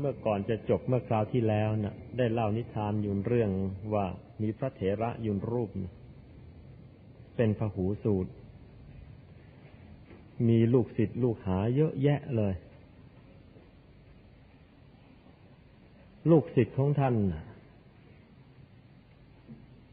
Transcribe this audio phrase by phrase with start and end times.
[0.00, 3.50] เมื่อก่อนจะจบเมื่อคราวที่แล้วนะ่ะ ได้เล่านิทานยู่เรื่อง
[3.94, 4.06] ว่า
[4.42, 5.70] มีพระเถระยุนรูป
[7.36, 8.32] เป็นพหูสูตร
[10.48, 12.54] มีลูกศิษย์ลูกหาเยอะแยะเลย
[16.30, 17.14] ลูกศิษย์ของท่าน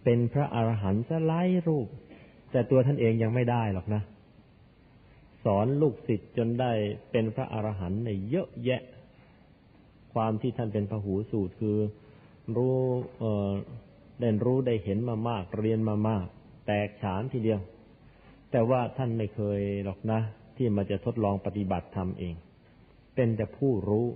[0.03, 1.33] เป็นพระอรหันต์สไล
[1.67, 1.87] รูป
[2.51, 4.01] แต่ตัวท่านเองยังไม่ได้หรอกนะ
[5.43, 6.71] สอนลูกศิษย์จนได้
[7.11, 8.81] เป็นพระอรหันต์ในเยอะแยะ
[10.15, 11.77] ความที่ท่านเป็นพหูสูตรคือ
[12.57, 12.77] รู้
[13.19, 13.51] เออ
[14.19, 16.25] ได้รู้ได้เห็นมามาก เรียนมามาก
[16.67, 17.59] แตกฉานทีเดียว
[18.51, 20.19] แต่ว่าท่านไม่เคยหรอกนะ
[20.55, 22.35] ที่มาจะทดลองปฏิบัติทำเอง
[23.15, 24.07] เป็นแต่ผู้รู้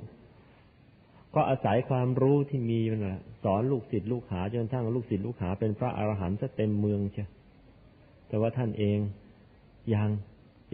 [1.35, 7.27] ก็อาศัยความรู้ที่มีนะสอนลูกศิษย์ลูกหาจนทั้งลูกศิษย์ลูกหาเป็นพระอรหันต์จะเต็มเมืองเชีย
[8.27, 8.97] แต่ว่าท่านเอง
[9.93, 10.09] ยัง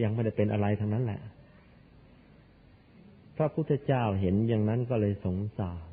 [0.02, 1.20] ยังไม่ได้เป็นอะไรทั้งนั้นแหละ
[3.36, 5.92] พระพุทธเจ้าเห็นอย่างนั้นก็เลยสงสาร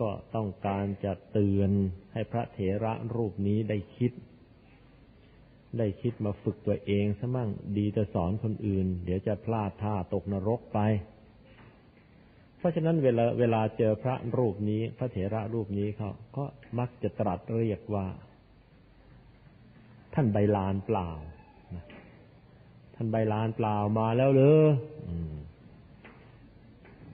[0.00, 1.70] ก็ต้องการจะเตือน
[2.12, 4.12] ให้พระเถระรูปนี้ได้คิด
[5.78, 10.78] ได้คิดมาฝึกตัวเองซะมั่งดีจะสอนคนอื่น เดี๋ยวจะพลาดท่าตกนรกไป
[12.58, 16.44] เพราะฉะนั้นเวลาเวลาเจอพระรูปนี้ พระเถระรูปนี้เขาก็
[16.78, 18.06] มักจะตรัสเรียกว่า
[20.14, 21.10] ท่านใบลานเปล่า
[22.94, 24.68] ท่านใบลานเปล่ามาแล้วเลย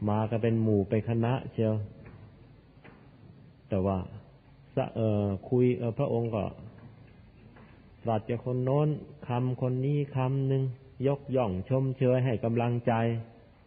[0.09, 1.75] มากันเป็นหมู่เป็นคณะเชียว
[3.69, 3.99] แต่ว่า
[4.97, 6.45] เออคุยเออพระองค์ก็
[8.05, 8.89] ตรัดจะคนโน้น
[9.29, 10.63] คำคนนี้คำหนึ่ง
[11.07, 12.93] ยกย่องชมเชยให้กำลังใจ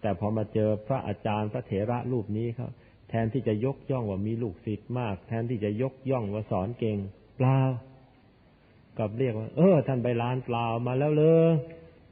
[0.02, 2.72] แต่พอมาเจอพระอาจารย์พระเถระรูปนี้ครับ
[3.09, 6.97] แทนที่จะยกย่องว่ามีลูกศิษย์มาก แทนที่จะยกย่องว่าสอนเก่ง
[7.38, 7.59] เปล่า
[9.00, 11.53] กับเรียกว่า เออ ท่านไปลานเปล่ามาแล้วเลย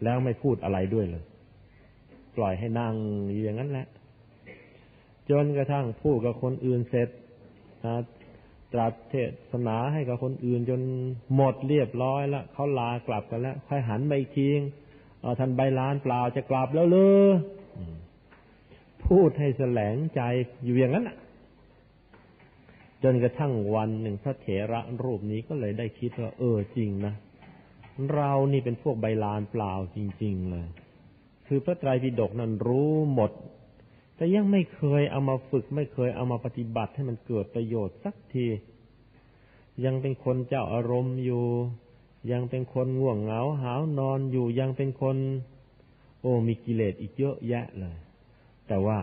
[0.03, 1.23] แล้วไม่พูดอะไรด้วยเลย
[2.38, 2.94] ปล่อยให้นั่ง
[3.44, 3.88] อย่างนั้นแหละ
[5.29, 7.09] จนกระทั่งพูดกับคนอื่นเสร็จ
[8.73, 9.16] ตรัสเท
[9.51, 10.81] ศนาให้กับคนอื่น จน
[11.35, 14.59] หมดเรียบร้อยแล้วเขาลากลับกันแล้วค่อยหันไปทีง
[15.39, 16.97] ท่านใบลานเปล่าจะกลับแล้วเล
[17.29, 17.34] ย
[19.07, 20.22] พูดให้แสลงใจ
[20.66, 21.09] อยู่อย่างนั้น
[23.03, 27.13] จนกระทั่งวันหนึ่งพระเถระรูปนี้ก็เลยได้คิดว่า เออจริงนะ
[28.13, 30.67] เรานี่เป็นพวกใบลานเปล่าจริง ๆ เลย
[31.47, 33.31] คือพระไตรปิฎกนั้นรู้หมด
[34.16, 38.47] แต่ยังไม่เคยเอามาฝึก ไม่เคยเอามาปฏิบัติให้มันเกิดประโยชน์สักที
[39.85, 41.46] ยังเป็นคนเจ้าอารมณ์อยู่
[42.31, 45.18] ยังเป็นคนง่วงเหงาหาวนอนอยู่ยังเป็นคน
[46.22, 47.96] โอ้มีกิเลสอีกเยอะแยะเลย
[48.68, 49.00] แต่ว่า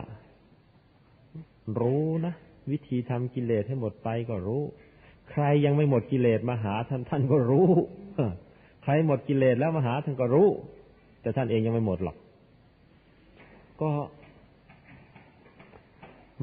[1.81, 2.35] รู้นะ
[2.71, 4.63] วิธีทำกิเลสให้หมดไปก็รู้
[5.31, 7.69] ใครยังไม่หมดกิเลสมาหาท่านท่านก็รู้
[8.83, 10.49] ใครหมดกิเลสแล้วมาหาท่านก็รู้
[11.23, 12.17] แต่ท่านเองยังไม่หมดหรอก
[13.81, 13.91] ก็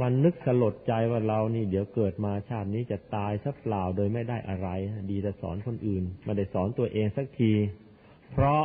[0.01, 4.67] มันนึกสลดใจว่าเรานี่เดี๋ยวเกิดมาชาตินี้จะตายสักเปล่าโดยไม่ได้อะไร
[5.11, 7.51] ดีจะสอนคนอื่นมาได้สอนตัวเองสักที
[8.31, 8.63] เพราะ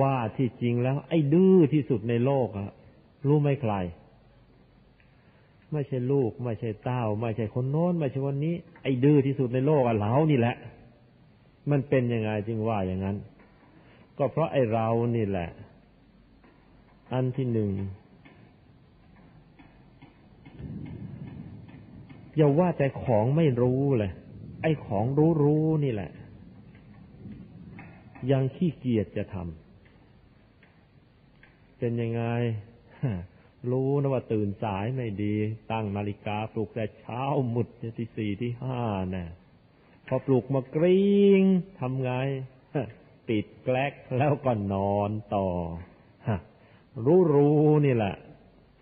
[0.00, 2.70] ว่าที่จริงแล้ว ไอ้ดื้อที่สุดในโลกอะ
[3.28, 3.74] รู้ไหมใคร
[5.72, 10.56] ไม่ใช่ลูก ไม่ใช่เต้า ไม่ใช่คนโน้น ไม่ใช่วันนี้ ไอ้ดื้อที่สุดในโลกอะเรานี่แหละ
[11.70, 13.16] มันเป็นยังไงจึงว่าอย่างนั้น
[14.18, 15.48] ก็เพราะไอ้เรานี่แหละ
[17.12, 17.70] อันที่หนึ่ง
[22.36, 24.12] อย่าว่าแต่ของไม่รู้เลย
[24.62, 26.10] ไอ้ของรู้รู้นี่แหละ
[28.30, 32.22] ยังขี้เกียจจะทำเป็นยังไง
[33.70, 35.34] รู้นะว่าตื่นสายไม่ดี
[35.72, 37.22] ตั้งนาฬิกาปลุกแต่เช้า
[37.54, 38.82] มุดที่สี่ที่ห้า
[39.14, 39.26] นะ่ะ
[40.08, 41.42] พอปลุกมากริ้ง
[41.80, 42.10] ทำไง
[43.28, 45.46] ปิดแกลกแล้วก็นอนต่อ
[47.04, 48.14] รู้รู้นี่แหละ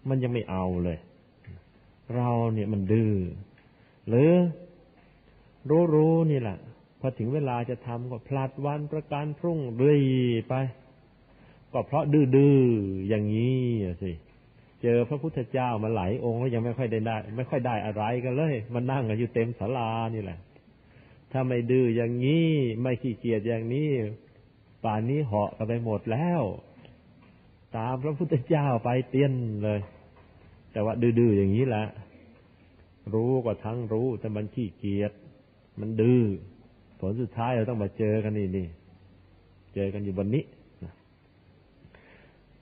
[0.08, 0.98] มันยังไม่เอาเลย
[2.16, 3.14] เราเนี่ยมันดื้อ
[4.08, 4.32] หรือ
[5.68, 6.58] รู้รู้นี่แหละ
[7.00, 10.00] พอถึงเวลาจะทำก็พลัดวันประการพรุ่งเรื่อย
[10.48, 10.54] ไป
[11.72, 12.58] ก็เพราะดื้อดื้อ
[13.08, 13.62] อย่างนี้
[14.02, 14.12] สิ
[14.82, 20.38] เจอพระพุทธเจ้ามาหลายองค์แล้วยังไม่ค่อยได้ได้ ไม่ค่อยได้อะไรกันเลยมันนั่งกันอยู่เต็มศาลานี่แหละ
[21.32, 22.48] ถ้าไม่ดื้ออย่างนี้
[22.80, 23.90] ไม่ขี้เกียจอย่างนี้
[24.84, 26.42] ป่านนี้เหาะกันไปหมดแล้ว
[27.76, 29.32] ตามพระพุทธเจ้าไปเตี้ยน
[29.64, 29.80] เลย
[30.78, 31.84] แต่ว่าดื้อๆอย่างนี้แหละ
[33.14, 35.12] รู้ก็ทั้งรู้ แต่มันขี้เกียจ
[35.80, 36.22] มันดื้อ
[36.98, 38.66] ผลสุดท้ายเราต้องมาเจอกันนี่นี่
[39.74, 40.44] เจอกันอยู่บนนี้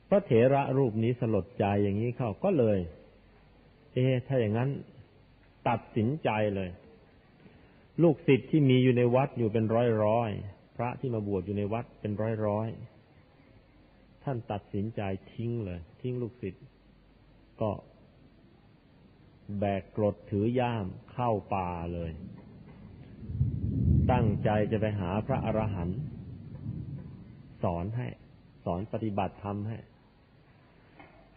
[0.09, 2.79] พระเถระรูปนี้สลดใจอย่างนี้เข้าก็เลย
[3.93, 4.69] เอ๊ถ้าอย่างนั้น
[5.69, 6.71] ตัดสินใจเลย
[8.03, 10.31] ลูกศิษย์ที่มีอยู่ในวัดอยู่เป็นร้อยร้อย
[10.77, 12.69] พระที่มาบวชอยู่ในวัดเป็นร้อยร้อย
[14.25, 15.01] ท่านตัดสินใจ
[15.33, 16.65] ทิ้งเลย ทิ้งลูกศิษย์
[17.63, 17.71] ก็
[19.59, 22.11] แบกกรดถือย่ามเข้าป่าเลย
[24.13, 26.01] ตั้งใจจะไปหาพระอรหันต์
[27.63, 28.07] สอนให้
[28.65, 29.79] สอนปฏิบัติธรรมให้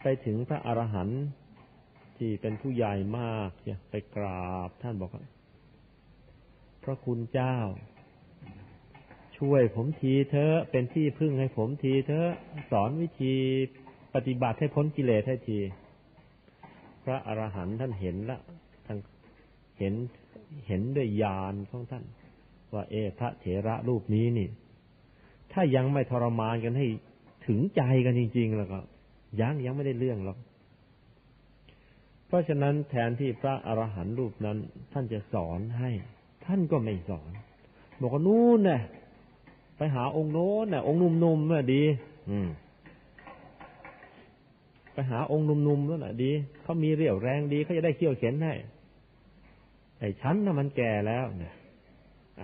[0.02, 1.20] ไปถึงพระอรหันต์
[2.18, 5.24] ที่เป็นผู้ใหญ่มากเนี่ยไปกราบท่านบอกว่า
[6.82, 7.56] พระคุณเจ้า
[9.38, 12.30] ช่วยผมทีเถอะเป็นที่พึ่งให้ผมทีเถอะ
[12.70, 13.34] สอนวิธี
[14.14, 15.58] ปฏิบัติให้พ้นกิเลสให้ที
[17.04, 18.38] พระอรหันต์ท่านเห็นละ
[18.86, 18.98] ท่าน
[19.78, 19.94] เห็น
[20.66, 22.04] เห็นด้วยญาณของท่าน
[22.74, 24.48] ว่าเอพระเถระรูปนี้นี่
[25.52, 26.86] ถ้ายังไม่ทรมานกันให้
[27.46, 28.78] ถึงใจกันจริง ๆ แล้วก็
[29.40, 30.38] ยังยังไม่ได้เรื่องหรอก
[32.26, 34.58] เพราะฉะนั้นแทนที่พระอรหันต์รูปนั้น
[34.92, 35.90] ท่านจะสอนให้
[36.46, 37.30] ท่านก็ไม่สอน
[38.00, 38.80] บอกว่านู่นน่ะ
[39.76, 41.82] ไปหาองค์โน้นน่ะ องค์นุ่มๆน่ะดี
[42.30, 42.48] อืม
[45.10, 46.32] หาองค์นุ่มๆนั่นแหละดี
[46.62, 48.54] เขามีเรี่ยวแรงดีเขาจะได้เขี่ยวเข็นให้
[49.98, 51.54] ไอ้ฉันน่ะมันแก่แล้วเนี่ย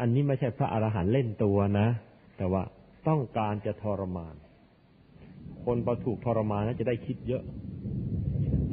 [0.01, 1.89] อันนี้ไม่ใช่พระอรหันต์เล่นตัวนะ
[2.37, 2.63] แต่ว่า
[3.09, 4.35] ต้องการจะทรมาน
[5.65, 7.43] คนพอถูกทรมานแล้วจะได้คิดเยอะ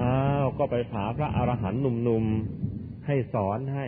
[0.02, 3.88] อ้าวก็ไปหาพระอรหันต์หนุ่มๆให้สอนให้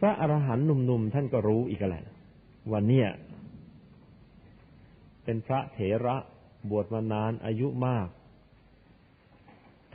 [0.00, 2.04] พระอรหันต์หนุ่มๆท่านก็รู้อีกแหละ
[2.70, 3.08] ว่าเนี่ย
[5.24, 6.16] เป็นพระเถระ
[6.70, 8.08] บวชมานานอายุมาก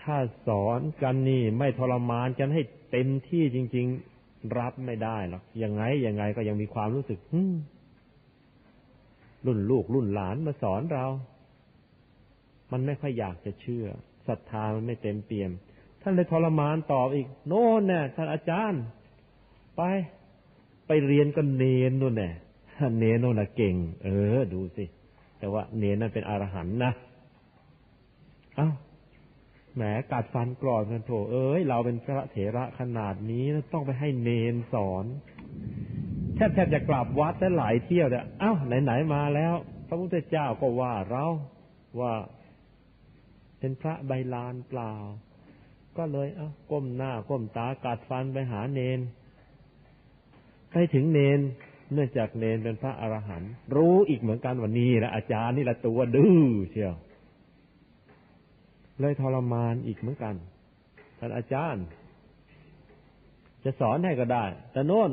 [0.08, 0.18] ถ้า
[0.48, 2.62] สอนกันนี่ไม่ทรมานกันให้
[2.92, 3.86] เต็มที่จริง
[4.22, 7.20] ๆ รับไม่ได้หรอกยังไงยังไงก็ยังมีความรู้สึก
[9.46, 11.06] รุ่นลูกรุ่นหลานมาสอนเรา
[12.72, 13.86] มันไม่ค่อยอยากจะเชื่อ
[14.28, 15.52] ศรัทธามันไม่เต็มเปี่ยม
[16.02, 18.82] ท่านเลยทรมานตอบอีก โน่นเนี่ยท่านอาจารย์
[19.78, 19.82] ไป
[20.88, 22.34] ไปเรียนกันเนนนู่นเนี่ย
[22.98, 24.86] เนนนู่นน่ะเก่ง เออ ดูสิ
[25.40, 26.92] แต่ว่าเนนนั่นเป็นอรหันต์นะ
[28.56, 28.70] เอ้า
[29.78, 35.06] แหมกัดฟันกรอดกันโถเอ้ยเราเป็นพระเถระขนาดนี้ต้องไปให้เนนสอน
[36.36, 38.54] แทบแทบจะกลับวัดได้หลายเที่ยวเนี่ยเอ้า
[38.84, 39.54] ไหนๆมาแล้ว
[39.88, 41.26] พระพุทธเจ้าก็ว่าเรา
[42.00, 42.14] ว่า
[43.60, 44.94] เป็นพระใบลานเปล่า
[45.98, 49.00] ก็เลยเอ้าก้มหน้าก้มตากัดฟันไปหาเนน
[50.72, 51.40] ไปถึงเนน
[51.94, 56.96] เนื่องจากเนนเป็นพระอรหันต์รู้อีกเหมือนกันวันนี้นะอาจารย์นี่แหละตัวดื้อเชียว
[59.00, 60.36] เลยทรมานอีกเหมือนกัน
[61.20, 61.86] ท่านอาจารย์
[63.64, 65.12] จะสอนให้ก็ได้ แต่โน่น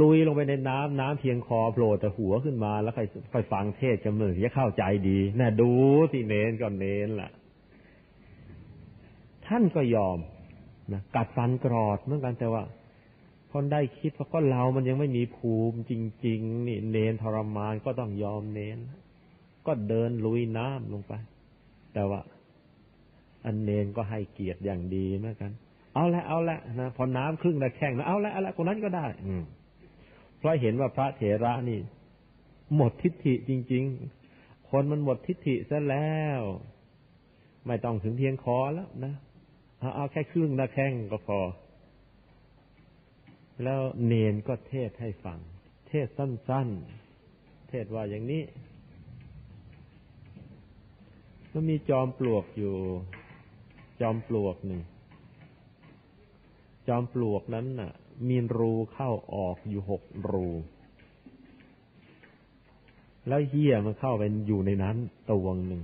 [0.00, 5.72] ลุยลงไปในน้ำน้ำเพียงคอโผล่แต่หัวขึ้นมา แล้วค่อยค่อยฟังเทศจำเลยจะเข้าใจดีน่ะดู
[6.12, 7.30] ที่เน้นก็เน้นล่ะ
[9.46, 10.18] ท่านก็ยอม
[10.92, 12.62] นะกัดฟันกรอดเหมือนกันแต่ว่า
[13.52, 15.92] คนได้คิดว่าก็เรามันยังไม่มีภูมิจ
[16.26, 18.78] ริง ๆ นี่เน้นทรมานก็ต้องยอมเน้น
[19.66, 21.12] ก็เดินลุยน้ำลงไป
[21.94, 22.20] แต่ว่า
[23.44, 25.52] อันเนนก็ให้เกียรติอย่างดีเหมือนกัน
[25.94, 29.42] เอาละเอาละนะพอน้ำครึ่งละแข่งนะเอาละเอาละคนนั้นก็ได้ อืม
[30.38, 31.80] เพราะเห็นว่าพระเถระนี่
[32.76, 33.84] หมดทิฏฐิจริง
[34.28, 36.40] ๆ คนมันหมดทิฏฐิซะแล้ว
[37.66, 39.14] ไม่ต้องถึงเพียงคอแล้วนะ
[39.78, 41.40] เอาเอาแค่ครึ่งละแข่งก็พอ
[43.64, 45.38] แล้วเนนก็เทศให้ฟัง
[45.88, 46.68] เทศสั้น
[47.18, 48.42] ๆ เทศว่าอย่างนี้
[51.52, 52.74] มันมีจอมปลวกอยู่
[54.00, 54.82] จอมปลวกหนึ่ง
[56.88, 57.92] จอมปลวกนั้นน่ะ
[58.28, 60.48] มีรูเข้าออกอยู่หกรู
[63.28, 64.96] แล้วเหี้ยมันเข้าไปอยู่ในนั้น
[65.30, 65.82] ตัวงหนึ่ง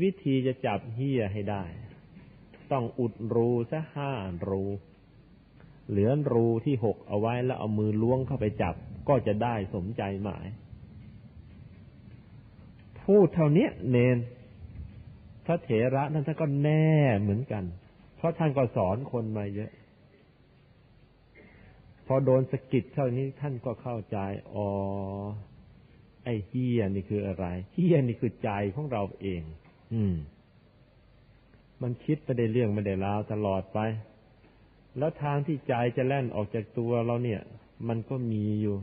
[0.00, 1.64] วิธีจะจับเหี้ยให้ได้
[2.72, 4.12] ต้องอุดรูซะห้า
[4.48, 4.64] รู
[5.88, 8.74] เหลือรูที่หกเอาไว้แล้วเอามือล้วงเข้าไปจับ
[9.08, 10.46] ก็จะได้สมใจหมาย
[13.08, 14.18] พูดเท่านี้เนน
[15.46, 16.88] พระเถระนั่นท่านก็แน่
[17.20, 17.64] เหมือนกัน
[18.16, 19.70] เพราะท่านก็สอนคนมาเยอะ
[22.06, 24.18] พอโดนสกิดเท่านี้ท่านก็เข้าใจ
[24.54, 24.68] อ๋อ
[26.24, 29.42] ไอ้เฮียนี่คืออะไรเฮียนี่คือใจของเราเอง
[29.94, 30.14] อืม
[31.82, 33.78] มันคิดไปได้เรื่องไม่ได้ราวตลอดไป
[34.98, 37.40] แล้วทางที่ใจจะแล่นออกจากตัวเราเนี่ย
[37.88, 38.76] มันก็มีอยู่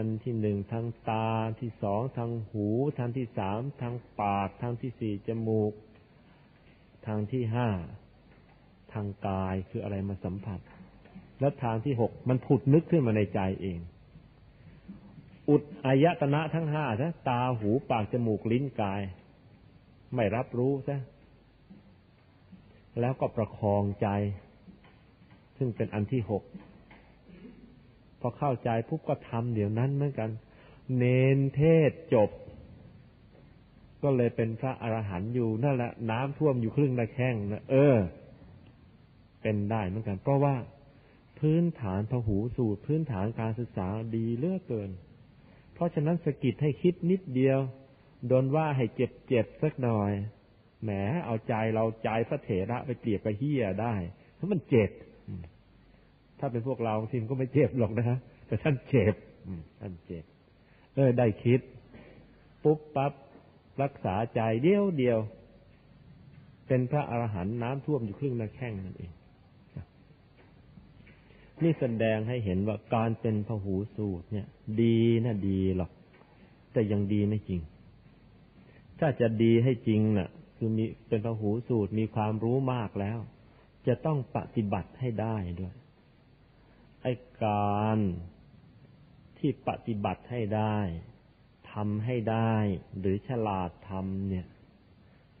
[0.00, 1.28] อันที่หนึ่งทางตา
[1.60, 5.72] ที่สองทางหูทางที่สามทางปากทางที่สี่จมูก
[7.06, 7.68] ทางที่ห้า
[8.92, 10.60] ทางกายคืออะไรมาสัมผัส
[11.40, 13.78] แล้วทางที่หกมันผุดนึกขึ้นมาในใจเอง
[15.48, 19.02] อุดอายตนะทั้งห้าซะตาหูปากจมูกลิ้นกาย
[20.14, 20.98] ไม่รับรู้ซะ
[23.00, 24.08] แล้วก็ประคองใจ
[25.58, 26.42] ซึ่งเป็นอันที่หก
[28.20, 30.30] พอเข้าใจปุ๊บก็ทำเดี๋ยวนั้นเหมือนกัน
[30.96, 31.04] เน
[31.36, 32.30] นเทศจบ
[34.02, 37.96] ก็เลยเป็นพระอรหันต์อยู่นั่นแหละ น้ำท่วมอยู่ครึ่งตะแข้งนะเออ
[39.42, 40.56] เป็นได้เหมือนกัน เพราะว่า
[41.38, 44.90] พื้นฐานพหูสูตร พื้นฐานการศึกษาดีเลือกเกิน
[45.74, 47.58] เพราะฉะนั้นสกิดให้คิดนิดเดียว
[48.26, 50.12] โดนว่าให้เจ็บเจ็บสักหน่อย
[50.82, 50.90] แหม
[51.24, 53.94] เอาใจเราใจพระเถระไปเปรียบกับเฮียได้
[54.34, 54.90] เพราะมันเจ็บ
[56.38, 59.14] ถ้าเป็นพวกเราทีมก็ไม่เจ็บหรอกนะฮะแต่ท่านเจ็บ
[59.80, 60.24] ท่านเจ็บ
[60.94, 61.60] เออได้คิด
[62.62, 63.12] ปุ๊บปั๊บ
[63.82, 65.18] รักษาใจเดียวเดียว
[66.66, 69.12] เป็นพระอรหันต์น้ำท่วมอยู่ครึ่งหน้าแข้งนั่นเอง
[71.62, 74.46] นี่แสดงให้เห็นว่าการเป็นพหูสูตรเนี่ย
[74.82, 75.90] ดีนะดีหรอก
[76.72, 77.60] แต่ยังดีไม่จริง
[79.00, 83.18] ถ้าจะดีให้จริงนะ่ะ คือมีเป็นพหูสูตรมีความรู้มากแล้ว
[83.86, 87.98] จะต้องปฏิบัติให้ได้ด้วยไอ้การ
[89.38, 90.78] ที่ปฏิบัติให้ได้
[91.72, 92.54] ทำให้ได้
[92.98, 94.46] หรือฉลาดทำเนี่ย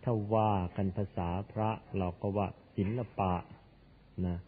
[0.02, 3.34] ถ้าว่ากันภาษาพระเราก็ว่าศิลปะ
[4.26, 4.38] นะ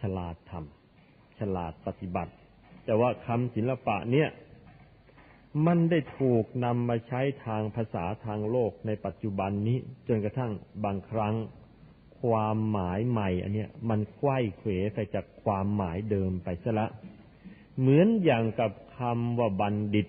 [0.00, 2.32] ฉลาดทำฉลาดปฏิบัติ
[2.84, 4.28] แต่ว่าคำศิลปะเนี่ย
[5.66, 10.52] มันได้ถูกนำมาใช้ทางภาษาทางโลกในปัจจุบันนี้ จนกระทั่ง
[10.84, 11.34] บางครั้ง
[12.22, 16.86] ความหมายใหม่ อันเนี้ย มันควยเขวไปจากความหมายเดิมไปซะละ
[17.78, 20.08] เหมือนอย่างกับคำว่าบัณฑิต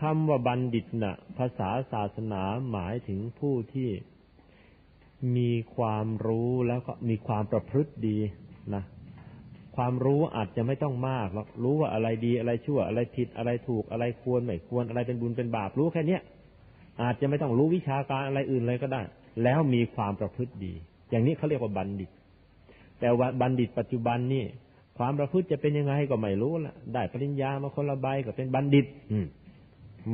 [0.00, 3.90] คำว่าบัณฑิตนะ่ะ ภาษาศาสนาหมายถึงผู้ที่
[5.36, 8.18] มีความรู้แล้วก็มีความประพฤติดี
[8.74, 8.84] นะ
[9.76, 16.22] ความรู้อาจจะไม่ต้องมากหรอกรู้ว่าอะไรดีอะไรชั่ว อะไรผิดอะไรถูกอะไรควรไม่ควรอะไรเป็นบุญเป็นบาปรู้แค่เนี้ย
[17.02, 19.02] อาจจะไม่ต้องรู้วิชาการอะไรอื่นเลยก็ได้
[19.42, 20.74] แล้วมีความประพฤติดี
[21.10, 22.10] อย่างนี้เขาเรียกว่าบัณฑิต
[23.00, 24.44] แต่ว่าบัณฑิตปัจจุบันนี่
[24.98, 29.18] ความประพฤติจะเป็นยังไงก็ไม่รู้ละได้ปริญญามาคนละใบก็เป็นบัณฑิต อื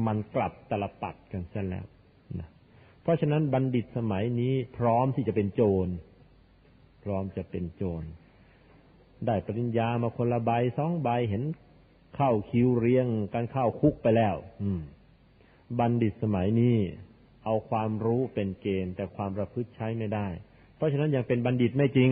[0.07, 1.85] มันกลับตลปัดกันซะแล้ว
[2.39, 2.49] นะ
[3.03, 5.89] เพราะฉะนั้นบัณฑิตสมัยนี้พร้อมที่จะเป็นโจร
[7.05, 8.05] พร้อมจะเป็นโจร
[9.27, 11.43] ได้ปริญญามาคนละใบสองใบเห็น
[12.17, 14.81] เข้าคิวเรียงกันเข้าคุกไปแล้ว อืม
[15.79, 16.77] บัณฑิตสมัยนี้
[17.45, 20.27] เอาความรู้เป็นเกณฑ์ แต่ความประพฤติใช้ไม่ได้
[20.77, 22.11] เพราะฉะนั้นยังเป็นบัณฑิตไม่จริง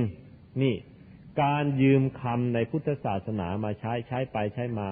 [0.62, 0.74] นี่
[1.42, 4.88] การยืมคำในพุทธศาสนามาใช้ใช้ไปใช้มา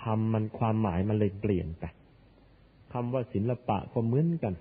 [0.00, 1.84] คำมันความหมายมันเลยเปลี่ยนไป
[2.92, 4.54] คำว่าศิลปะก็เหมือนกัน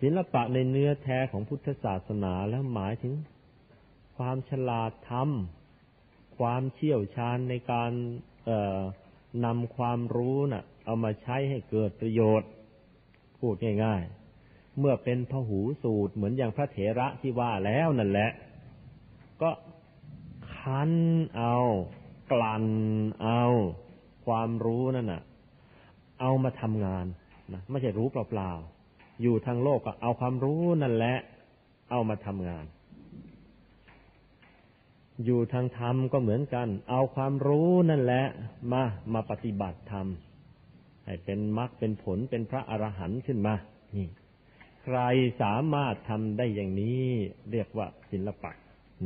[0.00, 3.14] ศิลปะในเนื้อแท้ของพุทธศาสนาแล้วหมายถึง
[4.16, 7.90] ความฉลาดทำความเชี่ยวชาญในการ
[9.44, 12.50] นำความรู้นะ่ะ เอามาใช้ให้เกิดประโยชน์
[13.44, 14.02] พูดง่าย
[14.40, 18.30] ๆ เมื่อเป็นพหูสูตรเหมือนอย่างพระเถระที่ว่าแล้วนั่นแหละ
[19.42, 19.50] ก็
[20.54, 20.92] คัน
[21.36, 21.56] เอา
[22.32, 22.66] กลั่น
[23.22, 23.42] เอา
[24.26, 25.22] ความรู้นั่นน่ะ
[26.20, 27.06] เอามาทำงาน
[27.52, 31.16] นะไม่ใช่รู้เปล่าๆอยู่ทางโลกก็เอาความรู้นั่นแหละ
[31.90, 32.64] เอามาทำงาน
[35.24, 38.24] อยู่ทางธรรมก็เหมือนกัน เอาความรู้นั่นแหละ
[38.72, 38.82] มา
[39.12, 40.06] มาปฏิบัติธรรม
[41.04, 43.54] ให้เป็นมรรคเป็นผลเป็นพระอรหันต์ขึ้นมา
[43.96, 44.08] นี่
[44.84, 44.98] ใคร
[45.42, 47.02] สามารถทำได้อย่างนี้
[47.50, 48.50] เรียกว่าศิลปะ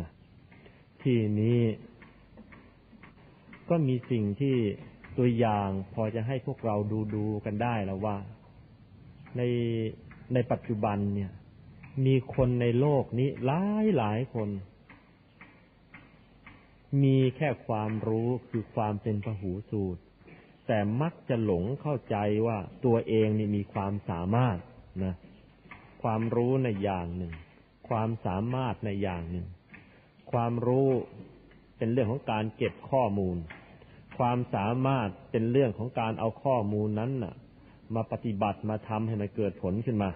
[0.00, 0.10] นะ
[1.02, 1.60] ที่นี้
[3.68, 4.56] ก็มีสิ่งที่
[5.18, 8.16] ตัวอย่างพอจะให้พวกเราดูดูกันได้แล้วว่า
[9.36, 9.42] ใน
[10.34, 11.32] ในปัจจุบันเนี่ย
[12.06, 14.48] มีคนในโลกนี้หลายหลายคน
[17.02, 20.02] มีแค่ความรู้คือความเป็นพหูสูตร
[20.68, 24.58] แต่มักจะหลงเข้าใจว่าตัวเองนี่มีความสามารถ
[25.04, 25.14] นะ
[26.02, 27.32] ความรู้ในอย่างหนึ่ง
[27.88, 29.46] ความสามารถในอย่างหนึ่ง
[30.32, 30.88] ความรู้
[31.78, 33.36] เป็นเรื่องของการเก็บข้อมูล
[34.18, 37.34] ความสามารถเป็นเรื่องของการเอาข้อมูลนั้นน่ะ
[37.94, 40.10] มาปฏิบัติมาทำให้มันเกิดผลขึ้นมา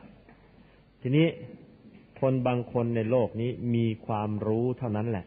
[1.00, 1.26] ทีนี้
[2.20, 5.26] คนบางคนในโลกนี้มีความรู้เท่านั้นแหละ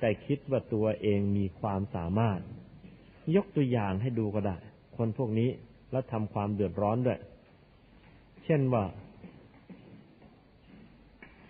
[0.00, 2.40] แต่คิดว่าตัวเองมีความสามารถ
[3.36, 4.56] ยกตัวอย่างให้ดูก็ได้
[4.96, 5.50] คนพวกนี้
[5.90, 7.18] แล้วทำความเดือดร้อนด้วย
[8.44, 8.84] เช่นว่า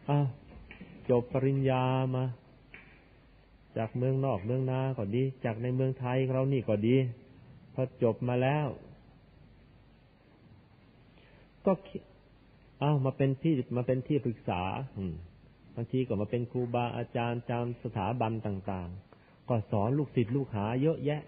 [0.09, 0.19] อา
[1.11, 1.85] จบปริญญา
[2.15, 2.25] มา
[3.77, 6.97] จากเมืองนอกเมืองนาก็ดี จากในเมืองไทยเรานี่ก็ดี
[7.75, 8.67] พอจบมาแล้ว
[11.67, 11.73] ก็
[12.81, 14.63] เอามาเป็นที่มาเป็นที่ปรึกษา
[15.75, 21.23] บางทีก็มาเป็นครูบาอาจารย์จำสถาบันต่าง ๆ ก็สอนลูกศิษย์ลูกหาเยอะแยะ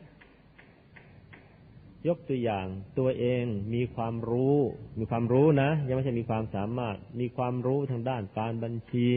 [2.08, 2.66] ยกตัวอย่าง
[2.98, 3.44] ตัวเอง
[3.74, 4.56] มีความรู้
[4.98, 9.08] มีความรู้นะ ยังไม่ใช่มีความสามารถ มีความรู้ทางด้านการบัญชี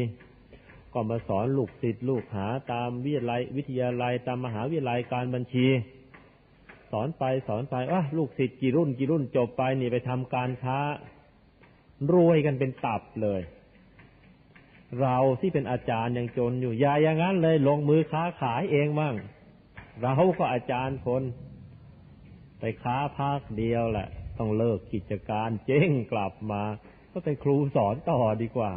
[0.94, 5.68] ก็มาสอนลูกศิษย์ลูกหาตามวิทยาลัยวิทยาลัยตามมหาวิทยาลัยการบัญชี
[6.92, 10.80] สอนไปสอนไปว่าลูกศิษย์กี่รุ่นกี่รุ่นจบไปนี่ไปทำการค้า
[12.14, 13.42] รวยกันเป็นตับเลย
[15.02, 19.16] เราที่เป็นอาจารย์ยังจนอยู่อย่าอย่างนั้นเลยลงมือค้าขายเองบ้าง
[20.02, 21.24] เราก็อาจารย์คน
[22.84, 24.08] ค้าภาคเดียวแหละ
[24.38, 26.64] ต้องเลิกกิจการเจ๊งกลับมา
[27.12, 28.74] ก็เป็นครูสอนต่อดีกว่า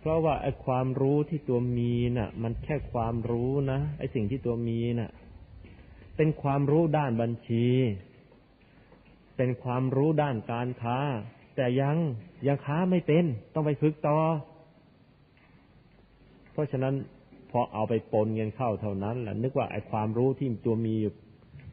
[0.00, 5.10] เพราะว่าไอ้ความรู้ที่ตัวมีน่ะ มันแค่ความรู้นะไอ้สิ่งที่ตัวมีน่ะ
[6.16, 7.66] เป็นความรู้ด้านบัญชี
[9.36, 10.98] เป็นความรู้ด้านการค้า
[11.56, 11.96] แต่ยัง
[12.46, 14.18] ยังค้าไม่เป็น ต้องไปฝึกต่อ
[16.52, 16.94] เพราะฉะนั้น
[17.50, 21.14] พอเอาไปปนเงินเข้าเท่านั้นแหละนึกว่าไอ้ความรู้ที่ตัวมีอยู่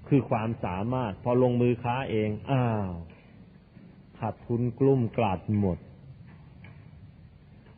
[0.10, 2.92] คือความสามารถ พอลงมือค้าเอง อ้าว
[4.20, 5.78] ขาดทุนกลุ่มกลาดหมด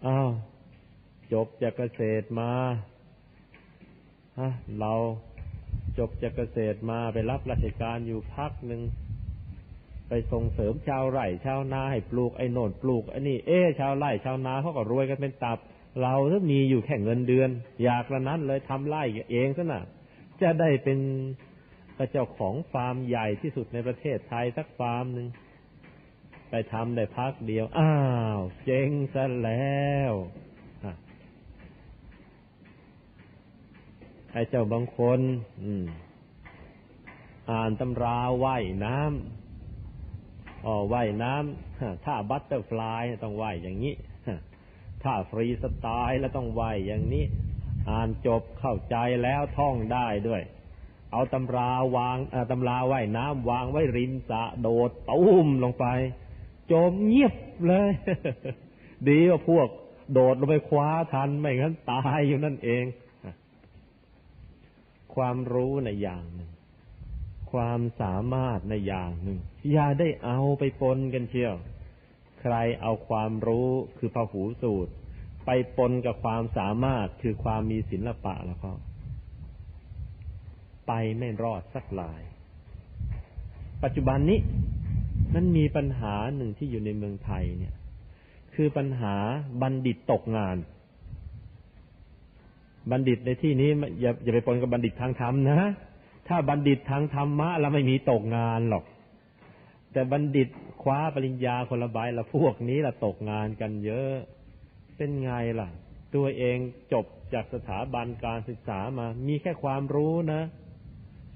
[0.07, 0.31] อ้าว
[1.33, 2.51] จบจากเกษตรมา
[4.39, 4.93] ฮะเรา
[5.98, 8.81] จบจากเกษตรมาไปรับราชการอยู่พักหนึ่ง
[10.07, 15.57] ไปส่งเสริมชาวไร่ชาวนาให้ปลูกไอ้โน่นปลูกไอ้นี่ เอ๊ชาวไร่ชาวนาเขาก็รวยกันเป็นตับ
[16.01, 17.50] เราถ้ามีอยู่แค่เงินเดือน
[17.83, 19.83] อยากละนั้นเลยทำไร่เองซะน่ะ
[20.41, 21.00] จะได้เป็น
[22.01, 25.27] ก็เจ้าของฟาร์มใหญ่ที่สุดในประเทศไทยสักฟาร์มหนึ่ง
[26.50, 27.94] ไปทำได้พักเดียว อ้า
[28.38, 30.13] ว เจ๊งซะแล้ว
[34.32, 35.20] ไอ้เจ้าบางคน
[37.51, 43.94] อ่านตำราว่ายน้ำอ๋อว่ายน้ำถ้า butterfly ต้องว่ายอย่างนี้
[45.03, 47.25] ถ้าฟรีสไตล์แล้วต้องว่ายอย่างนี้
[47.89, 50.44] อ่านจบเข้าใจแล้วท่องได้ด้วย
[51.12, 52.18] เอาตำราวาง
[52.51, 55.86] ตำราว่ายน้ำวางไว้ริมสระโดดตุ้มลงไป
[56.72, 57.36] จมเงียบ
[57.68, 57.89] เลย
[59.08, 59.68] ดีว่าพวก
[60.13, 62.84] โดดลงไปคว้าทันไม่งั้นตายอยู่นั่นเอง
[65.16, 66.51] ความรู้ในอย่างหนึ่ง
[67.52, 69.39] ความสามารถในอย่างหนึ่ง
[69.72, 71.56] อย่าได้เอาไปปนกันเชียว
[72.41, 74.91] ใครเอาความรู้คือพหูสูตร
[75.45, 78.72] ไปปนกับความสามารถคือความมีศิละปะแล้วก็
[80.89, 82.21] ไปไม่รอดสักลาย
[83.84, 84.39] ปัจจุบันนี้
[85.34, 87.75] มันมีปัญหาหนึ่งที่อยู่ในเมืองไทยเนี่ย
[88.56, 89.15] คือปัญหา
[89.62, 90.58] บัณฑิตตกงาน
[92.91, 93.69] บัณฑิตในที่นี้
[94.02, 95.62] อย่าอย่าไปปนกับบัณฑิตทางธรรมนะ
[96.28, 98.86] ถ้าบัณฑิตทางธรรมะเราไม่มีตกงานหรอก
[99.93, 100.47] แต่บัณฑิต
[100.84, 104.13] คว้าปริญญาคนละใบละพวกนี้ละตกงานกันเยอะ
[104.97, 105.69] เป็นไงล่ะ
[106.15, 106.58] ตัวเอง
[106.93, 110.41] จบจากสถาบันการศึกษามา มีแค่ความรู้นะ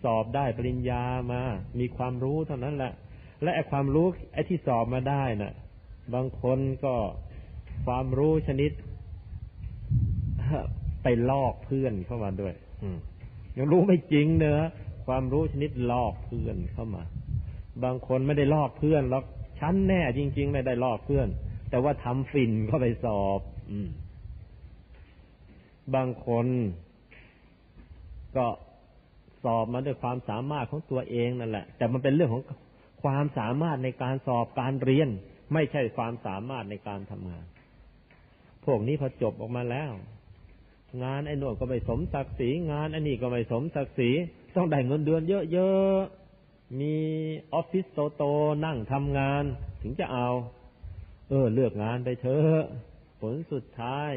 [0.03, 1.41] สอบได้ปริญญามา
[1.79, 2.93] มีความรู้เท่านั้นแหละ
[3.43, 5.53] และไอ้ความรู้ไอ้ที่สอบมาได้นะ่ะ
[6.13, 6.95] บางคนก็
[7.85, 8.71] ความรู้ชนิด
[11.03, 12.53] ไปลอกเพื่อนเข้ามาด้วย
[13.57, 14.69] ยังรู้ไม่จริงเนอะ
[15.07, 17.03] ความรู้ชนิดลอกเพื่อนเข้ามา
[17.83, 19.25] บางคนไม่ได้ลอกเพื่อนหรอก
[19.59, 21.27] ชั้นแน่ จริง ๆ ไม่ได้ลอกเพื่อน
[21.69, 23.89] แต่ว่าทำฝิ่นเข้าไปสอบ อืม
[25.95, 26.47] บางคน
[28.37, 28.45] ก็
[29.43, 32.43] สอบมาด้วยความสามารถของตัวเองนั่นแหละ แต่มันเป็นเรื่องของ
[33.03, 35.09] ความสามารถในการสอบการเรียน
[35.53, 37.45] ไม่ใช่ความสามารถในการทำงาน
[38.65, 39.91] พวกนี้พอจบออกมาแล้ว
[41.03, 44.09] งานไอ้นวดก็ไม่สมศักดิ์ศรีงานไอ้นี่ก็ไม่สมศักดิ์ศรี
[44.55, 45.21] ต้องได้เงินเดือน
[45.53, 46.95] เยอะๆมี
[47.53, 49.43] ออฟฟิศโตๆนั่งทำงาน
[49.81, 50.27] ถึงจะเอา
[51.29, 52.63] เออ เลือกงานไปเถอะ
[53.21, 54.11] ผลสุดท้าย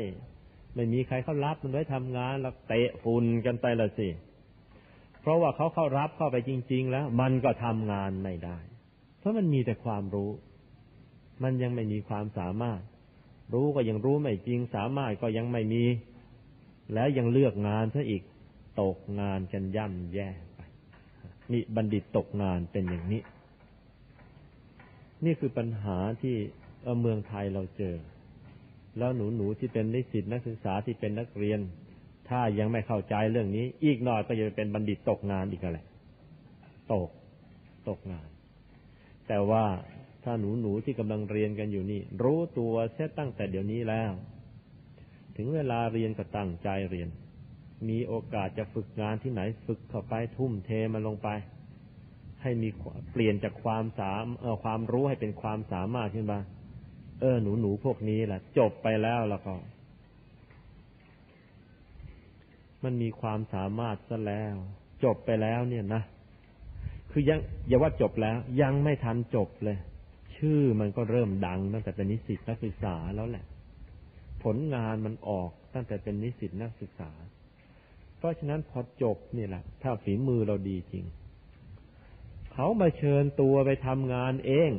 [0.74, 4.08] ไม่มีใครเขารับมันไว้ทำงานแล้วเตะฝุ่นกันไปละสิ
[5.26, 8.58] เพราะว่าเขาเข้ารับเข้าไปจริง ๆ แล้ว มันก็ทำงานไม่ได้
[9.18, 10.30] เพราะมันมีแต่ความรู้
[11.42, 12.80] มันยังไม่มีความสามารถ
[13.52, 15.84] รู้ก็ยังรู้ไม่จริง สามารถก็ยังไม่มี
[16.94, 18.22] แล้วยังเลือกงานซะอีก
[18.80, 20.60] ตกงานกันย่ำแย่ไป
[21.52, 23.22] นี่บัณฑิตตกงานเป็นอย่างนี้
[25.24, 26.36] นี่คือปัญหาที่
[27.00, 27.96] เมืองไทยเราเจอ
[28.98, 31.60] แล้วหนูหนูที่เป็นนิสิตนักศึกษาที่เป็นนักเรียน
[32.28, 35.78] ถ้ายังไม่เข้าใจเรื่องนี้ อีกหน่อยก็จะเป็นบัณฑิตตกงานอีกอะไร
[36.92, 37.10] ตก
[37.88, 38.26] ตกงาน
[39.28, 39.64] แต่ว่า
[40.24, 44.12] ถ้าหนูหนูที่กำลังเรียนกันอยู่นี่ รู้ตัวเสียตั้งแต่เดี๋ยวนี้แล้ว
[45.36, 47.08] ถึงเวลาเรียนก็ตั้งใจเรียน
[47.88, 51.28] มีโอกาสจะฝึกงานที่ไหนฝึกเข้าไปทุ่มเทมันลงไป
[52.42, 52.68] ให้มี
[53.12, 56.38] เปลี่ยนจากความสามเออความรู้ให้เป็นความสามารถขึ้นมา
[57.20, 59.54] เออหนูหนูพวกนี้แหละจบไปแล้วแล้วก็
[62.86, 64.54] มันมีความสามารถซะแล้ว
[65.04, 66.02] จบไปแล้วเนี่ยนะ
[67.10, 69.78] คือยังอย่าว่าจบแล้ว ยังไม่ทันจบเลย
[70.36, 73.44] ชื่อมันก็เริ่มดังตั้งแต่เป็นนิสิตนักศึกษาแล้วแหละ
[74.42, 77.10] ผลงานมันออกตั้งแต่เป็นนิสิตนักศึกษา
[78.16, 81.04] เพราะฉะนั้นพอจบนี่แหละ ถ้าฝีมือเราดีจริง
[82.52, 84.70] เขามาเชิญตัวไปทำงานเอง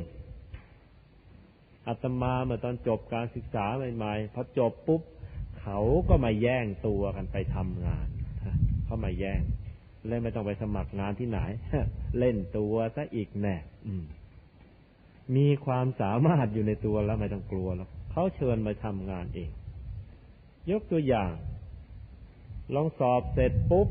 [1.86, 3.66] อาตมาเมื่อตอนจบการศึกษา
[3.96, 5.02] ใหม่ๆพอจบปุ๊บ
[5.62, 8.06] เขาก็มาแย่งตัวกันไปทำงาน
[8.84, 9.40] เขามาแย่ง
[10.08, 11.38] เล่นไม่ต้องไปสมัครงานที่ไหน
[12.18, 13.56] เล่นตัวซะอีกแน่
[15.36, 19.50] มีความสามารถอยู่ในตัวแล้วไม่ต้องกลัวแล้วเขาเชิญมาทำงานเอง
[20.70, 21.32] ยกตัวอย่าง
[22.74, 23.88] ลองสอบเสร็จปุ๊บ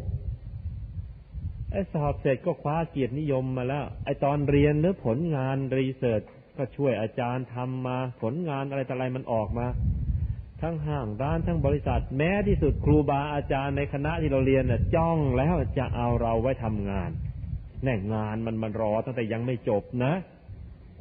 [1.72, 6.22] ไอ้สอบเสร็จก็คว้าเกียรตินิยมมาแล้ว ไอ้ตอนเรียนหรือผลงานรีเสิร์ช
[6.58, 9.68] ก็ช่วยอาจารย์ทำมา ผลงานอะไรต่ออะไรมันออกมา
[10.62, 17.12] ทั้งห้างร้านทั้งบริษัท แม้ที่สุดครูบาอาจารย์ในคณะที่เราเรียนน่ะจ้องแล้วจะเอาเราไว้ทำงาน
[17.84, 20.14] แน่งานมันมันรอตั้งแต่ยังไม่จบนะ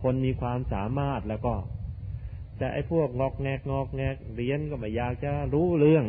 [0.03, 1.55] คนมีความสามารถแล้วก็
[2.59, 6.07] แต่ไอ้พวกงอกแงกงอกแงกเรียนก็ไม่อยากจะรู้เรื่อง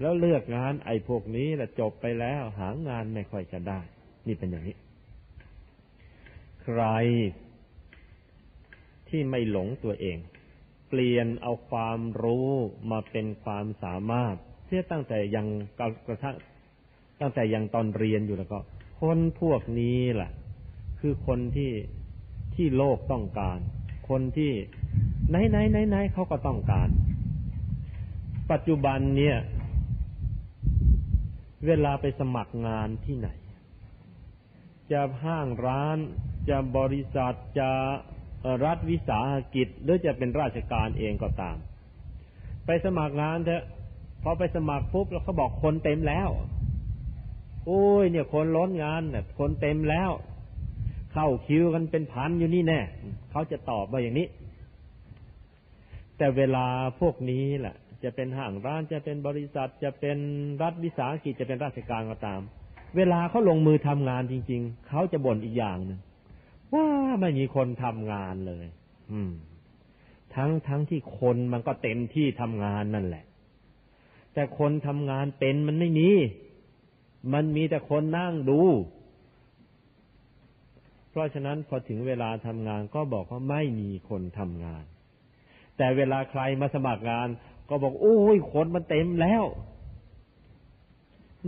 [0.00, 3.80] แล้วเลือกงานไอ้พวกนี้แหละจบไปแล้วหางานไม่ค่อยจะได้
[4.26, 4.76] นี่เป็นอย่างนี้
[6.62, 6.82] ใคร
[9.08, 10.18] ที่ไม่หลงตัวเอง
[10.88, 12.50] เปลี่ยนเอาความรู้
[12.90, 14.34] มาเป็นความสามารถ
[14.66, 15.46] เสียตั้งแต่ยัง
[16.06, 16.36] กระทั่ง
[17.20, 18.58] ตั้งแต่ยังตอนเรียนอยู่แล้วก็
[19.00, 20.30] คนพวกนี้แหละ
[21.00, 21.72] คือคนที่
[22.54, 23.58] ที่โลกต้องการ
[24.08, 24.52] คนที่
[25.30, 26.88] ไหนไหนไหนไหนเขาก็ต้องการ
[28.50, 29.38] ปัจจุบันเนี่ย
[31.66, 33.28] เวลาไปสมัครงานที่ไหน
[34.92, 35.98] จะห้างร้าน
[36.48, 37.70] จะบริษัทจะ
[38.64, 41.56] รัฐวิสาหกิจหรือจะเป็นราชการเองก็ตาม
[42.66, 43.64] ไปสมัครงานเถอะ
[44.22, 46.28] พอไปสมัครปุ๊บแล้วเขาบอกคนเต็มแล้ว
[47.66, 50.10] โอ้ยเนี่ยคนล้นงานเนี่ยคนเต็มแล้ว
[51.12, 52.80] เข้าคิวกันเป็นพันอยู่นี่แน่
[53.30, 54.26] เขาจะตอบว่าอย่างนี้
[56.16, 56.66] แต่เวลา
[57.00, 60.18] พวกนี้แหละจะเป็นห้างร้านจะเป็นบริษัทจะเป็น
[60.62, 62.40] รัฐวิสาหกิจจะเป็นราชการก็ตาม
[62.96, 65.98] เวลาเขาลงมือทำงานจริง ๆเขาจะบ่นอีกอย่างหนึ่ง
[66.74, 66.88] ว่า
[67.20, 68.66] ไม่มีคนทำงานเลย
[69.12, 69.32] อืม
[70.34, 73.24] ทั้งทั้งที่คนมันก็เต็มที่ทำงานนั่นแหละ
[74.34, 76.10] แต่คนทำงานเป็นมันไม่มี
[77.32, 78.60] มันมีแต่คนนั่งดู
[81.10, 84.84] เพราะฉะนั้นพอถึงเวลาทำงานก็บอกว่าไม่มีคนทำงาน
[85.76, 87.28] แต่เวลาใครมาสมัครงาน
[87.68, 89.44] ก็บอกโอ้ยคนมันเต็มแล้ว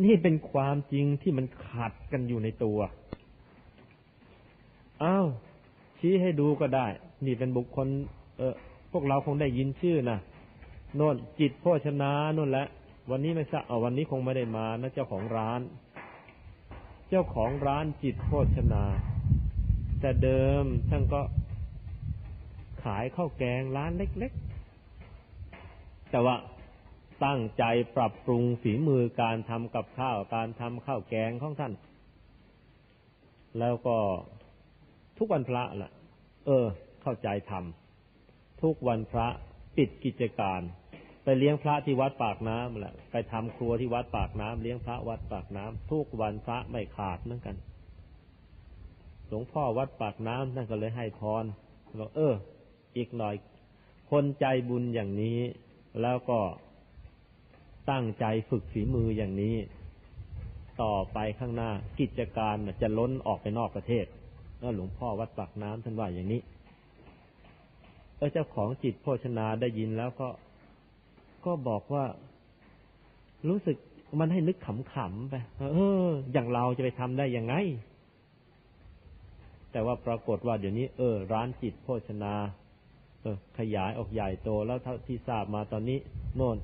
[0.04, 2.78] นี่เป็นความจริงที่มันขัดกันอยู่ในตัว
[5.05, 5.27] อ้าว
[5.99, 6.87] ชี้ให้ดูก็ได้
[7.27, 7.87] นี่เป็นบุคคล
[8.39, 8.55] เออ
[8.93, 10.19] พวกเราคงได้ยินชื่อนะ
[10.97, 12.67] โน่นจิตโภชนาโน่นแหละ
[13.11, 15.61] วันนี้ไม่ทราบเอวันนี้คงไม่ได้มานะเจ้าของร้าน
[17.09, 18.85] เจ้าของร้านจิตโภชนา
[20.01, 21.21] แต่เดิมท่านก็
[22.85, 26.37] ขายข้าวแกงร้านเล็กๆ แต่ว่า
[27.25, 27.65] ตั้งใจ
[27.97, 31.73] ปรับปรุงฝีมือการทำกับข้าว การทำข้าวแกงของท่าน
[33.59, 33.97] แล้วก็
[35.18, 35.92] ทุกวันพระละ่ะ
[36.46, 36.66] เออ
[37.02, 39.26] เข้าใจทำทุกวันพระ
[39.76, 40.61] ปิดกิจการ
[41.24, 47.57] ไปเลี้ยงพระที่วัดปากน้ำแหละไปทำครัวที่วัดปากน้ำเลี้ยงพระวัดปากน้ำทุกวันพระไม่ขาดเหมือนกัน
[49.28, 51.44] หลวงพ่อวัดปากน้ำท่านก็เลยให้พร
[51.98, 52.35] บอกเออ
[52.96, 53.35] อีกหน่อย
[54.11, 55.40] คนใจบุญอย่างนี้
[56.02, 56.40] แล้วก็
[57.90, 59.57] ตั้งใจฝึกฝีมืออย่างนี้
[60.83, 64.07] ต่อไปข้างหน้ากิจการจะล้นออกไปนอกประเทศ
[64.61, 66.40] แล้วหลวงพ่อวัดปากน้ำท่านว่าอย่างนี้
[68.16, 70.29] เออเจ้าของจิตโภชนาได้ยินแล้วก็
[71.47, 72.05] ก็บอกว่า
[73.49, 73.77] รู้สึก
[74.21, 77.55] มันให้นึกขำๆไปเออ อย่างเราจะไปทำได้ยังไง
[79.73, 82.35] แต่ว่าปรากฏว่าเดี๋ยวนี้ เออ ร้านจิตโภชนา
[83.23, 85.99] เออ ขยายออกใหญ่โตแล้วเท่าที่ทราบมาตอนนี้
[86.37, 86.59] โน่น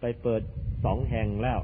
[0.00, 0.42] ไปเปิด
[0.84, 1.60] สองแห่งแล้ว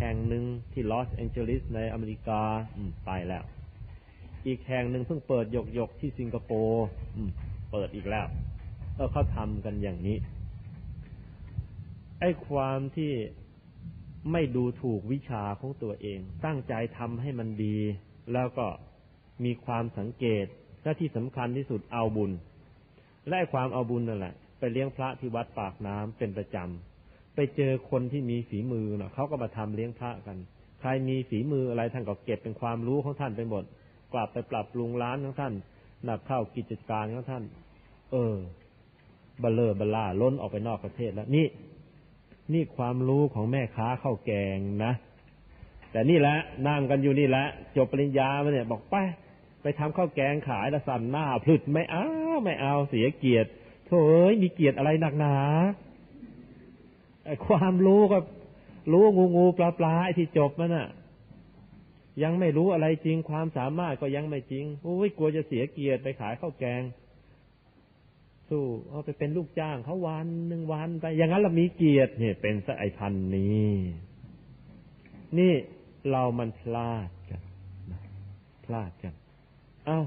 [0.00, 2.40] แห่งหนึ่งที่ลอสแองเจลิสในอเมริกา
[2.76, 3.44] อืไปแล้ว
[4.46, 6.84] อีกแห่งหนึ่งเพิ่งเปิดหยกหยกที่สิงคโปร์
[7.72, 8.26] เปิดอีกแล้ว
[8.94, 10.16] เออเขาทำกันอย่างนี้
[12.20, 13.12] ไอ้ความที่
[14.32, 17.76] ไม่ดูถูกวิชาของตัวเอง ตั้งใจทำให้มันดี
[18.32, 18.66] แล้วก็
[19.44, 20.44] มีความสังเกต
[20.82, 22.30] และที่สำคัญที่สุดเอาบุญ
[23.28, 30.38] และความเอาบุญนั่นแหละ ไปเลี้ยงพระที่วัดปากน้ำเป็นประจำไปเจอคนที่มีฝีมือเนาะเขาก็มาทำเลี้ยงพระกัน
[30.80, 33.64] ใครมีฝีมืออะไรท่านก็เก็บเป็นความรู้ของท่านไปหมด
[34.12, 35.52] กลับไปปรับปรุงร้านของท่าน
[36.08, 37.44] นับเข้ากิจการของท่าน
[38.12, 38.36] เออ
[39.40, 41.46] เบลเลอร์บล่าล้นออกไปนอกประเทศแล้วนี่
[42.52, 44.92] นี่ความรู้ของแม่ค้าข้าวแกงนะ
[45.90, 46.36] แต่นี่แหละ
[46.68, 48.96] นั่งกันอยู่นี่แหละจบปริญญามาเนี่ยบอกไป
[49.62, 52.06] ไปทำข้าวแกงขายล้วสั่นหน้าพลึดไม่เอา
[52.44, 53.48] ไม่เอาเสียเกียรติ
[53.86, 53.92] โถ
[54.30, 55.36] ยมีเกียรติอะไรหนักหนา
[57.24, 58.18] ไอ้ความรู้ก็
[58.92, 60.88] รู้งูงูปลาปลาไอ้ที่จบมันน่ะ
[62.22, 66.82] ยังไม่รู้อะไรจริง ความสามารถก็ยังไม่จริงโอ้ยกลัวจะเสียเกียรติไปขายข้าวแกง
[68.50, 73.70] สู้เอาไปเป็นลูกจ้างเขาวันหนึ่งวันไป อย่างนั้นเรามีเกียรติเนี่ยเป็นสไอพันนี้
[75.38, 75.54] นี่
[76.10, 77.42] เรามันพลาดกัน
[78.64, 79.14] พลาดกัน
[79.86, 80.00] เอา้า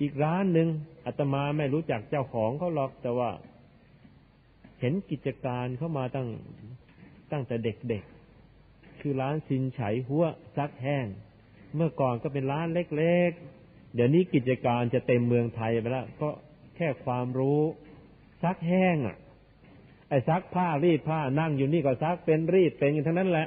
[0.00, 0.68] อีกร้านหนึ่ง
[1.06, 3.30] อาตมาไม่รู้จักเจ้าของเขาหรอกแต่ว่า
[4.80, 6.28] เห็นกิจการเข้ามาตั้ง
[7.32, 8.04] ตั้งแต่เด็ก
[9.00, 10.24] คือร้านสินไฉหัว
[10.56, 11.06] ซักแห้ง
[11.74, 16.28] เมื่อก่อนก็เป็นร้านเล็กๆ เดี๋ยวนี้กิจการจะเต็มเมืองไทยไปแล้วก็
[16.76, 17.60] แค่ความรู้
[18.42, 19.16] ซักแห้งอะ
[20.08, 23.46] ไอ้ซักผ้ารีดผ้านั่งอยู่นี่ก็ซักเป็นรีดเป็นทั้งนั้นแหละ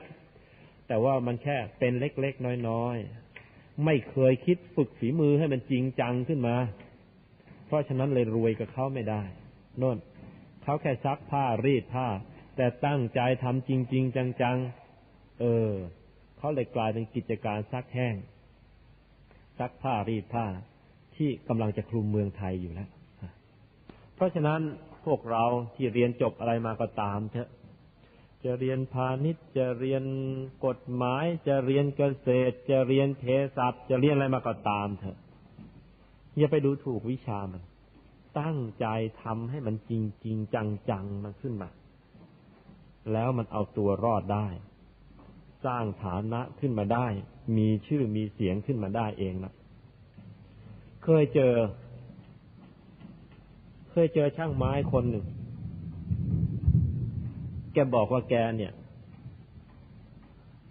[0.88, 6.56] แต่ว่ามันแค่เป็นเล็กๆ น้อยๆ ไม่เคยคิดฝึกฝีมือให้มันจริงจังขึ้นมา
[7.68, 9.22] เพราะฉะนั้นเลยรวยกับเขาไม่ได้
[9.82, 9.98] นน
[10.64, 12.08] เขาแค่ซักผ้ารีดผ้า
[12.56, 14.79] แต่ตั้งใจทำจริง ๆ จังๆ
[15.40, 15.72] เออ
[16.38, 18.16] เขาเลยกลายเป็นกิจการซักแห้ง
[19.60, 20.46] ซักผ้ารีดผ้า
[21.16, 22.90] ที่กำลังจะคลุมเมืองไทยอยู่แล้ว
[24.16, 24.62] เพราะฉะนั้น
[25.06, 25.44] พวกเรา
[25.76, 27.50] ที่เรียนจบอะไรมาก็ตามเถอะ
[28.44, 30.04] จะเรียนพาณิชย์จะเรียน
[30.66, 33.26] กฎหมาย จะเรียนเกษตร จะเรียนเท
[33.58, 35.18] ศัพท์จะเรียนอะไรมาก็ตามเถอะ
[36.38, 37.64] อย่าไปดูถูกวิชามัน
[38.40, 38.86] ตั้งใจ
[39.24, 41.70] ทำให้มันจริงจริงจังจังมันขึ้นมา
[43.14, 44.48] แล้วมันเอาตัวรอดได้
[45.66, 47.08] สร้างฐานะขึ้นมาได้
[47.58, 49.54] มีชื่อมีเสียงขึ้นมาได้เองนะ
[51.04, 51.54] เคยเจอ
[53.92, 55.26] เคยเจอช่างไม้คนหนึ่ง
[57.74, 58.74] แกบอกว่าแกเนี่ย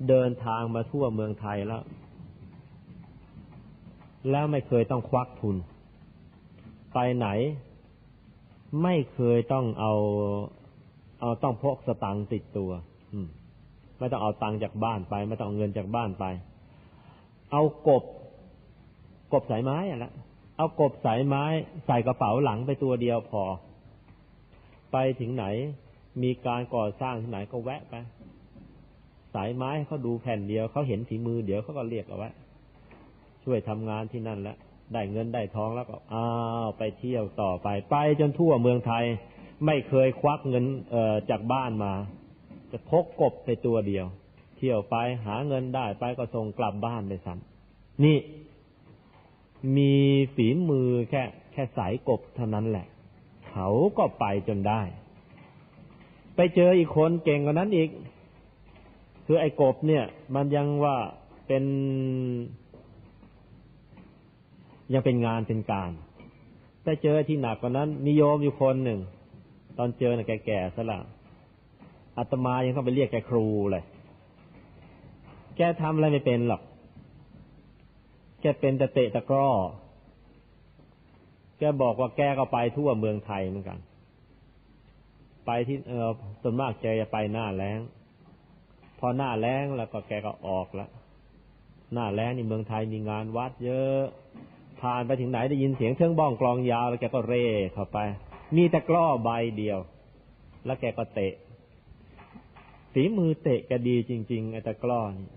[0.08, 1.82] เดินทางมาทั่วเมืองไทยแล้ว
[4.30, 5.56] แล้วไม่เคยต้องควักทุน
[6.94, 7.28] ไปไหน
[8.82, 9.94] ไม่เคยต้องเอา
[11.20, 12.70] เอาต้องพกสตังค์ติดตัว
[13.12, 13.28] อืม
[13.98, 16.24] ไม่ต้องเอาตังค์จากบ้านไป ไม่ต้องเอาเงินจากบ้านไป
[17.52, 18.02] เอากบ
[19.32, 20.12] กบสายไม้อะละ
[20.56, 21.44] เอากบสายไม้
[21.86, 23.42] ใส่กระเป๋าหลังไปตัวเดียวพอ
[24.92, 25.44] ไปถึงไหน
[26.22, 27.94] มีการก่อสร้างที่ไหนก็แวะไป
[29.34, 32.30] สายไม้เขาดูแผ่นเดียวเขาเห็นฝีมือเดี๋ยวเขาก็เรียกเอาไว้
[33.44, 34.56] ช่วยทำงานที่นั่นแล้ว
[34.92, 36.26] ได้เงินได้ทองแล้วก็อ้า
[36.64, 39.04] วไปเที่ยวต่อไป ไปจนทั่วเมืองไทย
[39.66, 41.92] ไม่เคยควักเงินเอ่อจากบ้านมา
[42.72, 44.06] จะพกกบไปตัวเดียว
[44.56, 48.18] เที่ยวไปหาเงินได้ไปก็ส่งกลับบ้านไปซ้ำนี่
[49.76, 49.92] มี
[50.34, 52.86] ฝีมือแค่ แค่สายกบเท่านั้นแหละ
[53.50, 54.82] เขาก็ไปจนได้
[56.36, 57.90] ไปเจออีกคนเก่งกว่านั้นอีก
[59.26, 60.04] คือไอ้กบเนี่ย
[60.34, 60.96] มันยังว่า
[61.46, 61.64] เป็น
[64.92, 65.90] ยังเป็นงานเป็นการ
[66.82, 69.00] แต่เจอที่หนักกว่านั้นนิยมอยู่คนหนึ่ง
[69.78, 71.00] ตอนเจอน่ะแก่ๆซะละ
[72.18, 73.84] อาตมายังต้องไปเรียกแกครูเลย
[75.56, 76.62] แกทำอะไรไม่เป็นหรอก
[78.40, 79.48] แกเป็นแต่เตะตะกร้อ
[81.58, 83.78] แกบอกว่าแกก็ไปทั่วเมืองไทยเหมือนกัน
[85.46, 86.10] ไปที่เออ
[86.42, 87.78] ส่วนมากแกจะไปหน้าแล้ง
[88.98, 90.90] พอหน้าแล้งแล้วก็แกก็ออกแล้ว
[91.94, 94.02] หน้าแล้งนี่เมืองไทยมีงานวัด เยอะ
[94.80, 97.98] ผ่านไปถึงไหนได้ยินเสียงเครื่องบ้องกลองยาว แล้วแกก็เร่เข้าไป
[98.56, 99.78] มีตะกร้อใบเดียว
[100.64, 101.32] แล้วแกก็เตะ
[103.00, 105.28] ฝีมือเตะแกดีจริง ๆ ไอ้ตะกร้อนี่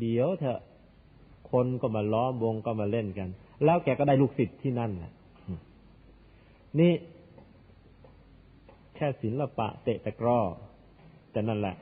[0.00, 0.60] เดี๋ยวเถอะ
[1.50, 3.28] คนก็มาล้อมวงก็มาเล่นกัน
[3.64, 5.12] แล้วแกก็ได้ลูกศิษย์ที่นั่นแหละ
[6.78, 6.92] นี่
[8.94, 10.40] แค่ศิลปะ เตะตะกร้อ
[11.32, 11.76] แต่นั่นแหละ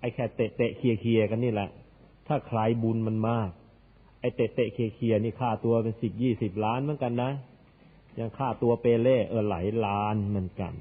[0.00, 1.68] ไอ้แค่เตะเตะเคลียเคลียกันนี่แหละ
[2.26, 3.50] ถ้าใครบุญมันมาก
[4.20, 7.30] ไอ้เตะเตะเคลียเคลียนี่ค่าตัวเป็นสิบยี่สิบล้านเหมือนกันนะ
[8.18, 10.72] ยังค่าตัวเปเล่เออหลายล้านเหมือนกัน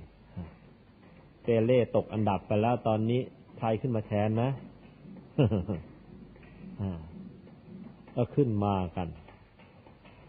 [1.43, 3.21] เปเล่ตกอันดับไปแล้วตอนนี้
[3.63, 4.51] ใครขึ้นมาแทนนะ
[8.15, 9.07] ก็ขึ้นมากัน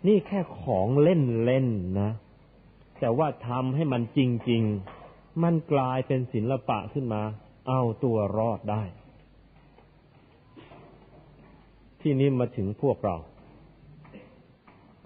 [0.06, 1.66] นี่แค่ของเล่นเล่น
[2.00, 2.10] นะ
[3.00, 4.62] แต่ว่าทำให้มันจริง
[5.02, 7.22] ๆ มันกลายเป็นศิลปะขึ้นมา
[7.68, 8.82] เอาตัวรอดได้
[12.00, 13.16] ที่นี้มาถึงพวกเรา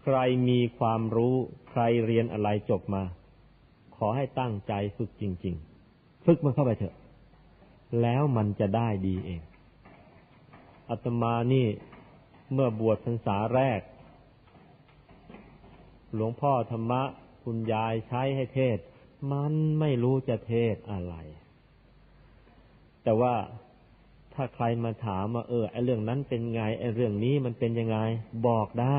[0.02, 0.16] ใคร
[0.48, 1.34] มีความรู้
[1.70, 3.02] ใครเรียนอะไรจบมา
[3.96, 5.54] ขอให้ตั้งใจฝึกจริง
[5.90, 6.94] ๆ ฝึกมันเข้าไปเถอะ
[8.02, 9.42] แล้วมันจะได้ดีเอง
[10.90, 11.66] อาตมานี่
[12.52, 13.80] เมื่อบวชพรรษาแรก
[16.14, 17.02] หลวงพ่อธรรมะ
[17.44, 18.78] คุณยายใช้ให้เทศ
[19.32, 21.14] มันไม่รู้จะเทศอะไร
[23.02, 23.34] แต่ว่า
[24.34, 27.98] ถ้าใครมาถามว่าเออไอเรื่องนั้นเป็นไงไอเรื่องนี้มันเป็นยังไง
[28.46, 28.98] บอกได้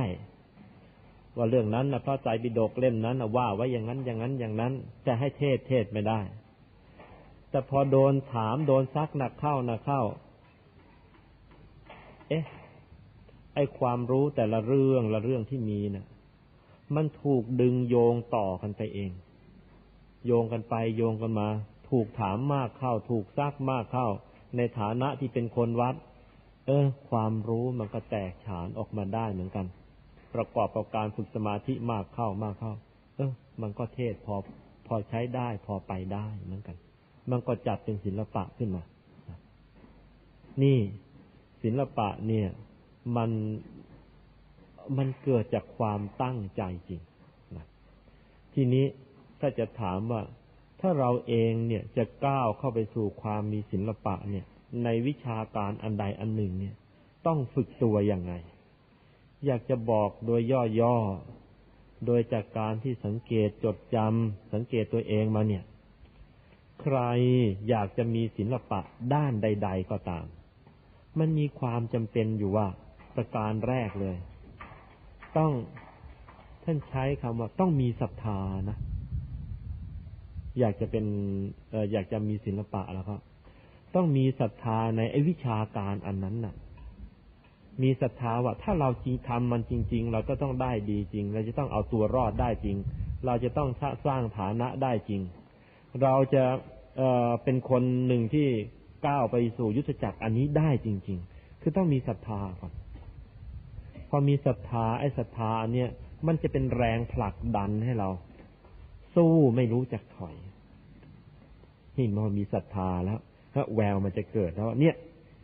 [1.38, 4.74] ว่าเรื่องนั้นนะพระใจบิดกเล่มนั้นนะว่าไว้อย่างนั้นอย่างนั้นอย่างนั้น
[5.08, 6.22] จะให้เทศเทศไม่ได้
[7.50, 10.02] แต่พอโดนถามโดนซักหนักเข้าหนักเข้า
[12.30, 12.44] เอ๊ะ
[13.56, 16.06] ไอความรู้แต่ละเรื่องละเรื่องที่มีนะ่ะ
[16.96, 19.12] มันถูกดึงโยงต่อกันไปเอง
[20.26, 21.48] โยงกันไปโยงกันมา
[21.90, 24.08] ถูกถามมากเข้า ถูกซักมากเข้า
[24.58, 25.96] ในฐานะที่เป็นคนวัด
[26.68, 29.66] เออ ความรู้มันก็แตกฉานออกมาได้เหมือนกัน
[30.34, 32.74] ประกอบกับการฝึกสมาธิมากเข้ามากเข้า
[33.16, 33.32] เออ
[33.62, 34.36] มันก็เทศพอ
[34.88, 36.78] พอใช้ได้พอไปได้เหมือนกัน
[37.32, 38.84] มันก็จัดเป็นศิลปะขึ้นมา
[40.64, 40.80] นี่
[41.64, 42.48] ศิลปะเนี่ย
[43.16, 43.32] มัน
[44.98, 47.02] มันเกิดจากความตั้งใจจริง
[47.56, 47.66] นะ
[48.54, 48.86] ทีนี้
[49.40, 50.22] ถ้าจะถามว่า
[50.82, 54.46] ถ้าเราเองเนี่ยจะก้าวเข้าไปสู่ความมีศิลปะเนี่ย
[54.84, 56.76] ในวิชาการอันใดอันหนึ่งเนี่ย
[57.26, 58.34] ต้องฝึกตัวอย่างไง
[59.46, 60.42] อยากจะบอกโดย
[60.82, 65.64] ย่อๆ โดยจากการที่สังเกตจดจำสังเกตตัวเองมาเนี่ย
[66.82, 66.98] ใคร
[67.70, 68.80] อยากจะมีศิลปะ
[69.14, 70.26] ด้านใด ๆ ก็ตาม
[71.20, 72.68] มันมีความจำเป็นอยู่ว่า
[73.16, 74.18] ประการแรกเลย
[75.38, 75.52] ต้อง
[76.64, 78.78] ท่านใช้คำว่าต้องมีศรัทธานะ
[80.60, 81.06] อยากจะเป็น
[81.74, 83.16] ออยากจะมีศิลปะแล้วก็
[83.96, 86.56] ต้องมีศรัทธาในไอ้วิชาการอันนั้นน่ะ
[87.82, 92.78] มีศรัทธาว่า ถ้าเราจริงทำมันจริง ๆ เราก็ต้องได้ดีจริง เราจะต้องเอาตัวรอดได้จริง
[93.26, 93.70] เราจะต้อง
[94.06, 95.22] สร้างฐานะได้จริง
[96.04, 96.44] เราจะ
[96.98, 98.48] เเป็นคนหนึ่งที่
[99.08, 102.74] ก้าวไปสู่ยุทธจักรอันนี้ได้จริง ๆ คือต้องมีศรัทธาก่อน
[104.10, 105.90] พอมีศรัทธาไอ้ศรัทธาเนี่ย
[106.28, 108.10] มันจะเป็นแรงผลักดันให้เรา
[109.16, 110.36] สู้ไม่รู้จักถอย
[111.98, 113.20] นี่มันมีศรัทธาแล้ว
[113.54, 114.96] ถ้าแววมันจะเกิดแล้วเนี่ย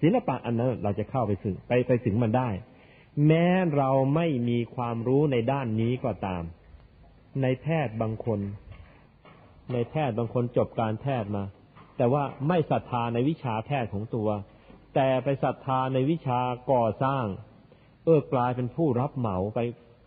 [0.01, 2.49] ศิลปะอันนั้นเราจะเข้าไปถึงไปไปถึงมันได้
[3.27, 6.43] แม้เราไม่มีความรู้ในด้านนี้ก็ตาม
[7.41, 8.39] ในแพทย์บางคน
[9.71, 11.43] ในแพทย์บางคนจบการแพทย์มา
[11.97, 14.29] แต่ว่าไม่ศรัทธาในวิชาแพทย์ของตัว
[14.95, 16.39] แต่ไปศรัทธาในวิชา
[16.71, 17.25] ก่อสร้าง
[18.05, 19.59] เออกลายเป็นผู้รับเหมาไป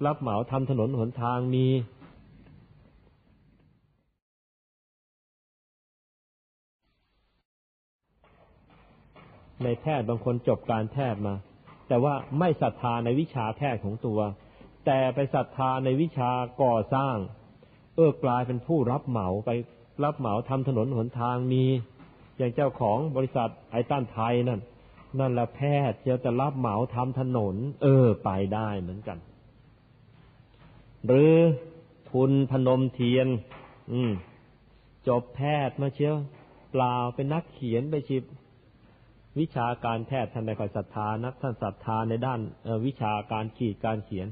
[0.06, 1.66] รับเหมาทำถนนหนทางมี
[9.64, 11.34] ในแพทย์บางคนจบการแพทย์มา
[11.88, 14.20] แต่ว่าไม่ศรัทธาในวิชาแพทย์ของตัว
[14.86, 16.30] แต่ไปศรัทธาในวิชา
[16.62, 17.16] ก่อสร้าง
[17.96, 19.50] เออกลายเป็นผู้รับเหมาไป
[20.04, 21.64] รับเหมาทำถนนหนทางมี
[22.36, 24.60] อย่างเจ้าของบริษัทไอตันไทยนั่น
[25.18, 29.18] นั่นละแพทย์จะจะรับเหมาทำถนน เออไปได้เหมือนกัน
[31.06, 31.34] หรือ
[32.10, 33.26] ทุนพนมเทียน
[33.92, 34.12] อืม
[35.08, 36.16] จบแพทย์มาเชียว
[36.72, 38.22] เปล่าเป็นนักเขียนไปชิบ
[39.38, 42.40] วิชาการแพทย์ท่านในคอยศรัทธานักท่านศรัทธาในด้าน
[42.86, 44.28] วิชาการขีดการเขียน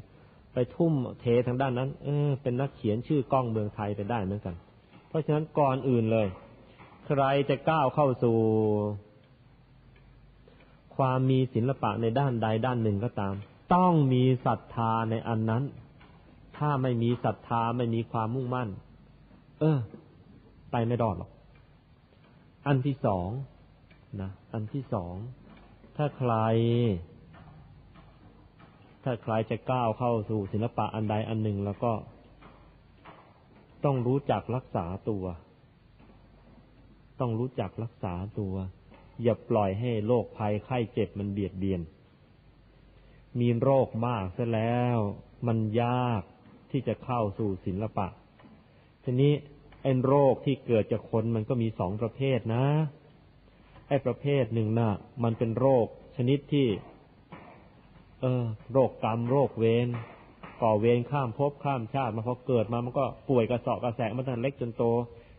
[0.54, 4.54] ไปทุ่มเททางด้านนั้น เออ เป็นนักเขียนชื่อกล้องเมืองไทยไปได้เหมือนกัน
[5.08, 6.26] เพราะฉะนั้นก่อนอื่นเลย
[7.06, 8.36] ใครจะก้าวเข้าสู่
[10.96, 13.34] ความมีศิลปะในด้านใดด้านหนึ่งก็ตาม
[13.74, 15.62] ต้องมีศรัทธาในอันนั้น
[16.58, 18.68] ถ้าไม่มีศรัทธาไม่มีความมุ่งมั่น
[19.60, 19.78] เออ
[20.70, 21.30] ไปไม่รอดหรอก
[22.66, 23.28] อันที่สอง
[24.20, 25.14] นะอันที่สอง
[25.96, 26.32] ถ้าใคร
[29.04, 31.92] ถ้าใครจะก้าวเข้าสู่ศิลปะอันใดอันหนึ่งแล้วก็
[33.84, 35.24] ต้องรู้จักรักษาตัว
[37.20, 38.54] ต้องรู้จักรักษาตัว
[39.22, 41.80] อย่าปล่อยให้โรคภัยไข้เจ็บมันเบียดเบียน
[43.40, 44.96] มีโรคมากซะแล้ว
[45.46, 46.22] มันยาก
[46.70, 48.08] ที่จะเข้าสู่ศิลปะ
[49.04, 49.32] ทีนี้
[49.82, 52.64] ไอ้โรคที่เกิดจากคนมันก็มีสองประเภทนะ
[53.88, 54.90] ไอ้ประเภทหนึ่งนะ่ะ
[55.24, 55.86] มันเป็นโรค
[56.16, 56.66] ชนิดที่
[58.24, 59.88] เออ โรคกรรมโรคเวร
[60.62, 64.82] ก่อเวรข้ามภพข้ามชาติมาพอเกิดมามันก็ป่วยกระสอบกระแสมาตั้งเล็กจนโต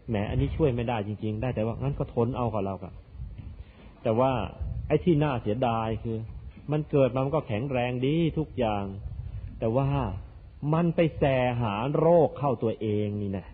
[0.10, 2.94] แหมอันนี้ช่วยไม่ได้จริง ๆ ได้แต่ว่างั้นก็ทนเอากับเรากัน
[4.04, 4.32] แต่ว่า
[4.88, 6.18] ไอ้ที่น่าเสียดายคือ
[6.72, 8.84] มันเกิดมามันก็แข็งแรงดีทุกอย่าง
[9.60, 9.88] แต่ว่า
[10.74, 11.24] มันไปแส
[11.62, 13.48] หาโรคเข้าตัวเองนี่นะ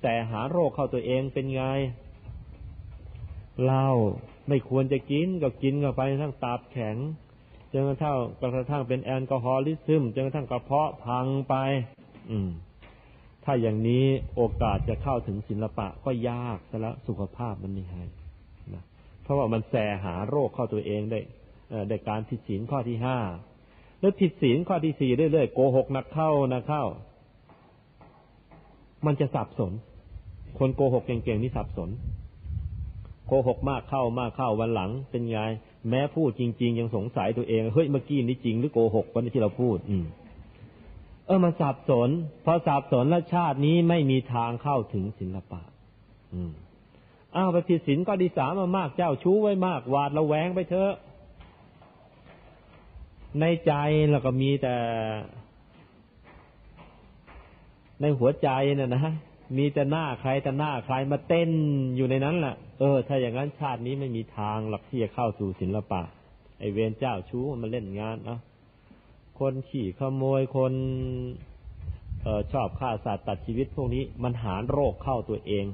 [0.00, 1.62] แสหาโรคเข้าตัวเองเป็นไง
[3.64, 3.90] เหล้า
[4.48, 6.96] ไม่ควรจะกินก็กินเข้าไปทั้งตาบแข็ง
[7.72, 8.14] จนกระทั่ง
[8.54, 11.54] กระทั่งเป็นแอลกอฮอลิซึมจนกระทั่งกระเพาะพังไป
[12.30, 12.50] อืม
[13.44, 14.04] ถ้าอย่างนี้
[14.36, 18.04] โอกาสจะเข้าถึงศิลปะก็ยากซะแล้วสุขภาพมันไม่ให้
[19.22, 21.20] เพราะว่ามันแสหาโรคเข้าตัวเองได้
[21.88, 23.18] ได้การผิดศีลข้อที่ห้า
[24.00, 26.84] แล้วผิดศีลข้อที่สี่เรื่อยๆโกหกนักเข้านักเข้า
[29.06, 29.72] มันจะสับสน
[30.58, 31.90] คนโกหกเก่งๆนี่สับสน
[33.26, 35.40] โกหกมากเข้ามากเข้าวันหลังเป็นไง
[35.90, 40.06] แม้พูดจริง ๆ ยังสงสัยตัวเองเฮ้ยเมื่อกี้นี่จริงหรือโกหกวันที่เราพูด อืม
[41.26, 42.10] เออมันสับสน
[42.44, 45.60] พอสับสนแล้วชาตินี้ไม่มีทางเข้าถึงศิลปะ
[46.34, 46.52] อืม
[47.36, 50.92] อ้าวไปผิดศีลก็ดีสามามากเจ้าชู้ไว้มากหวาดระแวงไปเถอะ
[53.40, 53.72] ในใจ
[54.10, 54.74] เราก็มีแต่
[58.00, 59.14] ในหัวใจน่ะนะ
[59.58, 61.50] มีแต่หน้าใครแต่หน้าใครมาเต้น
[61.96, 66.02] อยู่ในนั้นแหละ เออ ถ้าอย่างนั้นชาตินี้ไม่มีทางหลักที่จะเข้าสู่ศิลปะ
[66.58, 68.38] ไอเวรเจ้าชู้มันเล่นงานนะ
[69.38, 70.72] คนขี่ขโมยคน
[72.22, 75.64] เออชอบฆ่าสัตว์ตัดชีวิตพวกนี้ มันหาโรคเข้าตัวเอง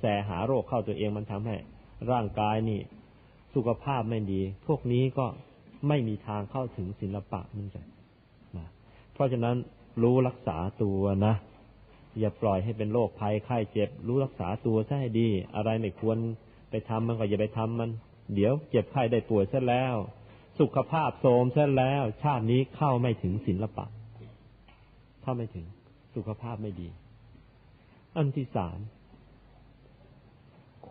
[0.00, 1.56] แสหาโรคเข้าตัวเองมันทำให้
[2.10, 2.80] ร่างกายนี่
[3.54, 5.26] สุขภาพไม่ดี พวกนี้ก็
[5.88, 7.84] ไม่มีทางเข้าถึงศิลปะเหมือนกัน
[8.56, 8.66] นะ
[9.12, 9.56] เพราะฉะนั้น
[10.02, 11.34] รู้รักษาตัวนะ
[12.18, 16.18] อย่าปล่อยให้เป็นโรคภัยไข้เจ็บ รู้รักษาตัวซะให้ดี อะไรไม่ควร
[16.90, 17.90] ทำมันก็อย่าไปทำมัน
[18.34, 19.94] เดี๋ยวเจ็บไข้ได้ป่วยซะแล้ว
[20.58, 23.86] สุขภาพโทรมซะแล้ว ชาตินี้เข้าไม่ถึงศิลปะ
[25.22, 25.66] เข้าไม่ถึง
[26.14, 26.88] สุขภาพไม่ดี
[28.16, 28.78] อันที่สาม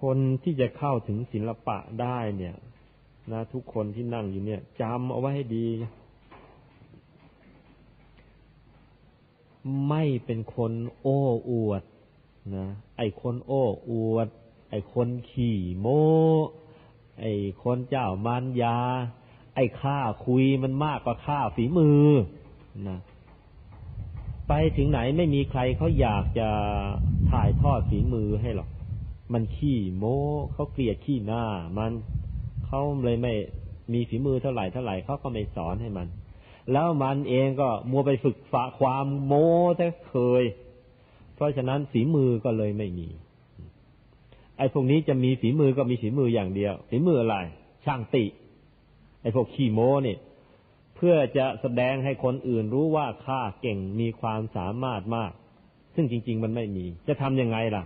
[0.01, 2.55] คนที่จะเข้าถึงศิลปะได้เนี่ย
[3.31, 5.65] นะ ทุกคนที่นั่งอยู่เนี่ยจำเอาไว้ให้ดี
[9.89, 10.71] ไม่เป็นคน
[11.01, 11.19] โอ้
[11.51, 11.83] อวด
[12.55, 12.67] นะ
[12.97, 14.27] ไอคนโอ้อวด
[14.75, 16.03] อ้คนขี่โม้
[17.19, 18.77] ไอ้คนเจ้ามารยา
[19.55, 22.05] ไอ้ข้าคุยมันมากกว่าข้าฝีมือ
[22.87, 22.99] นะ
[24.47, 26.49] ไปถึงไหนไม่มีใครเขาอยากจะ
[27.31, 28.69] ถ่ายทอดฝีมือให้หรอก
[29.33, 30.19] มันขี้โม้
[30.53, 31.43] เขาเกลียดขี้หน้า
[31.77, 31.91] มัน
[32.65, 33.33] เขาเลยไม่
[33.93, 36.07] มีฝีมือเท่าไหร่เท่าไหร่เขาก็ไม่สอนให้มัน
[36.71, 40.43] แล้วมันเองก็มัวไปฝึกฝาความโม้แต่เคย
[41.35, 43.07] เพราะฉะนั้นฝีมือก็เลยไม่มี
[44.57, 47.35] ไอ้พวกนี้จะมีฝีมือก็มีฝีมืออย่างเดียว ฝีมืออะไร
[47.85, 48.25] ช่างติ
[49.21, 50.19] ไอ้พวกขี้โม้เนี่ย
[50.95, 55.31] เพื่อจะแสดงให้คนอื่นรู้ว่าข้าเก่งมีความสามารถมาก
[55.95, 57.83] ซึ่งจริง ๆ มันไม่มี จะทำยังไงล่ะ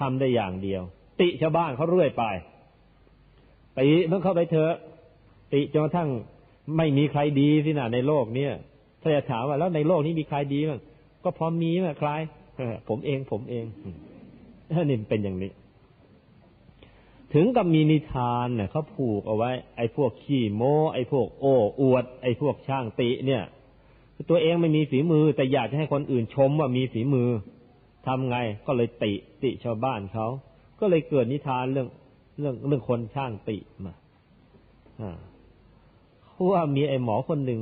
[0.00, 0.82] ทำได้อย่างเดียว
[1.20, 2.24] ติชาวบ้านเขาเรื่อยไป
[3.78, 4.74] ติมันเข้าไปเถอะ
[5.52, 6.08] ติจนกระทั่ง
[6.76, 8.52] ไม่มีใครดีสินะในโลกเนี้ย
[9.02, 10.80] ถ้าจะถามว่าแล้วในโลกนี้มีใครดีมั้ง
[11.24, 12.10] ก็พอมีมั้งใคร
[12.88, 13.64] ผมเองผมเอง
[14.88, 15.50] นี่เป็นอย่างนี้
[17.32, 23.42] ถึงกับมีนิทานเนี่ยเขาผูกเอาไว้ ไอ้พวกขี้โม้ไอ้พวกโอ้อวด ไอ้พวกช่างติ เนี่ย
[24.30, 27.28] ตัวเองไม่มีฝีมือ แต่อยากจะให้คนอื่นชมว่ามีฝีมือ
[28.06, 29.12] ทำไงก็เลยติ
[29.42, 30.26] ติชาวบ้านเขา
[30.80, 31.88] ก็เลยเกิดนิทานเรื่อง
[32.40, 33.94] เรื่องเรื่องคนช่างติมา
[35.00, 35.18] อ่า
[36.52, 37.60] ว่ามีไอ้หมอคนหนึ่ง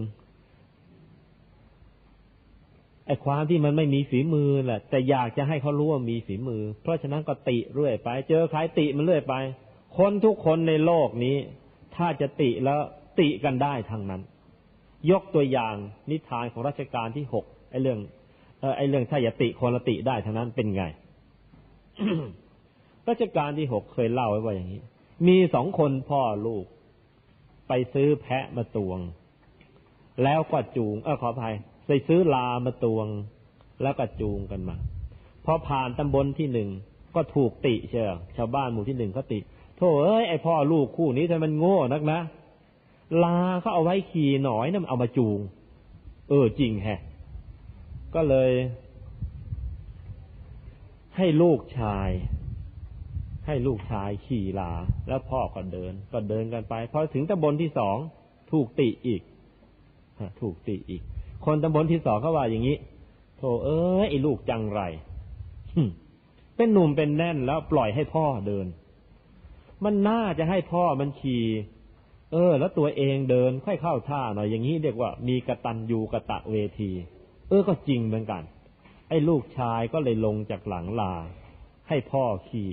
[3.10, 9.34] ไอ้ความที่มันไม่มีฝีมือแหละแต่อยากจะให้เขารู้ว่ามีฝีมือ เพราะฉะนั้นก็ติเรื่อยไป เจอใครติมันเรื่อยไป
[9.98, 11.36] คนทุกคนในโลกนี้
[11.96, 12.78] ถ้าจะติแล้ว
[13.20, 14.22] ติกันได้ทางนั้น
[15.10, 15.74] ยกตัวอย่าง
[16.10, 17.98] นิทานของรัชกาลที่หกไอ้เรื่อง
[18.60, 20.84] เออไอ้เรื่องถ้าอยาติคนละติได้ทางนั้นเป็นไง
[23.08, 24.80] รัชกาลที่หกเคยเล่าไว้ว่าอย่างนี้
[25.26, 26.64] มีสองคนพ่อลูก
[27.68, 28.98] ไปซื้อแพะมาตวง
[30.24, 31.54] แล้วก็จูงเออขออภัย
[31.92, 33.06] ไปซื้อลามาตวง
[33.82, 34.76] แล้วก็จูงกันมา
[35.44, 36.68] พอผ่านตำบลที่หนึ่ง
[37.14, 39.38] ก็ถูกติเชียวชาวบ้านหมู่ที่หนึ่งก็ติ
[39.76, 42.20] โธ่เอ้ยไอพ่อลูกคู่นี้ทำไมมันโง่นักนะ
[43.24, 45.38] ลาเขาเอาไว้ขี่หน่อยนะ่ะเอามาจูง
[46.28, 47.00] เออจริงแฮะ
[48.14, 48.50] ก็เลย
[51.16, 52.10] ให้ลูกชาย
[53.46, 54.72] ให้ลูกชายขี่ลา
[55.08, 57.96] แล้วพ่อก็เดิน ก็เดินกันไปพอถึงตำบลที่สอง
[58.52, 59.22] ถูกติอีก
[60.40, 61.02] ถูกติอีก
[61.44, 62.76] คนตำบลที่สองเขาว่าอย่างนี้
[63.36, 64.82] โธ่เอ้ยไอ้ลูกจังไร
[66.56, 68.66] เป็นหนุ่มเป็นแน่นแล้วปล่อยให้พ่อเดิน
[69.84, 71.44] มันน่าจะให้พ่อมันขี่
[72.32, 76.90] เออ แล้วตัวเองเดินค่อยเข้าท่าหน่อยอย่างนี้เรียกว่ามีกระตันยูกระตะเวที
[77.48, 78.42] เออก็จริงเหมือนกัน
[79.08, 81.14] ไอ้ลูกชายก็เลยลงจากหลังลา
[81.88, 82.72] ให้พ่อขี่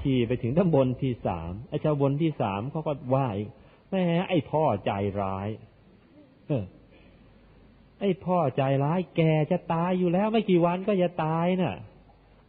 [0.00, 3.48] ขี่ไปถึงตำบลที่สามไอ้ชาวบนที่สามเขาก็ว่าอีก
[3.90, 5.48] แม่ไอ้พ่อใจร้าย
[6.46, 6.64] เออ
[8.00, 9.20] ไอ้พ่อใจร้ายแก
[9.50, 11.76] จะตายอยู่แล้วไม่กี่วันก็จะตายนะ่ะ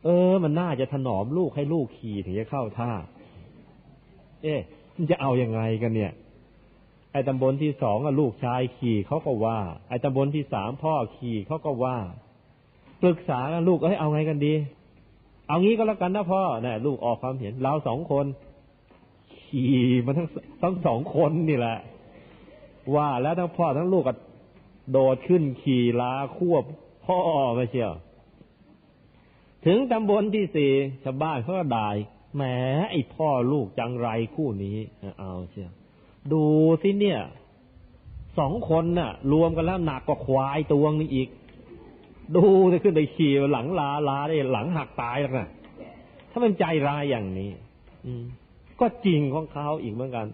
[0.04, 2.91] เออ มันน่าจะถนอมลูกให้ลูกขี่ถึงจะเข้าท่า
[4.43, 4.60] เอ๊ะ
[4.96, 6.12] มันจะเอาอยัางไงกันเนี่ย
[7.12, 11.98] ไอ้ตำบลที่สองลูกชายขี่เขาก็ว่า ไอ้ตำบลที่สามพ่อขี่เขาก็ว่า
[13.02, 14.54] ปรึกษากันลูกเอ้ยเอาไงกันดี
[15.48, 18.26] เอางี้ก็แล้วกันนะพ่อเนี่ยลูกออกความเห็นเราสองคน
[19.38, 19.76] ขี่
[20.06, 20.30] มันทั้ง
[20.62, 21.78] ทั้งสองคนนี่แหละ
[22.96, 24.14] ว่าแล้วทั้งพ่อทั้งลูกก็
[24.92, 26.64] โดดขึ้นขี่ลาควบ
[27.06, 27.18] พ่อ
[27.58, 27.94] มาเชียว
[29.66, 30.72] ถึงตำบลที่สี่
[31.04, 31.90] ชาวบ้านเขาก็ด่า
[32.36, 32.44] แหม
[32.92, 34.78] ไอพ่อลูกจังไรคู่นี้
[35.20, 35.72] เอาเชียว
[36.32, 36.44] ดู
[36.82, 37.20] สิเนี่ย
[38.38, 41.30] สองคนน่ะ รวมกันแล้วหนักกว่าควายตัวนึงอีก
[42.36, 45.50] ดูจะขึ้นไปขี่หลังลาลาได้หลังหักตายแล้วนะ
[46.32, 47.50] ถ้ามันใจร้ายอย่างนี้
[48.06, 48.24] อืม
[48.80, 50.28] ก็จริงของเขาอีกเหมือนกัน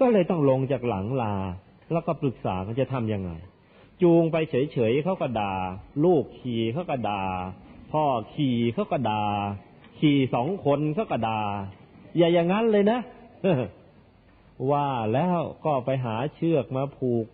[0.00, 1.34] ก็เลยต้องลงจากหลังลา
[1.92, 3.32] แล้วก็ปรึกษาเขาจะทำยังไง
[4.02, 5.54] จูงไปเฉยๆเขาก็ด่า
[6.04, 7.22] ลูกขี่เขาก็ด่า
[7.92, 9.24] พ่อขี่เขาก็ด่า
[9.98, 11.40] ขี่สองคนเขาก็ด่า
[12.16, 13.00] อย่าอย่างนั้นเลยนะ
[14.70, 17.26] ว่าแล้วก็ไปหาเชือกมาผูก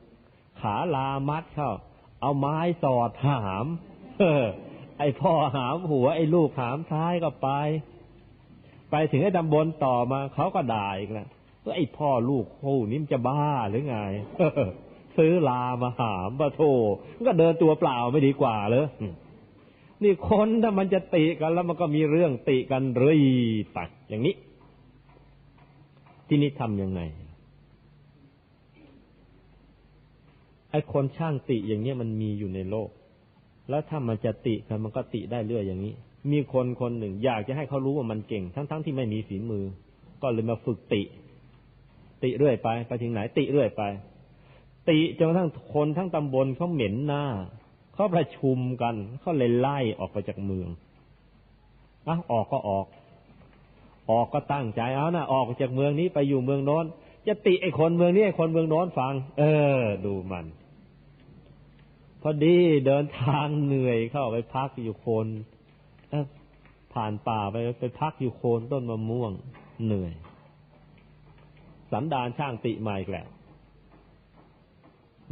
[0.61, 1.71] ขาลามัดเข้า
[2.21, 3.67] เอาไม้สอดหาม
[4.99, 7.49] ไอพ่อหามหัว ไอลูกหามท้ายก็ไป
[8.91, 11.29] ไปถึงไอ้ตำบลต่อมาเขาก็ด่าอีกแล้ว
[11.77, 13.99] ไอพ่อลูกคู่นี้มันจะบ้าหรือไง
[15.19, 16.61] ซื้อลามาหามปะโถ
[17.27, 18.87] ก็เดินตัวเปล่าไม่ดีกว่าเลย
[20.03, 23.21] นี่คนถ้ามันจะติกันแล้วมันก็มีเรื่องติกันเรื่อย
[23.73, 24.35] ไปอย่างนี้
[26.29, 27.01] ที่นี่ทำยังไง
[30.71, 32.91] ไอ้คนช่างติอย่างเนี้ยมันมีอยู่ในโลก
[33.71, 35.95] แล้วถ้ามันจะติกันมันก็ติได้เรื่อยอย่างนี้
[36.33, 39.65] มีคนคนหนึ่ง อยากจะให้เขารู้ว่ามันเก่ง ทั้งๆทที่ไม่มีฝีมือ
[40.23, 41.03] ก็เลยมาฝึกติ
[42.23, 43.83] ติเรื่อยไป ไปถึงไหนติเรื่อยไป
[44.89, 47.25] ติจนกระทั่งคนทั้งตำบลเขาเหม็นหน้า
[47.95, 50.69] เขาประชุมกันเขาเลยไล่ออกไปจากเมือง
[52.09, 52.87] อะออกก็ออก
[54.11, 56.85] ออกก็ตั้งใจเอานะออกจากเมืองนี้ไปอยู่เมืองโน้น
[57.27, 59.43] จะติไอ้คนเมืองนี้ไอ้คนเมืองโน้นฟัง เอ
[59.79, 60.47] อ ดูมัน
[62.23, 65.27] พอดีเดินทางเหนื่อยเข้าไปพักอยู่โคน
[66.93, 69.33] ผ่านป่าไปไปพักอยู่โคนต้นมะม่วง
[69.85, 70.13] เหนื่อย
[71.93, 73.27] สันดานช่างติใหม่แหละ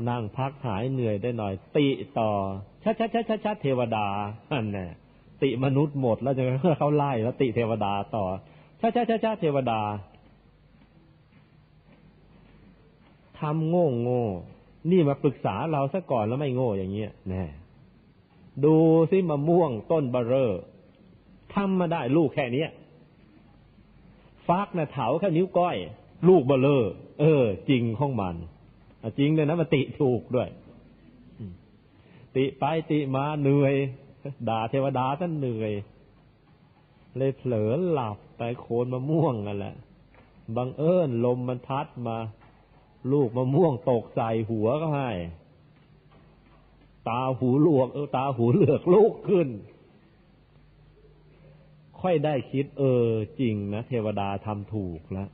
[0.09, 1.86] นั่งพักหายเหนื่อยได้หน่อย ติ
[2.18, 2.30] ต่อ
[2.84, 4.07] ชัดชัดชัดชัดชัดเทวดา
[4.53, 4.86] อันน่
[5.42, 6.42] ติมนุษย์หมดแล้วจะ
[6.78, 8.24] เขาไล่แล้วติเทวดาต่อ
[8.80, 9.80] ชัดชัดชัดชัดเทวดา
[13.40, 14.24] ทำโง่โง่
[14.90, 17.44] นี่มาปรึกษาเราซะก่อนแล้วไม่โง่อย่างเงี้ยแน่
[18.64, 18.76] ดู
[19.11, 20.53] ซิมะม่วงต้นเบเรอ
[21.55, 22.66] ทำมาได้ลูกแค่นี้
[24.49, 25.76] ฟักนะเถาแค่นิ้วก้อย
[26.28, 26.84] ลูกเบลเลอ
[27.20, 28.36] เออ จริงของมัน
[29.18, 30.48] จริงเลยนะมาติถูกด้วย
[32.36, 33.74] ติไปติมาเหนื่อย
[34.48, 35.72] ด่าเทวดาท่านเหนื่อย
[37.16, 39.74] เลยเผลอหลับไปโคนมะม่วงนั่นแหละ
[40.57, 42.16] บังเอิญลมมันพัดมา
[43.12, 45.11] ลูกมะม่วงตกใส่หัวก็ให้
[47.09, 49.48] ตาหูหลวกเออตาหูเหลือกลูกขึ้น
[52.00, 53.07] ค่อยได้คิด เออ
[53.40, 55.28] จริงนะเทวดาทำถูกแล้ว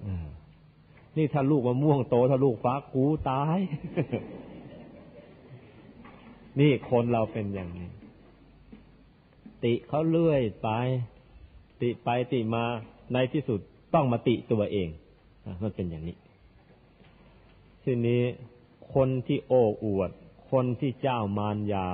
[1.16, 3.58] นี่ถ้าลูกมะม่วงโตถ้าลูกฟ้ากูตาย
[6.60, 7.88] นี่คนเราเป็นอย่างนี้
[9.64, 10.68] ติเขาเลื่อยไป
[11.80, 12.64] ติไปติมา
[13.12, 13.60] ในที่สุด
[13.94, 14.88] ต้องมาติตัวเอง
[15.62, 16.16] มันเป็นอย่างนี้
[17.84, 18.22] ทีนี้
[18.94, 20.10] คนที่โอ้อวด
[20.50, 21.88] คนที่เจ้ามารยา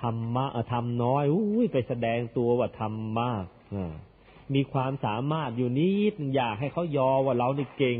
[0.00, 3.44] ทำมาทำน้อยอุ้ยไปแสดงตัวว่าทำมาก
[4.54, 7.98] มีความสามารถอยู่นิดอยากให้เขายอว่าเรานี่เก่ง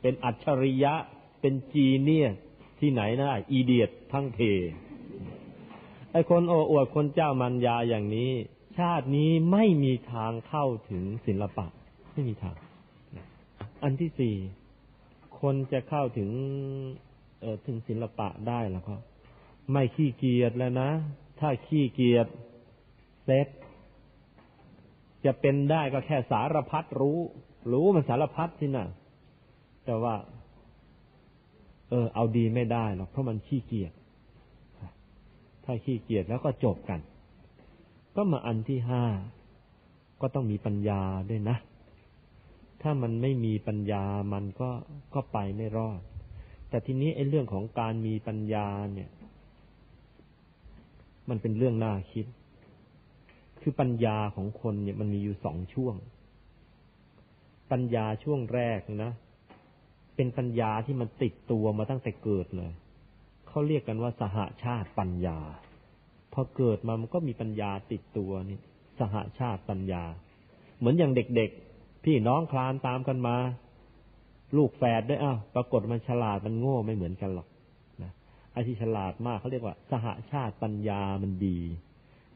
[0.00, 0.94] เป็นอัจฉริยะ
[1.40, 2.28] เป็นจีเนีย
[2.80, 4.38] ที่ไหนนะอีเดียตทั้งเพ
[6.12, 8.30] ไอคนโอ้อวดคนเจ้ามัญญาอย่างนี้
[8.78, 11.66] ชาตินี้ไม่มีทางเข้าถึงศิลปะ
[12.12, 12.56] ไม่มีทาง
[13.82, 14.36] อันที่สี่
[15.40, 16.30] คนจะเข้าถึง
[17.40, 18.94] เออถึงศิลปะได้แล้วก็
[19.72, 20.90] ไม่ขี้เกียจแล้วนะ
[21.40, 22.26] ถ้าขี้เกียจ
[23.24, 23.48] เซ็ต
[25.24, 27.18] จะเป็นได้ก็แค่สารพัดรู้
[27.72, 28.86] รู้มันสารพัดที่น่ะ
[29.90, 30.16] แต่ว่า
[31.88, 33.92] เออ เอาดีไม่ได้หรอกเพราะมันขี้เกียจ
[35.64, 37.00] ถ้าขี้เกียจแล้วก็จบกัน
[38.16, 39.04] ก็มาอันที่ห้า
[40.20, 41.56] ก็ต้องมีปัญญาด้วยนะ
[42.82, 44.70] ถ้ามันไม่มีปัญญามันก็
[45.14, 46.00] ก็ไปไม่รอด
[46.68, 49.10] แต่ทีนี้ไอ้เรื่องของการมีปัญญาเนี่ย
[51.28, 52.26] มันเป็นเรื่องน่าคิด
[53.60, 55.94] คือปัญญาของคนเนี่ยมันมีอยู่สองช่วง
[57.70, 59.12] ปัญญาช่วงแรกนะ
[60.18, 62.72] เป็นปัญญาที่มันติดตัวมาตั้งแต่เกิดเลย
[63.48, 65.38] เขาเรียกกันว่าสหาชาติปัญญา
[66.32, 68.58] พอเกิดมามันก็มีปัญญาติดตัวนี่
[69.00, 70.02] สหาชาติปัญญา
[70.78, 73.36] เหมือนอย่างเด็กๆ พี่น้องคลานตามกันมา
[74.56, 77.48] ลูกแฝดด้วยอ้าวปรากฏมันฉลาดมันโง่ไม่เหมือนกันหรอก
[78.02, 78.12] นะ
[78.52, 81.58] ไอ้ที่ฉลาดมากเขาเรียกว่า สหาชาติปัญญามันดี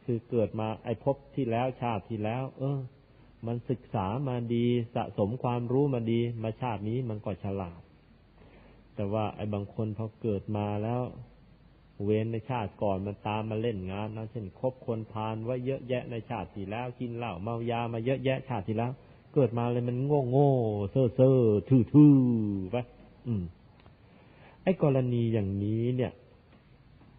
[0.04, 2.78] คือเกิดมาไอ้พบที่แล้วชาติที่แล้ว เออ
[3.46, 7.80] มันศึกษามาดีสะสมความรู้มาดี มาชาตินี้มันก็ฉลาด
[8.94, 11.00] แต่ว่าไอ้บางคนพอเกิดมาแล้ว
[12.04, 18.90] เว้นในชาติก่อนมันตามมาเล่นงานนะเช่นคบคนพาลไว้เยอะแยะในชาติที่แล้ว กินเหล้าเมายามาเยอะแยะชาติที่แล้ว
[19.34, 20.52] เกิดมาเลยมันโง่โง่
[20.90, 21.38] เซ่อเซ่อ
[21.68, 22.14] ทื่อทื่อ
[22.70, 22.76] ไป
[23.26, 23.42] อืม
[24.62, 26.12] ไอ้กรณีอย่างนี้เนี่ย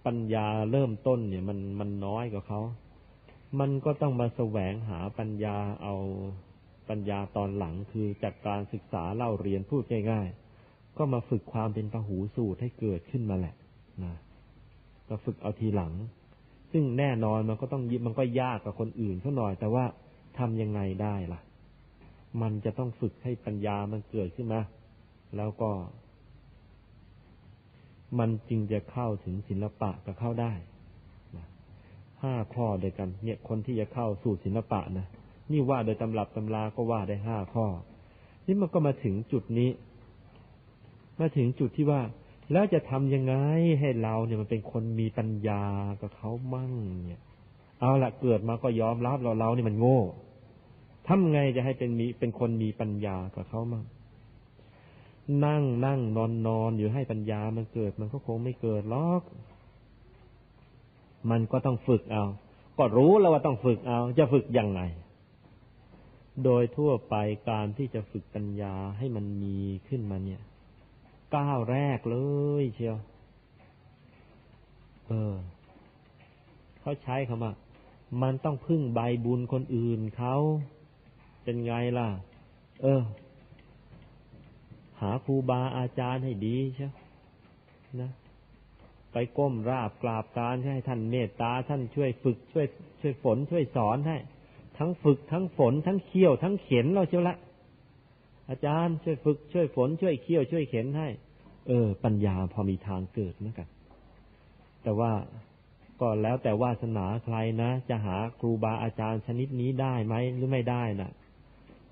[0.05, 2.61] ปัญญาเริ่มต้นเนี่ย มันมันน้อยกว่าเขา
[3.59, 5.95] มันก็ต้องมาแสวงหาปัญญาเอา
[6.89, 13.55] ปัญญาตอนหลังคือจากการศึกษาเล่าเรียนพูดง่ายๆ ก็มาฝึกความเป็นพหูสูตรให้เกิดขึ้นมาแหละ
[14.03, 14.15] นะ
[15.07, 15.93] ก็ฝึกเอาทีหลัง
[16.71, 19.85] ซึ่งแน่นอนมันก็ต้องมันก็ยากกับคนอื่นเขาหน่อย แต่ว่า
[20.37, 21.39] ทำยังไงได้ล่ะ
[22.41, 24.61] มันจะต้องฝึกให้ปัญญามันเกิดขึ้นมา
[25.37, 25.71] แล้วก็
[28.19, 30.53] มันจึงจะเข้าถึงศิลปะก็เข้าได้
[32.23, 35.07] ห้าข้อเดียกัน เนี่ยคนที่จะเข้าสู่ศิลปะนะ
[35.51, 37.65] นี่ว่าโดยตำรับตำราก็ว่าได้ห้าข้อ
[38.45, 39.69] นี่มันก็มาถึงจุดนี้
[41.19, 42.01] มาถึงจุดที่ว่า
[42.51, 43.35] แล้วจะทำยังไง
[43.79, 45.63] ให้เราเนี่ยมันเป็นคนมีปัญญา
[46.01, 46.73] กับเขามั่ง
[47.07, 47.21] เนี่ย
[47.79, 49.99] เอาละเกิดมาก็ยอมรับเราเรานี่มันโง่
[51.07, 53.85] ทำไงจะให้เป็นมีเป็นคนมีปัญญากับเขามั่ง
[55.45, 59.21] นั่งนั่งนอนนอนอยู่ให้ปัญญามันเกิด มันก็คงไม่เกิดหรอก
[61.31, 62.23] มันก็ต้องฝึกเอา
[62.77, 64.81] ก็รู้แล้วว่าต้องฝึกเอา จะฝึกยังไง
[66.43, 67.15] โดยทั่วไป
[67.49, 69.57] การที่จะฝึกปัญญาให้มันมี
[69.87, 70.41] ขึ้นมาเนี่ย
[71.35, 72.17] ก้าวแรกเล
[72.61, 72.97] ยเชียว
[75.07, 75.33] เออ
[76.81, 77.53] เขาใช้คำว่า
[78.21, 80.35] มันต้องพึ่งใบบุญคนอื่นเขา
[81.43, 82.07] เป็นไงล่ะ
[82.81, 83.01] เออ
[85.01, 86.93] หาครูบาอาจารย์ให้ดีเชียว
[88.01, 88.11] นะ
[89.13, 92.65] ไปก้มราบกราบการให้ท่านเมตตาท่านช่วยฝึกช่วย
[93.01, 94.17] ช่วยฝนช่วยสอนให้
[94.77, 97.35] ทั้งฝึกทั้งฝนทั้งเคี่ยวทั้งเข็นเราเชียวละ
[98.49, 101.07] อาจารย์ช่วยฝึกช่วยฝนช่วยเคี่ยวช่วยเข็นให้
[101.67, 103.67] เออ ปัญญาพอมีทางเกิดเหมือนกัน
[104.83, 105.11] แต่ว่า
[106.01, 111.11] ก็แล้วแต่วาสนาใครนะจะหาครูบาอาจารย์ชนิดนี้ได้ไหมหรือไม่ได้นะ่ะ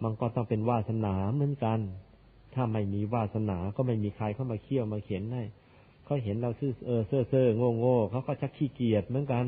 [0.03, 1.80] มันก็ต้องเป็นวาสนาเหมือนกัน
[2.55, 5.43] ถ้าไม่มีวาสนาก็ไม่มีใครเข้ามาเคี่ยวมาเขียนให้
[6.12, 9.45] เขาเห็นเราซื่อเออเซ่อเซ่อโง่โง่เขาก็ชักขี้เกียจเหมือนกัน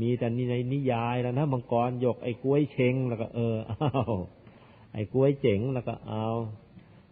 [0.00, 3.90] มีแต่นี่ในนิยายแล้วนะมังกรยกไอ้กล้วยเชงแล้วก็ เอออ้า
[4.92, 6.26] ไอ้กล้วยเจ๋งแล้วก็เอา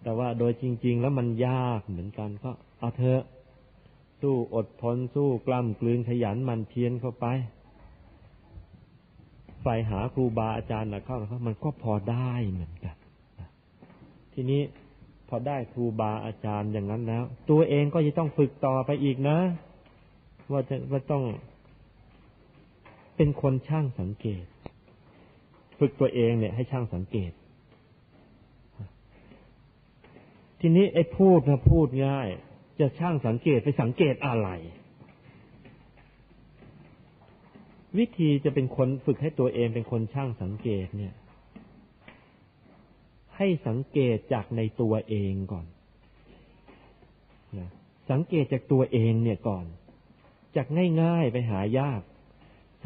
[0.02, 3.22] แต่ว่าโดยจริง ๆ แล้วมันยากเหมือนกันก็เอาเถอะ
[4.22, 7.26] สู้อดทนสู้กล้ำกลืนขยันมันเพียรเข้าไป
[9.60, 12.96] ใฝ่หาครูบาอาจารย์นะเข้าแล้วมันก็พอได้เหมือนกัน
[14.34, 14.62] ทีนี้
[15.28, 19.38] พอได้ครูบาอาจารย์อย่างนั้นแล้ว ตัวเองก็จะต้องฝึกต่อไปอีกนะ
[20.52, 21.24] ว่าจะว่าต้อง
[23.16, 24.44] เป็นคนช่างสังเกต
[25.78, 27.32] ฝึกตัวเองเนี่ย ให้ช่างสังเกต
[30.60, 32.28] ทีนี้ไอ้พูดนะพูดง่าย
[32.80, 34.48] จะช่างสังเกตไปสังเกตอะไร
[37.98, 41.14] วิธีจะเป็นคนฝึกให้ตัวเองเป็นคนช่างสังเกตเนี่ย
[43.36, 45.66] ให้สังเกตจากในตัวเองก่อน
[47.58, 47.70] นะ
[48.10, 49.64] สังเกตจากตัวเองเนี่ยก่อน
[50.56, 50.66] จาก
[51.02, 52.00] ง่ายๆไปหายาก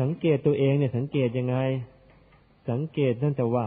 [0.01, 1.57] สังเกตตัวเองเนี่ย สังเกตยังไง
[2.71, 3.67] สังเกตนั่นแต่ว่า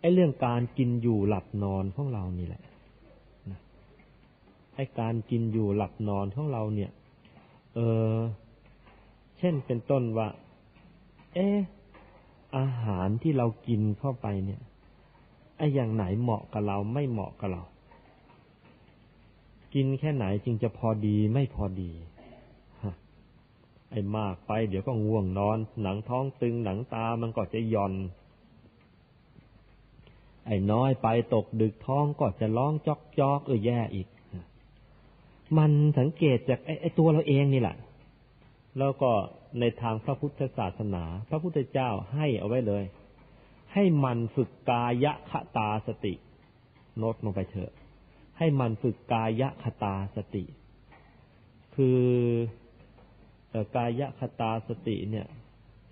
[0.00, 2.62] ไอ้เรื่องการกินอยู่หลับนอนของเรานี่แหละ
[4.74, 6.90] ไอ้การกินอยู่หลับนอนของเราเนี่ย
[7.74, 7.80] เอ
[8.14, 8.16] อ
[9.38, 10.28] เช่นเป็นต้นว่า
[11.34, 11.48] เอ๊
[12.56, 14.60] อาหารที่เรากินเข้าไปเนี่ย
[15.56, 17.62] ไอ้อย่างไหนเหมาะกับเราไม่เหมาะกับเรา
[19.74, 21.90] กินแค่ไหนจึงจะพอดีไม่พอดี
[23.90, 27.92] ไอ้มากไป เดี๋ยวก็ง่วงนอน หนังท้องตึงหนังตามันก็จะย่อน
[30.46, 34.08] ไอ้น้อยไปตกดึกท้องก็จะร้องจอกจอกเออแย่อีก
[35.56, 37.76] มันสังเกตจากไอ้ไอ้ตัวเราเองนี่แหละ
[38.78, 39.10] แล้วก็
[39.60, 42.84] ในทางพระพุทธศาสนา พระพุทธเจ้าให้เอาไว้เลย
[43.72, 46.14] ให้มันฝึกกายคตาสติ
[46.98, 47.72] โน้ตลงไปเถอะ
[48.38, 50.44] ให้มันฝึกกายคตาสติ
[51.74, 52.00] คือ
[53.76, 55.26] กายคตาสติเนี่ย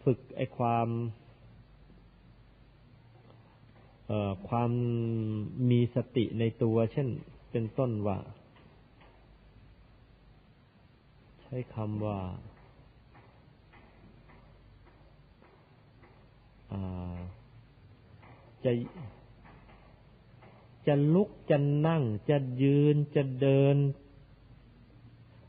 [0.05, 0.89] ฝึกไอความ
[4.49, 4.71] ความ
[5.71, 7.09] มีสติในตัวเช่น
[7.51, 8.19] เป็นต้นว่า
[11.43, 12.19] ใช้คำว่า
[18.65, 18.73] จะ
[20.87, 23.77] จะลุกจะนั่ง จะยืนจะเดิน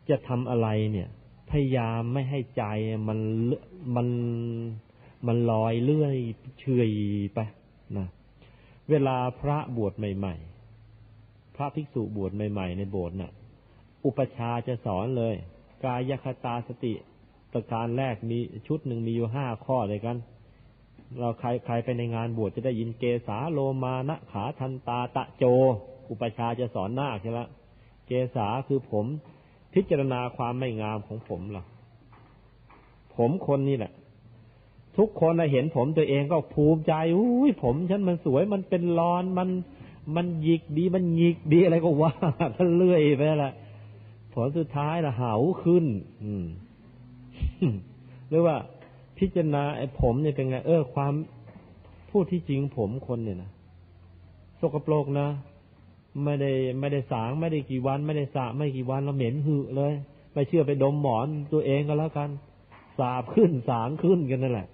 [0.10, 1.10] จะทำอะไรเนี่ย
[1.50, 2.64] พยายามไม่ให้ใจ
[3.08, 3.20] มัน
[3.96, 4.08] มัน
[5.28, 6.18] มันลอยเลื่อย
[6.60, 6.92] เฉย
[7.34, 7.40] ไป
[7.98, 8.08] นะ
[8.90, 10.36] เวลาพระบวชใหม่
[10.92, 13.32] ๆ พระภิกษุบวชใหม่ ๆ ในโบสถ์น่ะ
[14.06, 15.36] อุปชาจะสอนเลย
[15.84, 16.94] กายคตาสติ
[17.54, 20.18] ประการแรกมีชุดหนึ่งมีอยู่ห้าข้อเลยกัน
[21.20, 25.44] เราใครใครไปในงานบวชจะได้ยินเกสาโลมานะขาทันตาตะโจ
[26.10, 27.40] อุปชาจะสอนนาคใช่ไหม
[28.08, 29.06] เกสาคือผม
[29.74, 31.64] พิจารณาความไม่งามของผมหรอ
[33.16, 33.92] ผมคนนี่แหละ
[34.98, 39.50] ทุกคนเห็นผมตัวเองก็ภูมิใจอุ้ยผมฉันมันสวยมันเป็นรอนมัน
[40.16, 42.14] มันหยิกดีมันหยิกดีอะไรก็ว่า
[42.58, 43.54] กันเลื่อยไปละ
[44.34, 45.34] ผลสุดท้ายละหา
[45.64, 45.86] ขึ้น
[46.24, 46.46] อืม
[48.30, 48.56] หรือว่า
[49.24, 51.14] พิจารณาไอ้ผมเนี่ยเป็นไง เออ ความ
[52.10, 53.52] พูดที่จริงผมคนเนี่ยนะ
[54.60, 55.28] สกปรกนะ
[56.24, 59.94] ไม่ได้ไม่ได้สางไม่ได้กี่วัน ไม่ได้สระไม่กี่วันเราเหม็นหือเลย
[60.34, 62.30] ไม่เชื่อไปดมหมอนตัวเองก็แล้วกัน
[63.00, 64.68] สาบขึ้นสางขึ้นกันนั่นแหละ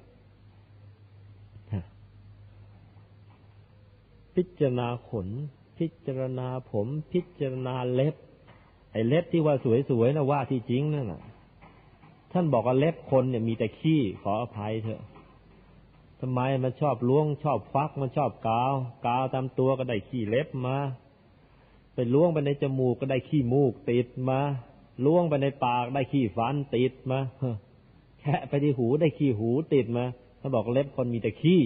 [4.35, 5.27] พิจารณาขน
[5.77, 8.15] พิจารณาผม พิจารณาเล็บ
[8.91, 9.55] ไอ้เล็บที่ว่า
[9.89, 11.21] สวยๆนะว่าที่จริงนั่นแหละ
[12.31, 15.01] ท่านบอกว่าเล็บคนเนี่ยมีแต่ขี้ขออภัยเถอะ
[16.19, 18.73] ทำไมมันชอบล้วงชอบฟักมันชอบกาว
[19.05, 20.77] กาวตามตัวก็ได้ขี้เล็บมา
[21.93, 24.39] ไปล้วงไปในจมูกก็ได้ขี้มูกติดมา
[25.05, 27.19] ล้วงไปในปากได้ขี้ฟันติดมา
[28.19, 30.05] แค่ไปที่หูได้ขี้หูติดมา
[30.39, 31.61] ท่านบอกเล็บคนมีแต่ขี้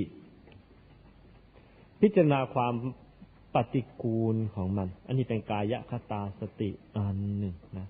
[2.01, 2.73] พิจารณาความ
[3.53, 7.87] ปฏิกูลของมัน อันนี้เป็นกายคตาสติอันหนึ่งนะ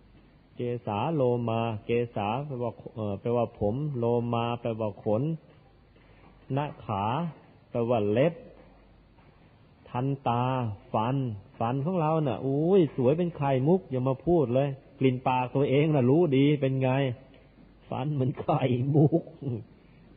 [0.56, 5.24] เกสาโลมา เกสาแปลว่าเออแปลว่าผม โลมาแปลว่าขน
[6.56, 7.04] นาขา
[7.70, 8.34] แปลว่าเล็บ
[9.90, 10.44] ทันตา
[10.94, 11.16] ฟัน
[11.60, 16.90] ฟันของเราเนะ่ะอุ้ยสวยเป็นไข่มุกอย่ามาพูดเลย กลิ่นปากตัวเองนะ่ะรู้ดีเป็นไง
[17.90, 18.62] ฟันเหมือนไข่
[18.96, 19.22] มุก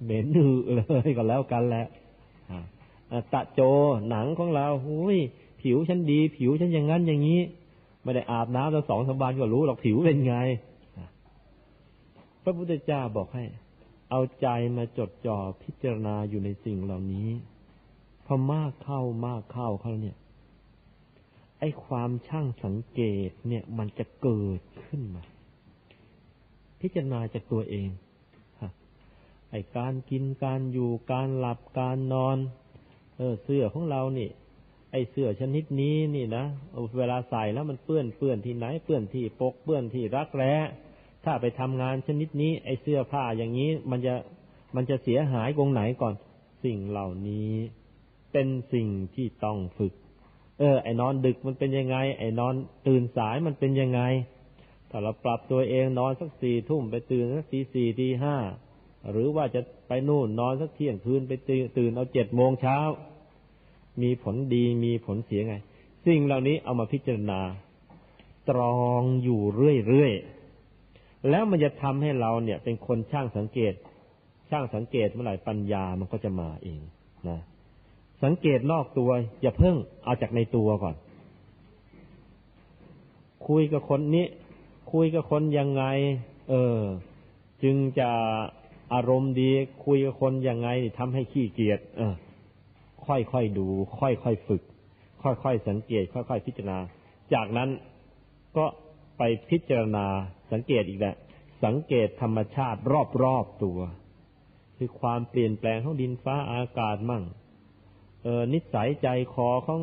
[0.03, 1.87] เหม็นหือเลยก็แล้วกันแหละ
[3.33, 3.61] ตะโจ
[4.09, 5.17] หนังของเราหุย
[5.61, 7.41] ผิวฉันดี ผิวฉันอย่างนั้นอย่างนี้
[8.07, 10.37] ไม่ได้อาบน้ำแล้วสองสามวันก็รู้หรอกผิวเป็นไง
[12.43, 13.45] พระพุทธเจ้าบอกให้
[14.11, 14.47] เอาใจ
[14.77, 17.29] มาจดจ่อพิจารณาอยู่ในสิ่งเหล่านี้
[18.27, 20.17] พอมากเข้ามากเข้าเขาเนี่ย
[21.59, 25.23] ไอ้ความช่างสังเกตเนี่ย มันจะเกิดขึ้นมา
[26.81, 27.89] พิจารณาจากตัวเอง
[29.51, 32.37] ไอ้การกินการอยู่การหลับการนอน
[33.17, 36.45] เออเสื้อของเราเนี่ไอเสื้อชนิดนี้นี่นะ
[36.99, 40.55] เวลาใส่แล้วมันเปื้อนเปื้อนที่ไหนเปื้อนที่ปกเปื้อนที่รักแร้
[41.25, 44.15] ถ้าไปทำงานชนิดนี้ ไอเสื้อผ้าอย่างนี้มันจะ
[44.77, 46.15] มันจะเสียหายตรงไหนก่อน
[46.65, 47.53] สิ่งเหล่านี้
[48.33, 49.93] เป็นสิ่งที่ต้องฝึก
[50.59, 52.55] เออ ไอ้นอนดึกมันเป็นยังไง ไอ้นอน
[52.87, 54.01] ตื่นสายมันเป็นยังไง
[54.91, 58.37] ถ้าเราปรับตัวเองนอนสักสี่ทุ่มไปตื่นสักตีสี่ตีห้า
[59.11, 62.79] หรือว่าจะไปนู่นนอนสักเที่ยงคืนไปตื่นเอาเจ็ดโมงเช้า
[64.03, 65.57] มีผลดีมีผลเสียไง
[66.07, 67.41] สิ่งเหล่านี้เอามาพิจารณา
[68.51, 69.41] ตรองอยู่
[69.87, 73.75] เรื่อยๆ แล้วมันจะทำให้เราเนี่ย เป็นคนช่างสังเกต
[74.51, 76.81] ช่างสังเกตเมื่อไหร่ปัญญามันก็จะมาเอง
[77.29, 77.39] นะ
[78.25, 79.11] สังเกตนอกตัว
[79.43, 80.95] อย่าเพิ่งเอาจากในตัวก่อน
[83.49, 84.27] คุยกับคนนี้
[84.93, 85.85] คุยกับคนยังไง
[86.51, 86.79] เออ
[87.63, 88.11] จึงจะ
[88.95, 89.51] อารมณ์ดี
[89.85, 90.69] คุยกับคนยังไง
[90.99, 92.15] ทำให้ขี้เกียจเออ
[93.07, 93.67] ค่อยๆดู
[94.01, 94.63] ค่อยๆฝึก
[95.23, 96.79] ค่อยๆสังเกต ค่อยๆพิจารณา
[97.35, 97.71] จากนั้น
[98.57, 98.67] ก็
[99.19, 100.07] ไปพิจารณา
[100.53, 101.17] สังเกตอีกแหละ
[101.65, 102.81] สังเกตธรรมชาติ
[103.23, 103.79] รอบๆตัว
[104.77, 107.25] คือความเปลี่ยนแปลงของดินฟ้าอากาศมั่ง
[108.23, 109.83] เออนิสัยใจคอของ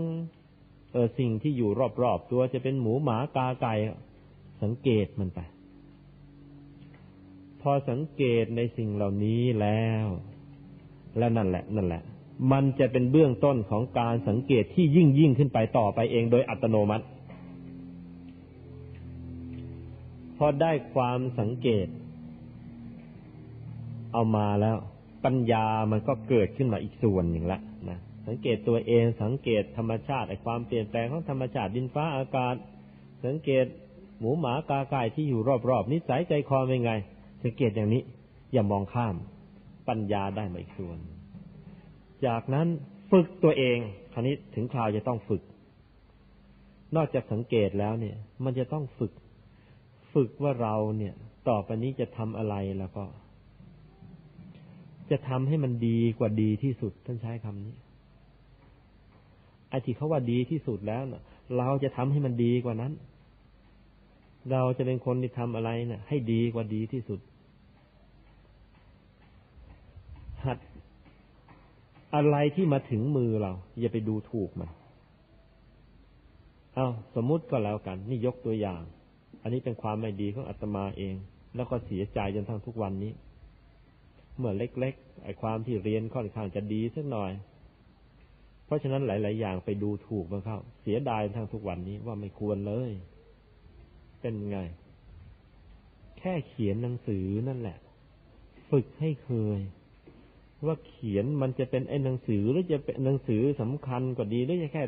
[0.91, 1.69] เออสิ่งที่อยู่
[2.03, 3.73] รอบๆตัวจะเป็นหมูหมากาไก่
[4.63, 5.39] สังเกตมันไป
[7.61, 10.05] พอสังเกตในสิ่งเหล่านี้แล้ว
[11.17, 12.03] และนั่นแหละ นั่นแหละ
[12.51, 17.05] มันจะเป็นเบื้องต้นของการสังเกตที่ยิ่งยิ่งขึ้นไปต่อไปเองโดยอัตโนมัติ
[20.37, 21.87] พอได้ความสังเกต
[24.13, 24.77] เอามาแล้ว
[25.25, 27.59] ปัญญามันก็เกิดขึ้นมาอีกส่วนหนึ่งละ
[27.89, 32.55] นะสังเกตตัวเองสังเกตธรรมชาติไอ้ความเปลี่ยนแปลงของธรรมชาติดินฟ้าอากาศ
[33.25, 33.65] สังเกต
[34.19, 36.93] หมูหมากาไก่ที่อยู่รอบๆนิสัยใจคอเป็นไง
[37.43, 38.01] สังเกตอย่างนี้
[38.53, 39.15] อย่ามองข้าม
[39.87, 40.97] ปัญญาได้มาอีกส่วน
[42.27, 42.67] จากนั้น
[43.11, 43.77] ฝึกตัวเอง
[44.13, 45.41] คราวนี้ถึงคราวจะต้องฝึก
[46.95, 49.13] นอกจากสังเกตแล้วเนี่ย มันจะต้องฝึก
[50.13, 51.13] ฝึกว่าเราเนี่ย
[51.49, 53.05] ต่อไปนี้จะทำอะไรแล้วก็
[55.11, 57.75] จะทำให้มันดีกว่าดีที่สุดท่านใช้คำนี้
[59.69, 61.23] ไอ้ที่เขาว่าดีที่สุดแล้วเนะ่ะ
[61.57, 62.93] เราจะทำให้มันดีกว่านั้น
[64.51, 67.19] เราจะเป็นคนที่ทำอะไรเนะ่ะ ให้ดีกว่าดีที่สุด
[72.15, 74.69] อะไรที่มาถึงมือเรา อย่าไปดูถูกมัน
[76.73, 78.81] เอาสมมุติก็แล้วกัน นี่ยกตัวอย่าง
[79.41, 81.15] อันนี้เป็นความไม่ดีของอาตมาเอง
[81.55, 83.13] แล้วก็เสียใจจนทั้งทุกวันนี้
[84.37, 87.31] เมื่อเล็กๆไอ้ความที่เรียนค่อนข้างจะดีสักหน่อย
[88.65, 92.91] เพราะฉะนั้นหลาย ๆ อย่างไปดูถูกมันเข้า เสียดายทั้งทุกวันนี้ว่าไม่ควรเลย
[94.21, 94.59] เป็นไง
[96.19, 97.77] แค่เขียนหนังสือนั่นแหละ
[98.71, 99.59] ฝึกให้เคย
[100.67, 104.83] ว่าเขียนมันจะเป็นไอ้หนังสือหรือจะเป็นหนังสือสำคัญก็ดี หรือจะแค่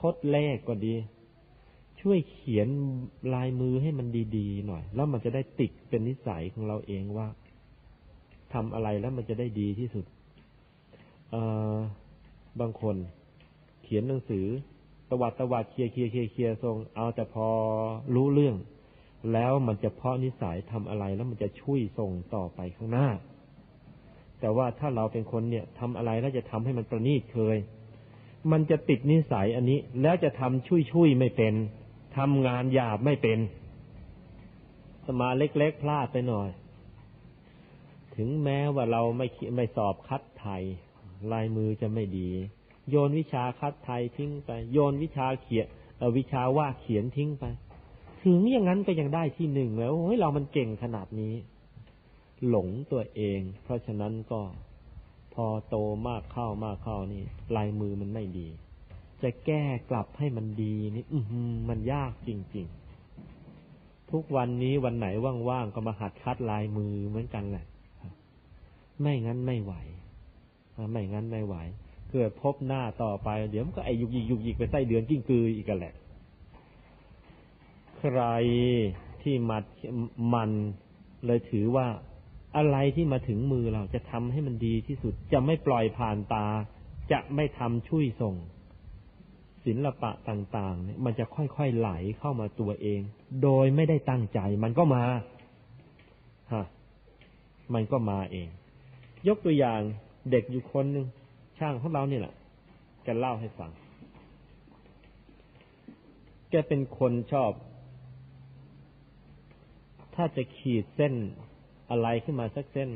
[0.00, 0.94] ทดแรกก็ดี
[2.00, 2.68] ช่วยเขียน
[3.34, 4.06] ลายมือให้มัน
[4.36, 7.28] ดีๆหน่อย แล้วมันจะได้ติดเป็นนิสัยของเราเองว่า
[8.52, 10.04] ทำอะไรแล้วมันจะได้ดีที่สุด
[12.60, 12.96] บางคน
[13.82, 14.46] เขียนหนังสือ
[15.10, 17.48] ตวัดตวัดเคลียเคลียเคลียเคลียทรงเอาแต่พอ
[18.14, 18.56] รู้เรื่อง
[19.32, 23.08] แล้วมันจะเพาะนิสัยทำอะไรแล้วมันจะช่วยส่งต่อไปข้างหน้า
[24.40, 27.56] แต่ว่าถ้าเราเป็นคนเนี่ยทำอะไรแล้วจะทำให้มันประณีตเคย
[28.52, 31.54] มันจะติดนิสัยอันนี้ แล้วจะทำช่วยช่วยไม่เป็น
[32.16, 33.38] ทำงานหยาบไม่เป็น
[35.06, 36.48] สมาเล็กๆพลาดไปหน่อย
[38.16, 39.26] ถึงแม้ว่าเราไม่
[39.56, 40.62] ไม่สอบคัดไทย
[41.32, 42.30] ลายมือจะไม่ดี
[42.90, 45.66] โยนวิชาคัดไทยทิ้งไป โยนวิชาเขียน
[46.18, 47.44] วิชาว่าเขียนทิ้งไป
[48.22, 51.34] ถึงอย่างนั้นก็ยังได้ที่หนึ่งแล้วเฮ้ยเรามันเก่งขนาดนี้
[52.48, 54.40] หลงตัวเอง เพราะฉะนั้นก็
[55.34, 55.76] พอโต
[56.08, 57.22] มากเข้ามากเข้านี่
[57.56, 58.48] ลายมือมันไม่ดี
[59.22, 61.18] จะแก้กลับให้มันดีนี่อื
[61.68, 62.66] มันยากจริง
[63.38, 65.06] ๆ ทุกวันนี้วันไหน
[65.50, 67.66] ว่างๆก็มาหัดคัดลายมือเหมือนกันแหละ
[69.00, 69.74] ไม่งั้นไม่ไหว
[70.92, 71.56] ไม่งั้นไม่ไหว
[72.10, 75.94] เกิดพบหน้าต่อไป เดี๋ยวมันก็ไอยุกยิกยุกยิกไปไส้เดือนกิ้งกืออีกกันแหละ
[77.98, 78.20] ใคร
[79.22, 79.64] ที่มัด
[80.34, 80.50] มัน
[81.26, 81.86] เลยถือว่า
[82.56, 86.46] อะไรที่มาถึงมือเราจะทำให้มันดีที่สุด จะไม่ปล่อยผ่านตา
[87.12, 88.34] จะไม่ทำช่วยส่ง
[89.66, 93.00] ศิลปะต่างๆเนี่ยมันจะค่อยๆไหลเข้ามาตัวเอง
[93.42, 95.04] โดยไม่ได้ตั้งใจ มันก็มา
[96.52, 96.64] ฮะ
[97.74, 98.48] มันก็มาเอง
[99.28, 99.80] ยกตัวอย่าง
[100.30, 101.06] เด็กอยู่คนหนึ่ง
[101.58, 102.34] ช่างของเราเนี่ยแหละ
[103.04, 103.70] แกเล่าให้ฟัง
[106.50, 107.52] แกเป็นคนชอบ
[110.14, 111.14] ถ้าจะขีดเส้น
[111.90, 112.90] อะไรขึ้นมาสักเส้น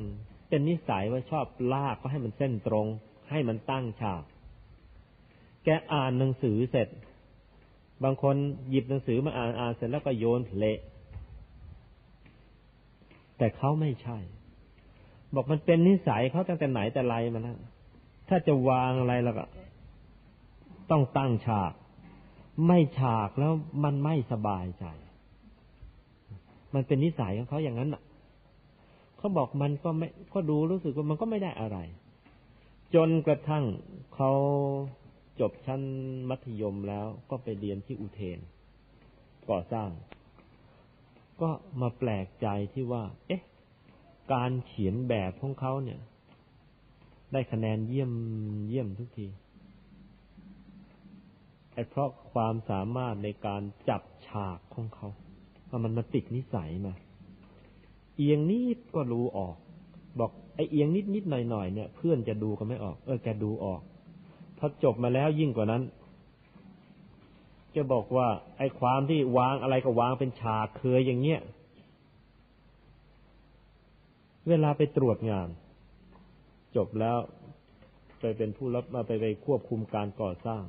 [0.48, 2.86] เป็นนิสัยว่าชอบลากก็ให้มันเส้นตรง
[3.30, 4.22] ให้มันตั้งฉาก
[5.64, 6.88] แกอ่านหนังสือเสร็จ
[8.04, 8.36] บางคน
[8.70, 10.78] หยิบหนังสือมาอ่านอ่านเสร็จแล้วก็โยนเละ
[13.38, 14.18] แต่เขาไม่ใช่
[15.34, 17.58] บอกมันเป็นนิสัยเขาตั้งแต่ไหนแต่ไรมาแล้ว
[18.28, 19.44] ถ้าจะวางอะไรแล้วก็
[20.90, 21.72] ต้องตั้งฉาก
[22.66, 23.52] ไม่ฉากแล้ว
[23.84, 24.84] มันไม่สบายใจ
[26.74, 28.02] มันเป็นนิสัยของเขาอย่างนั้นอะ
[29.20, 31.78] เขาบอกมันก็ไม่ก็ดูรู้สึกว่ามันก็ไม่ได้อะไร
[32.94, 33.64] จนกระทั่ง
[34.14, 34.32] เขา
[35.40, 35.82] จบชั้น
[36.28, 38.38] มัธยมแล้วก็ไปเรียนที่อุเทน
[39.50, 39.90] ก่อสร้าง
[41.40, 41.50] ก็
[41.80, 43.42] มาแปลกใจที่ว่า เอ๊ะ
[44.32, 46.00] การเขียนแบบของเขาเนี่ย
[47.32, 48.12] ได้คะแนนเยี่ยม
[48.68, 49.26] เยี่ยมทุกที
[51.74, 55.08] ไอ้เพราะความสามารถในการจับฉากของเขา
[55.68, 56.94] ว่ามันมาติดนิสัยมา
[58.20, 59.56] เอียงนิดก็รู้ออก
[60.20, 63.80] บอกไอเอียงนิดนิดหน่อยหน่อยเนี่ย เพื่อนจะดูก็ไม่ออก เออแกดูออก
[64.58, 65.82] พอจบมาแล้วยิ่งกว่านั้น
[67.76, 71.40] จะบอกว่า ไอความที่วางอะไรก็วางเป็นฉากเคยอย่างเงี้ย
[74.48, 75.48] เวลาไปตรวจงาน
[76.76, 77.18] จบแล้ว
[78.20, 80.62] ไปเป็นผู้รับมาไปไปควบคุมการก่อสร้าง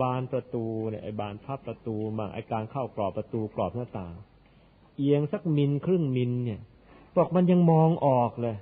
[0.00, 4.14] บานประตูเนี่ยไอ้บานพับประตูมาไอ้การเข้ากรอบประตูกรอบหน้าต่าง
[4.96, 6.60] เอียงสักมิลครึ่งมิลเนี่ย
[7.16, 8.56] บอกมันยังมองออกเลย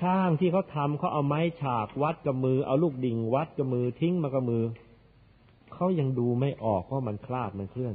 [0.00, 4.64] ช่างที่เขาทำเขาเอาไม้ฉากวัดกับมือ เอาลูกดิ่งวัดกับมือทิ้งมากับมือ
[5.74, 7.94] เขายังดูไม่ออกว่ามันคลาดมันเคลื่อน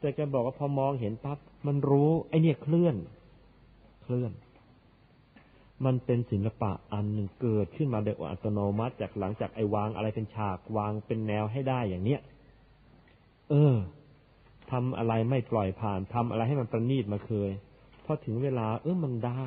[0.00, 2.96] แต่แกบอกว่าพอมองเห็นปั๊บมันรู้ ไอเนี่ยเคลื่อน
[4.02, 4.32] เคลื่อน
[5.84, 12.20] มันเป็นศิลปะอันหนึ่งเกิดขึ้นมาโดยอัตโนมัติจากหลังจากไอวางอะไรเป็นฉากวางเป็นแนวให้ได้อย่างเนี้ย
[13.50, 13.74] เออ
[14.74, 17.50] ทำอะไรไม่ปล่อยผ่านทำอะไรให้มันประณีตมาเคย
[18.04, 19.34] พอถึงเวลา เออมันได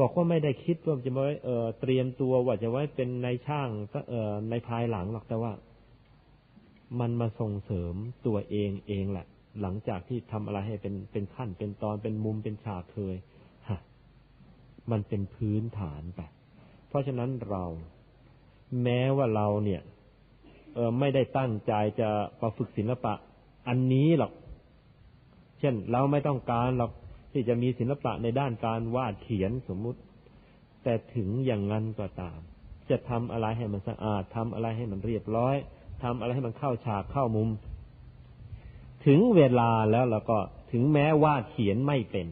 [0.00, 5.52] บอกว่าไม่ได้คิดว่าจะไว้เออเตรียมตัวว่าจะไว้เป็นในช่างก็เออในภายหลังหรอกแต่ว่า
[7.00, 7.94] มันมาส่งเสริม
[8.26, 9.26] ตัวเองเองแหละ
[9.60, 13.16] หลังจากที่ทำอะไรให้เป็นเป็นขั้น เป็นตอนเป็นมุมเป็นฉากเคย
[13.68, 13.80] ฮะ
[14.90, 16.20] มันเป็นพื้นฐานไป
[16.88, 17.64] เพราะฉะนั้นเรา
[18.82, 19.82] แม้ว่าเราเนี่ย
[21.00, 22.08] ไม่ได้ตั้งใจจะ
[22.40, 23.14] มาฝึกศิลปะ
[23.68, 24.32] อันนี้หรอก
[25.60, 26.92] เช่น เราไม่ต้องการหรอก
[27.32, 30.00] ที่จะมีศิลปะในด้านการวาดเขียนสมมุติ
[30.82, 32.38] แต่ถึงอย่างนั้นก็ตาม
[32.90, 35.56] จะทำอะไรให้มันสะอาดทำอะไรให้มันเรียบร้อย
[36.02, 37.48] ทำอะไรให้มันเข้าฉากเข้ามุม
[39.06, 40.38] ถึงเวลาแล้วเราก็
[40.72, 42.28] ถึงแม้วาดเขียนไม่เป็น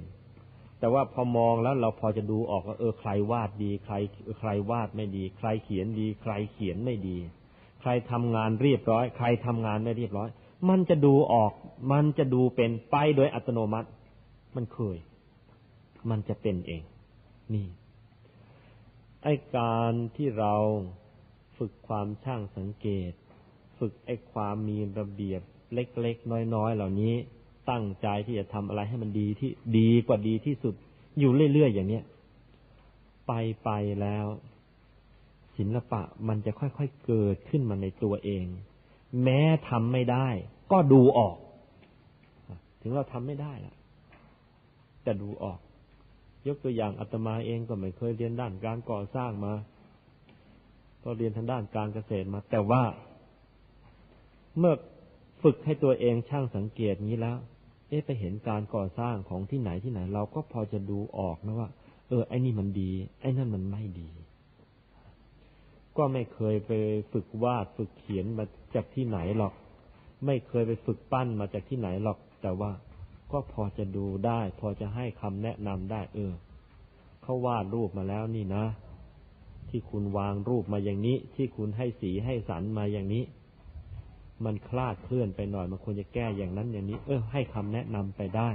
[0.79, 3.95] แต่ว่าพอมองแล้วเราพอจะดูออกว่าเออใครวาดดี ใคร
[4.39, 7.19] ใครวาดไม่ดี ใครเขียนดี ใครเขียนไม่ดี
[7.83, 10.29] ใครทำงานเรียบร้อย ใครทำงานไม่เรียบร้อย
[10.69, 11.53] มันจะดูออก
[11.93, 13.89] มันจะดูเป็นไปโดยอัตโนมัติ
[14.57, 14.99] มันเคย
[16.11, 16.83] มันจะเป็นเอง
[17.55, 17.67] นี่
[19.23, 20.55] ไอการที่เรา
[21.59, 23.13] ฝึกความช่างสังเกต
[23.79, 25.43] ฝึกไอความมีระเบียบ
[25.75, 27.15] เล็กๆน้อยๆเหล่านี้
[27.71, 30.75] ตั้งใจที่จะทำอะไรให้มันดีที่ดีกว่าดีที่สุด
[31.19, 32.05] อยู่เรื่อยๆอย่างเนี้ย
[33.27, 33.33] ไป
[33.65, 33.71] ไป
[34.01, 34.27] แล้ว
[35.59, 38.45] ศิลปะมันจะค่อยๆเกิดขึ้นมาในตัวเอง
[39.23, 40.29] แม้ทำไม่ได้
[40.73, 41.37] ก็ดูออก
[42.83, 43.75] ถึงเราทำไม่ได้ล่ะ
[45.03, 45.59] แต่ดูออก
[46.47, 49.55] ยกตัวอย่างอาตมาเองก็ไม่เคยเรียนด้านการก่อสร้างมา
[51.05, 52.83] ก็เรียนทางด้านการเกษตรมา แต่ว่า
[54.59, 54.75] เมื่อ
[55.43, 57.37] ฝึกให้ตัวเองช่างสังเกตนี้แล้ว
[57.89, 61.69] เอ๊ะไปเห็นการก่อสร้างของที่ไหนที่ไหน เราก็พอจะดูออกนะว่า
[62.09, 62.91] เออ ไอ้นี่มันดี
[63.21, 64.09] ไอ้นั่นมันไม่ดี
[65.97, 66.73] ก็ไม่เคยไป
[67.13, 69.55] ฝึกวาดฝึกเขียนมาจากที่ไหนหรอก
[70.27, 72.71] ไม่เคยไปฝึกปั้นมาจากที่ไหนหรอก แต่ว่า
[73.33, 76.33] ก็พอจะดูได้ พอจะให้คำแนะนำได้ เออ
[77.23, 78.65] เขาวาดรูปมาแล้วนี่นะ
[79.69, 83.25] ที่คุณวางรูปมาอย่างนี้ ที่คุณให้สีให้สันมาอย่างนี้
[84.45, 88.51] มันคลาดเคลื่อนไปหน่อยมันควรจะแก้อย่างนั้นอย่างนี้ เออ ให้คำแนะนำไปได้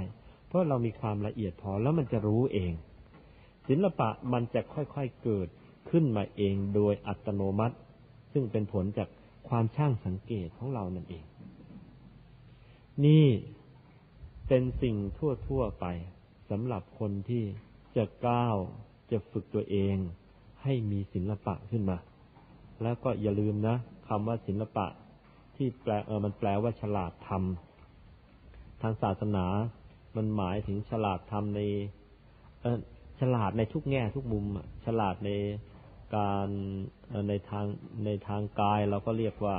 [0.48, 2.72] เพราะเรามีความละเอียดพอแล้วมันจะรู้เอง
[3.68, 5.48] ศิลปะมันจะค่อยๆเกิด
[5.90, 7.76] ขึ้นมาเองโดยอัตโนมัติ
[8.32, 9.08] ซึ่งเป็นผลจาก
[9.48, 11.24] ความช่างสังเกตของเรานั่นเอง
[13.06, 13.26] นี่
[14.48, 14.96] เป็นสิ่ง
[15.48, 15.86] ทั่วๆไป
[16.50, 17.44] สำหรับคนที่
[17.96, 18.56] จะก้าว
[19.10, 19.96] จะฝึกตัวเอง
[20.62, 21.98] ให้มีศิลปะขึ้นมา
[22.82, 23.76] แล้วก็อย่าลืมนะ
[24.08, 24.86] คำว่าศิลปะ
[25.56, 29.46] ที่แปลเออมันแปลว่าฉลาดทำทางศาสนา
[30.16, 31.60] มันหมายถึงฉลาดทำใน
[32.60, 32.78] เออ
[33.20, 34.44] ฉลาดในทุกแง่ทุกมุม
[34.86, 35.30] ฉลาดใน
[36.14, 36.48] การ
[37.28, 37.66] ในทาง
[38.04, 39.56] ในทางกายเราก็เรียกว่า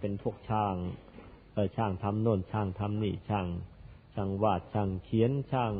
[0.00, 0.74] เป็นพวกช่าง
[1.76, 3.46] ช่างทำโน่นช่างทำนี่ช่าง
[4.14, 5.74] ช่างวาดช่างเขียนช่าง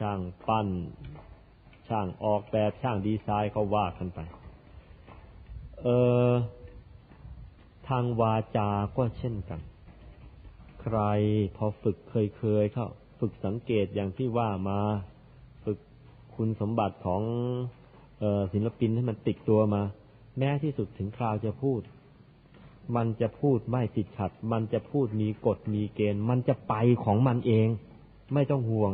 [0.00, 0.18] ช่าง
[0.48, 0.68] ปั้น
[1.88, 4.20] ช่างออกแบบช่างดีไซน์เขาว่ากันไป
[5.80, 5.86] เอ
[6.28, 6.30] อ
[7.88, 9.60] ทางวาจาก็เช่นกัน
[10.82, 10.98] ใคร
[11.56, 12.86] พอฝึกเคยเคยเข้า
[13.18, 14.80] ฝึกสังเกตอย่างที่ว่ามา
[15.64, 15.78] ฝึก
[16.34, 17.22] คุณสมบัติของ
[18.52, 19.82] ศิลปินให้มันติดตัวมา
[20.38, 21.80] แม้ที่สุดถึงคราวจะพูด
[22.96, 27.68] มันจะพูดไม่ติดขัด มันจะพูดมีกฎมีเกณฑ์ มันจะไปของมันเอง
[28.34, 28.92] ไม่ต้องห่วง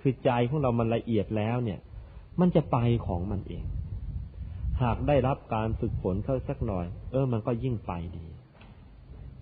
[0.00, 1.78] คือใจของเรามันละเอียดแล้วเนี่ย
[2.40, 3.64] มันจะไปของมันเอง
[4.82, 8.26] หากได้รับการฝึกฝนเข้าสักหน่อย เออ มันก็ยิ่งไปดี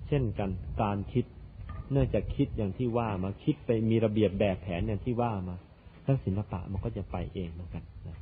[0.09, 0.51] เช่นกัน
[0.83, 1.25] การคิด
[1.93, 5.57] เนื่องจากคิดอย่างที่ว่ามาคิดไปมีระเบียบแบบแผนอย่างที่ว่ามา
[6.05, 8.17] แล้วศิลปะมันก็จะไปเองเหมือนกันนะ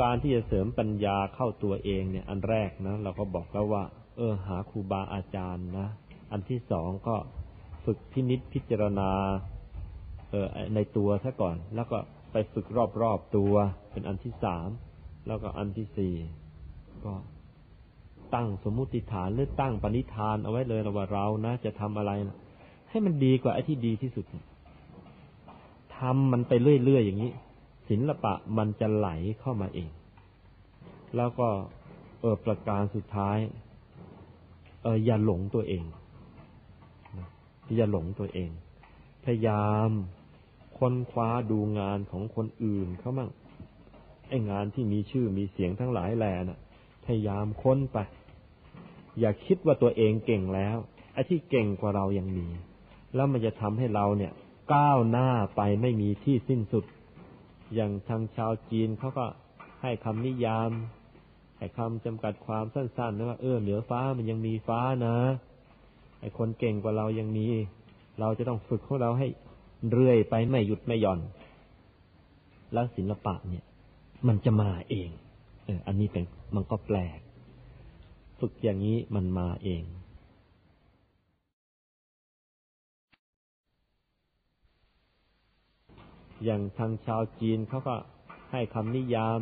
[0.00, 3.84] การที่จะเสริมปัญญาเข้าตัวเองเนี่ย อันแรกนะเราก็บอกแล้วว่า
[4.16, 5.88] เออหาครูบาอาจารย์นะ
[6.32, 7.16] อันที่สองก็
[7.84, 9.10] ฝึกพินิษพิจารณา
[10.30, 11.98] เออในตัวซะก่อน แล้วก็
[12.32, 12.66] ไปฝึก
[13.02, 13.54] รอบๆตัว
[13.92, 14.68] เป็นอันที่สาม
[15.26, 16.14] แล้วก็อันที่สี่
[17.04, 17.14] ก็
[18.34, 22.36] ตั้งสมมุติฐานหรือตั้งปณิธานเอาไว้เลยว่าเรานะจะทำอะไรนะ
[22.90, 24.24] ให้มันดีกว่าไอ้ที่ดีที่สุด
[25.98, 27.32] ทำมันไปเรื่อยๆอย่างนี้
[27.88, 29.08] ศิลปะมันจะไหล
[29.40, 29.90] เข้ามาเอง
[31.16, 31.48] แล้วก็
[32.20, 33.38] เออประการสุดท้าย
[34.82, 35.84] เอออย่าหลงตัวเอง
[37.76, 38.50] อย่าหลงตัวเอง
[39.24, 39.90] พยายาม
[40.78, 43.30] ค้นคว้าดูงานของคนอื่นเขามั่ง
[44.28, 46.58] ไอ้งานที่มีชื่อมีเสียงทั้งหลายแหล่น่ะ
[47.04, 47.98] พยายามค้นไป
[49.20, 50.76] อย่าคิดว่าตัวเองเก่งแล้ว
[51.12, 52.46] ไอ้ที่เก่งกว่าเรายังมี
[53.14, 54.32] แล้วมันจะทำให้เราเนี่ย
[54.74, 56.84] ก้าวหน้าไปไม่มีที่สิ้นสุด
[57.74, 59.26] อย่างทางชาวจีนเขาก็
[59.82, 60.70] ให้คำนิยาม
[61.58, 65.16] ไอ้คำจำกัดความสั้นๆนะว่าเออเหนือฟ้ามันยังมีฟ้านะ
[66.20, 67.46] ไอคนเก่งกว่าเรายังมี
[68.20, 69.26] เราจะต้องฝึกของเราให้
[69.90, 71.20] เรื่อยไปไม่หยุดไม่หย่อน
[72.72, 73.64] แล้วศิลปะเนี่ย
[74.28, 75.10] มันจะมาเอง
[75.64, 77.18] เออ อันนี้เป็นมันก็แปลก
[78.40, 79.82] ฝึกอย่างนี้มันมาเอง
[86.44, 87.94] อย่างทางชาวจีนเขาก็
[88.52, 89.40] ให้คำนิยาม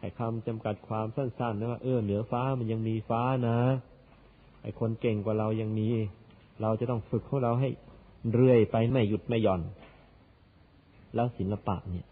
[0.00, 3.58] ให้คำจำกัดความสั้นๆนะว่าเออเหนือฟ้ามันยังมีฟ้านะ
[4.62, 5.88] ไอคนเก่งกว่าเรายังมี
[6.62, 7.68] เราจะต้องฝึกของเราให้
[8.32, 9.62] เรื่อยไปไม่หยุดไม่หย่อน
[11.14, 12.06] แล้วศิลปะเนี่ย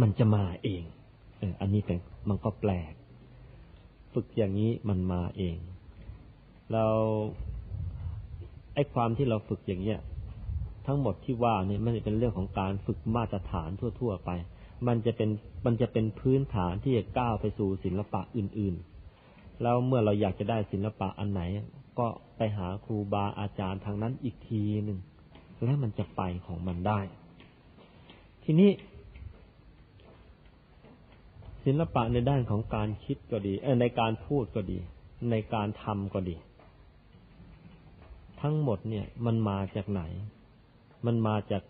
[0.00, 0.82] มันจะมาเอง
[1.38, 2.92] เอออันนี้เป็นมันก็แปลก
[4.14, 5.56] ฝึกอย่างนี้มันมาเอง
[6.72, 6.86] เรา
[8.74, 9.98] ไอความที่เราฝึกอย่างเนี้ย
[10.92, 13.70] ทั้งหมดที่ว่าเนี่ยมันเป็นเรื่องของการฝึกมาตรฐาน
[14.00, 14.30] ทั่ว ๆ ไป
[14.86, 15.30] มันจะเป็น
[15.66, 21.42] มันจะเป็นพื้นฐานที่จะก้าวไปสู่ศิลปะอื่นๆ แล้วเมื่อเราอยากจะได้ศิลปะอันไหน
[21.98, 24.98] ก็ไปหาครูบาอาจารย์ทางนั้นอีกทีหนึ่ง
[25.62, 27.00] แล้วมันจะไปของมันได้
[28.44, 28.70] ทีนี้
[31.64, 34.78] ศิลปะในด้านของการคิดก็ดีเออในการพูดก็ดี
[35.30, 36.36] ในการทำก็ดี
[38.40, 40.02] ทั้งหมดเนี่ยมันมาจากไหน
[41.06, 41.62] มันมาจาก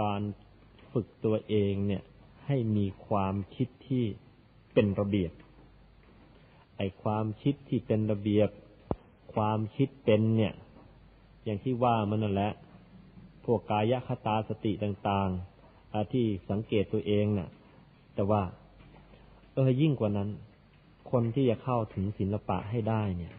[0.00, 0.20] การ
[0.92, 2.02] ฝึกตัวเองเนี่ย
[2.46, 4.04] ให้มีความคิดที่
[4.72, 5.32] เป็นระเบียบ
[6.76, 8.50] ไอ้ความคิดที่เป็นระเบียบ
[9.34, 10.52] ความคิดเป็นเนี่ย
[11.44, 12.52] อย่างที่ว่ามันนั่นแหละ
[13.44, 17.48] พวกกายคตาสติต่างๆที่สังเกตตัวเองน่ะ
[18.14, 18.42] แต่ว่า
[19.54, 20.28] เออยิ่งกว่านั้น
[21.10, 23.34] คนที่จะเข้าถึงศิลปะให้ได้เนี่ย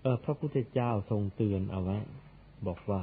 [0.00, 1.98] เออ พระพุทธเจ้าทรงเตือนเอาไว้
[2.66, 3.02] บอกว่า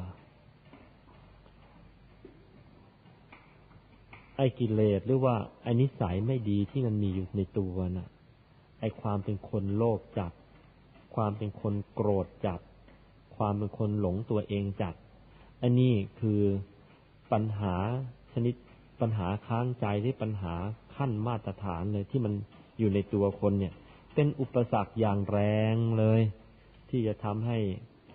[4.37, 8.09] ไอ้กิเลสหรือว่าไอ้นิสัยไม่ดีที่มันมีอยู่ในตัวน่ะ
[8.79, 10.31] ไอ้ความเป็นคนโลภจัด
[11.15, 12.59] ความเป็นคนโกรธจัด
[13.37, 14.93] ความเป็นคนหลงตัวเองจัด
[15.61, 16.41] อันนี้คือ
[17.31, 17.75] ปัญหา
[18.33, 18.53] ชนิด
[19.01, 20.53] ปัญหาค้างใจที่ปัญหา
[20.95, 22.33] ขั้นมาตรฐานเลยที่มัน
[22.79, 23.73] อยู่ในตัวคนเนี่ย
[24.13, 25.39] เป็นอุปสรรคอย่างแร
[25.73, 26.21] งเลย
[26.89, 27.57] ที่จะทำให้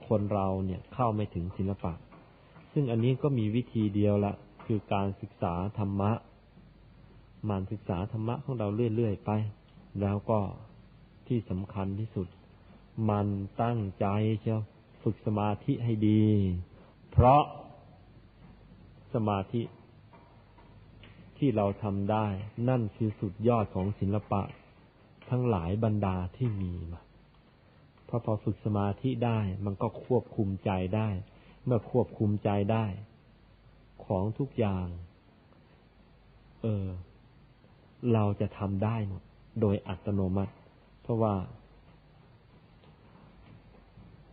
[0.09, 1.93] คนเราเนี่ยเข้าไม่ถึงศิลปะ
[2.73, 4.33] ซึ่งอันนี้ก็มีวิธีเดียวละ
[4.67, 6.13] คือการศึกษาธรรมะ
[7.49, 9.31] มันศึกษาธรรมะของเราเรื่อยๆไป
[10.01, 10.41] แล้วก็
[11.27, 12.29] ที่สำคัญที่สุด
[13.11, 13.27] มัน
[13.63, 14.07] ตั้งใจ
[14.41, 14.61] เชียว
[15.03, 16.25] ฝึกสมาธิให้ดี
[17.11, 17.43] เพราะ
[19.15, 19.63] สมาธิ
[21.39, 22.27] ที่เราทำได้
[22.69, 24.43] นั่นคือสุดยอดของศิลปะ
[25.31, 27.01] ทั้งหลายบรรดาที่มีมา
[28.07, 31.09] เพราะพอฝึกสมาธิได้ มันก็ควบคุมใจได้
[31.65, 32.85] เมื่อควบคุมใจได้
[34.07, 34.87] ของทุกอย่าง
[36.63, 36.87] เออ
[38.13, 39.23] เราจะทำได้หมด
[39.61, 40.55] โดยอัตโนมัติ
[41.03, 41.35] เพราะว่า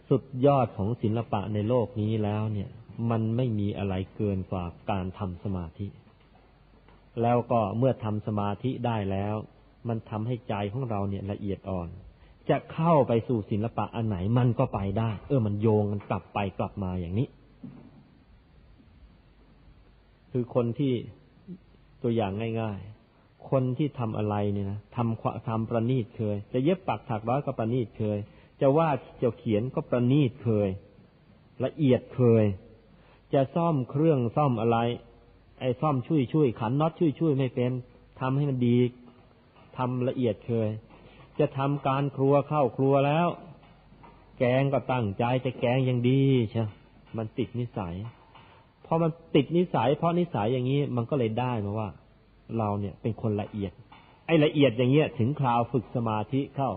[0.09, 2.69] สุดยอดของศิลปะในโลกนี้แล้วเนี่ย
[3.09, 5.87] มันไม่มีอะไรเกินกว่าการทำสมาธิ
[7.21, 9.35] แล้วก็เมื่อทำสมาธิได้แล้ว
[9.87, 11.89] มันทำให้ใจของเราเนี่ยละเอียดอ่อน
[12.49, 17.27] จะเข้าไปสู่ศิลปะอันไหนมันก็ไปได้ เออ มันโยงกันกลับไปกลับมาอย่างนี้
[20.31, 20.93] คือคนที่
[22.03, 28.17] ตัวอย่างง่ายๆ คนที่ทำอะไรเนี่ยนะทำควาทำประณีตเคย จะเย็บปักถักร้อยก็ประณีตเคย
[28.61, 30.69] จะวาดจะเขียนก็ประณีตเคย
[31.65, 32.45] ละเอียดเคย
[33.33, 34.77] จะซ่อมเครื่องซ่อมอะไร
[35.59, 37.71] ไอ้ซ่อมช่วยช่วยขันน็อตช่วยช่วยไม่เป็น
[38.19, 38.77] ทำให้มันดี
[39.77, 40.69] ทำละเอียดเคย
[41.39, 43.27] จะทำการครัวเข้าครัวแล้ว
[44.39, 46.63] แกงก็ตั้งใจจะแกงอย่างดีใช่
[47.17, 47.95] มันติดนิสัย
[48.91, 51.89] พอมันติดนิสัย เพราะนิสัยอย่างนี้มันก็เลยได้มาว่า
[52.57, 53.71] เราเนี่ยเป็นคนละเอียด
[54.25, 56.71] ไอ้ละเอียดอย่างเงี้ยถึงคราวฝึกสมาธิเข้า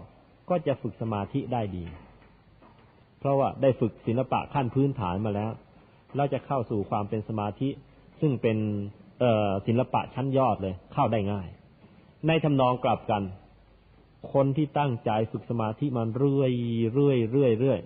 [0.51, 1.85] ก็จะฝึกสมาธิได้ดี
[3.19, 5.53] เพราะว่าได้ฝึกศิลปะขั้นพื้นฐานมาแล้ว
[6.17, 7.69] เราจะเข้าสู่ความเป็นสมาธิ
[8.21, 8.59] ซึ่งเป็น
[9.67, 11.49] ศิลปะชั้นยอดเลย เข้าได้ง่าย
[12.27, 13.23] ในทำนองกลับกัน
[14.33, 16.53] คนที่ตั้งใจฝึกสมาธิมันเรื่อย
[16.93, 17.81] เรื่อยเรื่อยเรื่อย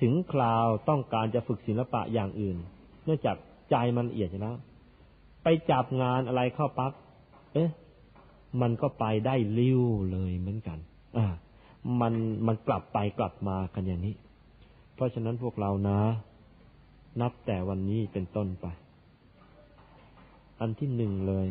[0.00, 2.56] ถึงคราวต้องการจะฝึกศิลปะอย่างอื่น
[3.04, 3.36] เนื่องจาก
[3.70, 4.56] ใจมันละเอียดแล้ว
[5.42, 6.92] ไปจับงานอะไรเข้าปั๊บ
[7.54, 7.70] เอ๊ะ
[8.60, 9.82] มันก็ไปได้ลิ้ว
[10.12, 10.78] เลยเหมือนกัน
[11.16, 11.26] อ่า
[12.00, 12.14] มัน
[12.46, 14.14] มันกลับไปกลับมากันอย่างนี้
[14.94, 16.00] เพราะฉะนั้นพวกเรานะ
[17.20, 18.66] นับแต่วันนี้เป็นต้นไป
[20.60, 21.48] อันที่หนึ่งเลย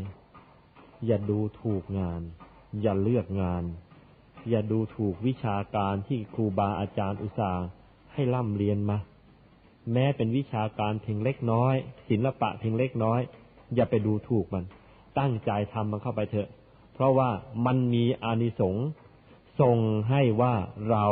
[1.05, 2.21] อย่าดูถูกงาน
[2.81, 3.63] อย่าเลือกงาน
[4.49, 7.65] อย่าดูถูกวิชาการที่ครูบาอาจารย์อุตสาห์
[8.13, 8.97] ให้ล่ำเรียนมา
[9.93, 11.75] แม้เป็นวิชาการเพียงเล็กน้อย
[12.09, 13.21] ศิลปะเพียงเล็กน้อย
[13.75, 14.65] อย่าไปดูถูกมัน
[15.19, 16.49] ตั้งใจทำมันเข้าไปเถอะ
[16.93, 17.29] เพราะว่า
[17.65, 18.87] มันมีอานิสงส์
[19.61, 19.77] ส่ง
[20.09, 20.53] ให้ว่า
[20.89, 21.07] เรา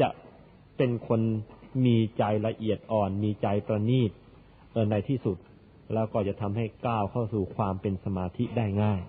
[0.00, 0.08] จะ
[0.76, 1.20] เป็นคน
[1.84, 4.10] มีใจละเอียดอ่อน มีใจประณีต
[4.72, 5.36] เออในที่สุด
[5.94, 9.00] แล้วก็จะทำให้ก้าวเข้าสู่ความเป็นสมาธิได้ง่าย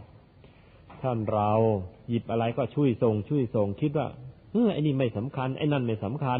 [1.01, 1.51] ท่านเรา
[2.09, 4.07] หยิบอะไรก็ช่วยส่งช่วยส่งคิดว่า
[4.51, 6.39] เฮ้ยไอ้นี่ไม่สำคัญไอ้นั่นไม่สำคัญ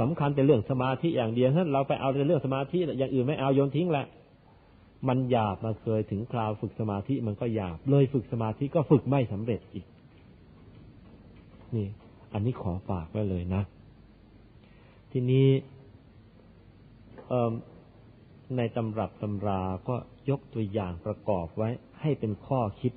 [0.00, 4.06] สำคัญแต่เรื่องสมาธิอย่างเดียวถ้าเราไปเอาแต่เรื่องสมาธิอย่างอื่นไม่เอาโยนทิ้งแหละ
[5.08, 9.86] มันหยาบมาเคยถึงคราวฝึกสมาธิมันก็หยาบ เลยฝึกสมาธิก็ฝึกไม่สำเร็จอีก
[11.74, 11.86] นี่
[12.32, 13.62] อันนี้ขอฝากไว้เลยนะ
[15.12, 15.48] ทีนี้
[18.56, 19.96] ในตำรับตำราก็
[20.30, 21.68] ยกตัวอย่างประกอบไว้
[22.00, 22.92] ให้เป็นข้อคิด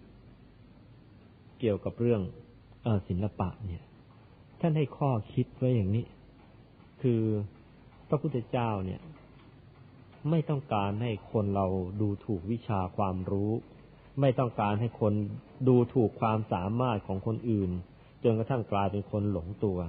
[1.59, 2.21] เกี่ยวกับเรื่อง
[2.85, 3.83] อศิลปะเนี่ย
[4.59, 6.05] ท่านให้ข้อคิดไว้อย่างนี้
[7.03, 7.23] คือ
[8.09, 9.01] พระพุทธเจ้าเนี่ย
[10.29, 11.67] ไม่ต้องการให้คนเรา
[12.01, 13.51] ดูถูกวิชาความรู้
[14.21, 15.13] ไม่ต้องการให้คน
[15.67, 17.69] ดูถูกความสามารถของคนอื่น
[18.23, 19.79] จนกระทั่งกลายเป็นคนหลงตัว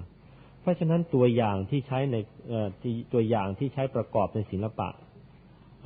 [0.60, 2.16] เพราะฉะนั้นตัวอย่างที่ใช้ใน
[3.12, 4.88] ตัวอย่างที่ใช้ประกอบในศิลปะ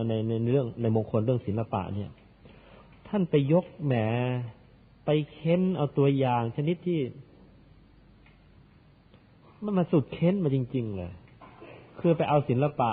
[0.08, 2.10] ในในเรื่องในมงคลเรื่องศิลปะเนี่ย
[3.08, 3.94] ท่านไปยกแหม
[5.04, 7.00] ไปเค้นเอาตัวอย่างชนิดที่
[9.64, 11.12] มันมาสุดเค้นมาจริง ๆ เลย
[11.98, 12.90] คือไปเอาศิลปะ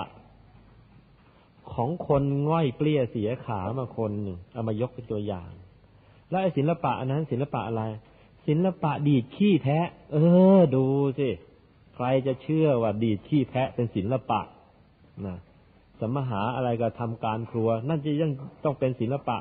[1.72, 5.50] ของคนง่อยเปลี้ยเสียขามาคนหนึ่งเอามายกเป็นตัวอย่าง
[6.30, 7.82] แล้วไอ้ศิลปะอันนั้นศิลปะอะไร
[8.46, 10.16] ศิลปะดีดขี้แทะเอ
[10.56, 10.84] อ ดู
[11.18, 11.28] สิ
[11.94, 14.40] ใครจะเชื่อว่าดีดขี้แทะเป็นศิลปะ
[15.26, 15.36] นะ
[16.00, 18.30] สมหาอะไรก็ทำการครัว นั่นจะยัง
[18.64, 19.36] ต้องเป็นศิลปะ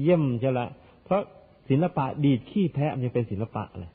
[0.00, 0.68] เยี่ยมใช่ละ
[1.04, 1.22] เพราะ
[1.70, 3.90] ศิลปะดีดขี้แพะมันยังเป็นศิลปะเลย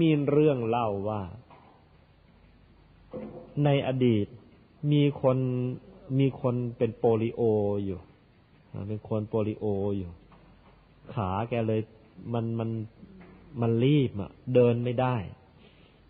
[0.00, 1.20] มีเรื่องเล่าว่า
[3.64, 4.26] ในอดีต
[4.92, 5.38] มีคน
[6.18, 7.42] มีคนเป็นโปลิโอ
[7.84, 7.98] อยู่
[8.88, 9.66] เป็นคนโปลิโอ
[9.98, 10.10] อยู่
[11.14, 11.80] ขาแกเลย
[12.32, 12.70] มันมัน
[13.60, 15.16] มันรีบอะ เดินไม่ได้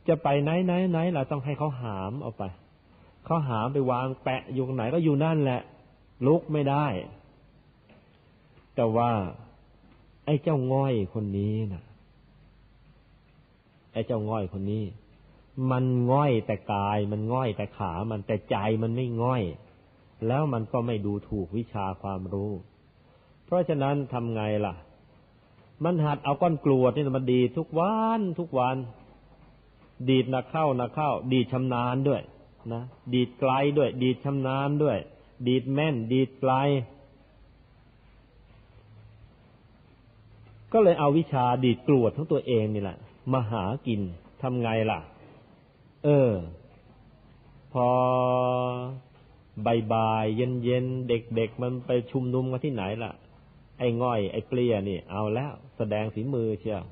[0.08, 2.44] จะไปไหนไหนไหนเราต้องให้เขาหามเอาไป
[3.24, 5.60] เขาหามไปวางแปะอยู่ไหนก็อยู่นั่นแหละ
[6.26, 6.86] ลุกไม่ได้
[8.76, 9.10] แต่ว่า
[10.24, 11.82] ไอ้เจ้าง่อยคนนี้นะ
[13.92, 14.84] ไอ้เจ้าง่อยคนนี้
[15.70, 19.42] มันง่อยแต่กาย มันง่อยแต่ขา มันแต่ใจมันไม่ง่อย
[20.26, 22.50] แล้วมันก็ไม่ดูถูกวิชาความรู้
[23.44, 24.74] เพราะฉะนั้นทำไงล่ะ
[25.84, 28.76] มันหัดเอาก้อนกรวดนี่มันดีทุกวันทุกวัน
[30.10, 32.20] ดีดนักเข้านักเข้า ดีดชำนาญด้วย
[32.72, 32.82] นะ
[33.14, 34.98] ดีดไกลด้วย ดีดชำนาญด้วย
[35.48, 36.52] ดีดแม่น ดีดไกล
[40.72, 42.98] ก็เลยเอาวิชาดีดกรวดทั้งตัวเองนี่แหละ
[43.32, 44.00] มาหากิน
[44.42, 45.00] ทำไงล่ะ
[46.06, 46.32] เออ
[47.72, 47.88] พอ
[49.66, 49.94] บ่ายบ
[50.36, 53.12] เย็นเย็นเด็กเด็กมันไปชุมนุมกันที่ไหนล่ะ
[53.78, 56.84] ไอ้ง่อย ไอ้เปลี่ยนี่ เอาแล้ว แสดงฝีมือเชียว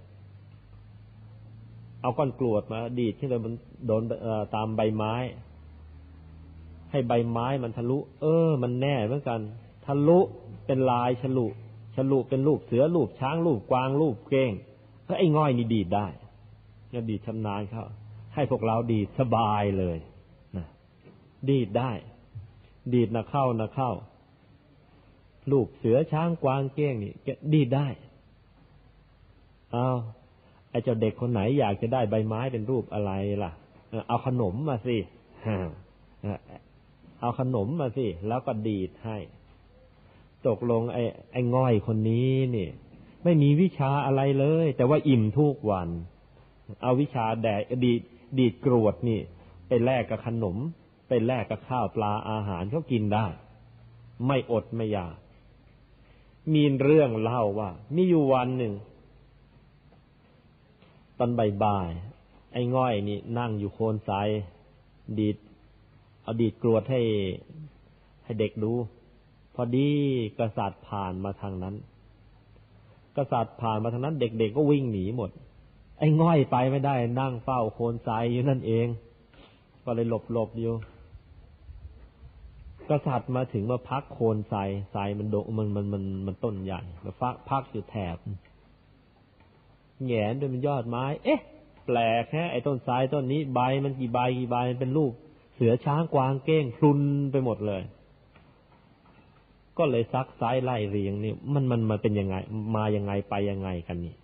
[2.00, 3.54] เอาก้อนกรวดมา ดีดที่เลยมัน
[3.86, 4.02] โดน
[4.54, 5.14] ตามใบไม้
[6.90, 9.40] ให้ใบไม้มันทะลุ เออ มันแน่เหมือนกัน
[9.86, 10.18] ทะลุ
[10.66, 11.46] เป็นลายฉลุ
[11.96, 14.52] ฉลุเป็นรูปเสือรูปช้างรูปกวางรูปเก้ง
[15.06, 16.06] ก็ไอ้ง่อยนี่ดีดได้
[16.92, 17.84] จะดีดชำนาญเขา
[18.34, 19.98] ให้พวกเราดีดสบายเลย
[20.56, 20.66] นะ
[21.48, 21.92] ดีดได้
[22.94, 23.90] ดีดนะเข้านะเข้า
[25.52, 27.12] ลูกเสือช้างกวางเก้งนี่
[27.52, 27.88] ดีดได้
[29.72, 29.88] เอา
[30.70, 33.12] ไอ้เจ้าเด็กคนไหนอยากจะได้ใบไม้เป็นรูปอะไร
[33.44, 33.52] ล่ะ
[34.08, 34.98] เอาขนมมาสิ
[37.20, 39.18] เอาขนมมาสิ แล้วก็ดีดให้
[40.46, 41.02] ตกลงไอ้
[41.32, 42.68] ไอ้ง่อยคนนี้นี่
[43.24, 45.88] ไม่มีวิชาอะไรเลย แต่ว่าอิ่มทุกวัน
[46.82, 47.92] เอาวิชาแดดดีดี
[48.38, 49.20] ดีดกรวดนี่
[49.68, 50.56] ไปแลกกับขนม
[51.08, 53.26] ไปแลกกับข้าวปลาอาหารเขากินได้
[54.26, 55.16] ไม่อดไม่อยาก
[56.54, 58.74] มีเรื่องเล่าว่า มีอยู่วันหนึ่ง
[61.18, 61.30] ตอน
[61.62, 64.10] บ่ายๆไอ้ง่อยนี่ นั่งอยู่โคนไซ
[65.18, 65.36] ดีด
[66.22, 67.00] เอาดีดกรวดให้
[68.24, 68.72] ให้เด็กดู
[69.54, 69.88] พอดี
[70.38, 71.74] กษัตริย์ผ่านมาทางนั้น
[73.16, 75.30] กษัตริย์ผ่านมาทางนั้น เด็กๆก็วิ่งหนีหมด
[75.98, 78.86] ไอ้ง่อยไปไม่ได้ นั่งเฝ้าโคนทรายอยู่นั่นเอง
[79.84, 80.74] ก็เลยหลบหลบอยู่
[82.90, 88.16] กษัตริย์มาถึงมาพักโคนทรายทรายมันโดมันมันมันมันต้นใหญ่มาฟักพักอยู่แถบ
[90.06, 91.40] แงนด้วยมันยอดไม้ เอ๊ะ
[91.86, 95.12] แปลกแค่ไอ้ต้นทรายต้นนี้ใบมันกี่ใบกี่ใบเป็นรูป
[95.54, 97.00] เสือช้างกวางเก้งพลุน
[97.32, 97.82] ไปหมดเลย
[99.78, 102.36] ก็เลยซักซ้ายไล่เรียงนี่มันมันมาเป็นยังไง
[102.76, 104.14] มายังไงไปยังไงกันนี่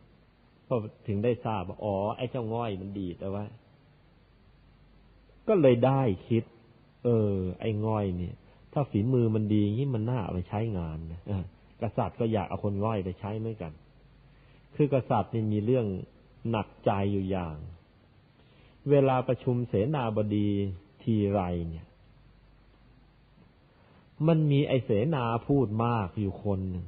[0.71, 0.77] ก็
[1.07, 3.45] ถึงได้ทราบว่าอ๋อ ไอ้เจ้าง่อยมันดีแต่ว่า
[5.49, 6.45] ก็เลยได้คิด
[7.05, 8.35] เออ ไอ้ง่อยเนี่ย
[8.73, 11.21] ถ้าฝีมือมันดีงี้มันน่าเอาไปใช้งานนะ
[11.83, 13.73] กษัตริย์ก็อยากเอาคนง่อยไปใช้เหมือนกัน
[14.77, 15.87] คือกษัตริย์นี่มีเรื่อง
[16.51, 17.57] หนักใจอยู่อย่าง
[18.91, 20.49] เวลาประชุมเสนาบดี
[21.03, 21.87] ทีไรเนี่ย
[24.27, 26.87] มันมีไอเสนาพูดมากอยู่คนหนึ่ง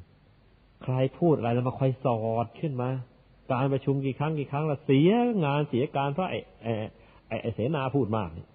[0.82, 2.90] ใครพูดอะไรแล้วมาคอยสอดขึ้นมา
[3.52, 5.10] การประชุมกี่ครั้งกี่ครั้งละเสีย
[5.44, 6.66] งานเสียการเพราะไอไอ
[7.28, 8.46] ไอไอเสนาพูดมากนี่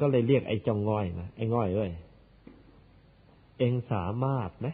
[0.00, 1.90] ก็เลยเรียกไอ้จองง่อยมาไอ้ง่อยเอ้ย
[3.58, 4.68] เองสามารถไหม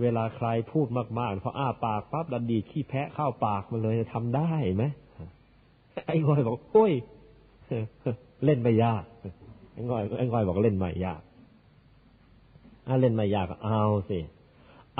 [0.00, 0.86] เวลาใครพูด
[1.18, 4.84] มากๆพออ้าปากปั๊บดันดีขี้แพะเข้าปากมันเลยทำได้ไหม
[6.06, 6.92] ไอ้ง่อยบอกโอ้ย
[8.44, 9.04] เล่นไม่ยาก
[9.72, 11.20] ไอ้ง่อยไอ้ง่อยบอกเล่นไม่ยาก
[12.86, 14.18] ถ้าเล่นไม่ยากเอาสิ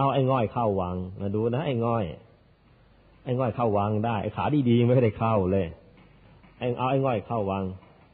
[0.00, 2.04] เอาไอ้ง่อยเข้าวังมาดูนะไอ้ง่อย
[3.24, 5.66] ไอ้ง่อยเข้าวังได้ไอขาดีๆไม่ได้เข้าเลย
[6.58, 7.64] ไอ้เอาไอ้ง่อยเข้าวัง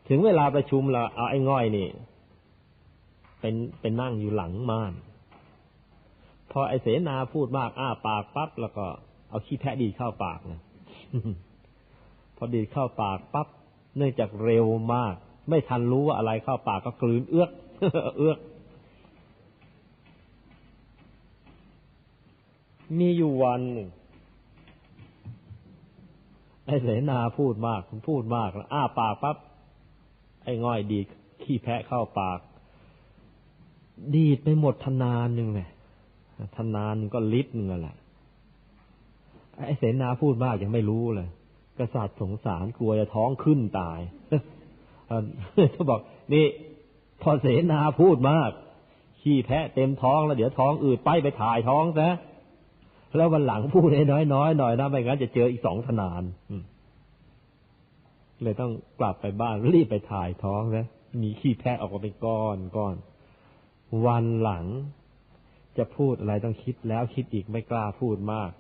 [0.08, 1.88] ถึงเวลาประชุมแล้วเอาไอ้ง่อยนี่
[3.40, 4.92] เป็นเป็นนั่งอยู่หลังม่าน
[6.50, 8.86] พอไอ้เสนาพูดมากอ้าปากปั๊บแล้วก็
[9.30, 10.60] เอาขี้แพะดีเข้าปากเลย
[12.36, 13.48] พอดีเข้าปากปั๊บ
[13.96, 15.14] เนื่องจากเร็วมาก
[15.48, 17.50] ไม่ทันรู้ว่าอะไรเข้าปากก็กลืนเอื้อก
[18.18, 18.38] เอื้อก
[22.98, 23.88] มีอยู่วันหนึ่ง
[26.66, 29.36] ไอ้เสนาพูดมากคุณพูดมากแล้วอ้าปากปั๊บ
[30.44, 31.00] ไอ้ง่อยดี
[31.42, 32.38] ขี้แพะเข้าปาก
[34.14, 35.68] ดีดไปหมดทนานหนึ่งเลย
[36.56, 37.96] ทนานก็ลิตรหนึ่งแหละ
[39.66, 41.28] ไอ้เสนาพูดมากยังไม่รู้เลย
[41.78, 44.00] กษัตริย์สงสารกลัวจะท้องขึ้นตาย
[45.72, 46.00] เขาบอก
[46.32, 46.46] นี่
[47.22, 48.50] พอเสนาพูดมาก
[49.20, 52.08] ขี้แพะเต็มท้องแล้วเดี๋ยวท้องอืดไปไปถ่ายท้องซะ
[53.16, 56.22] แล้ววันหลังพูดให้น้อยน้อยหน่อยนะไม่งั้นจะเจออีกสองทนาน
[58.42, 60.86] เลยต้องกลับไปบ้านรีบไปถ่ายท้องนะ
[61.22, 62.94] มีขี้แพะออกมาเป็นก้อนก้อน
[64.06, 64.64] วันหลัง
[65.78, 68.50] จะพูดอะไรต้องคิดแล้วคิดอีกไม่กล้าพูดมาก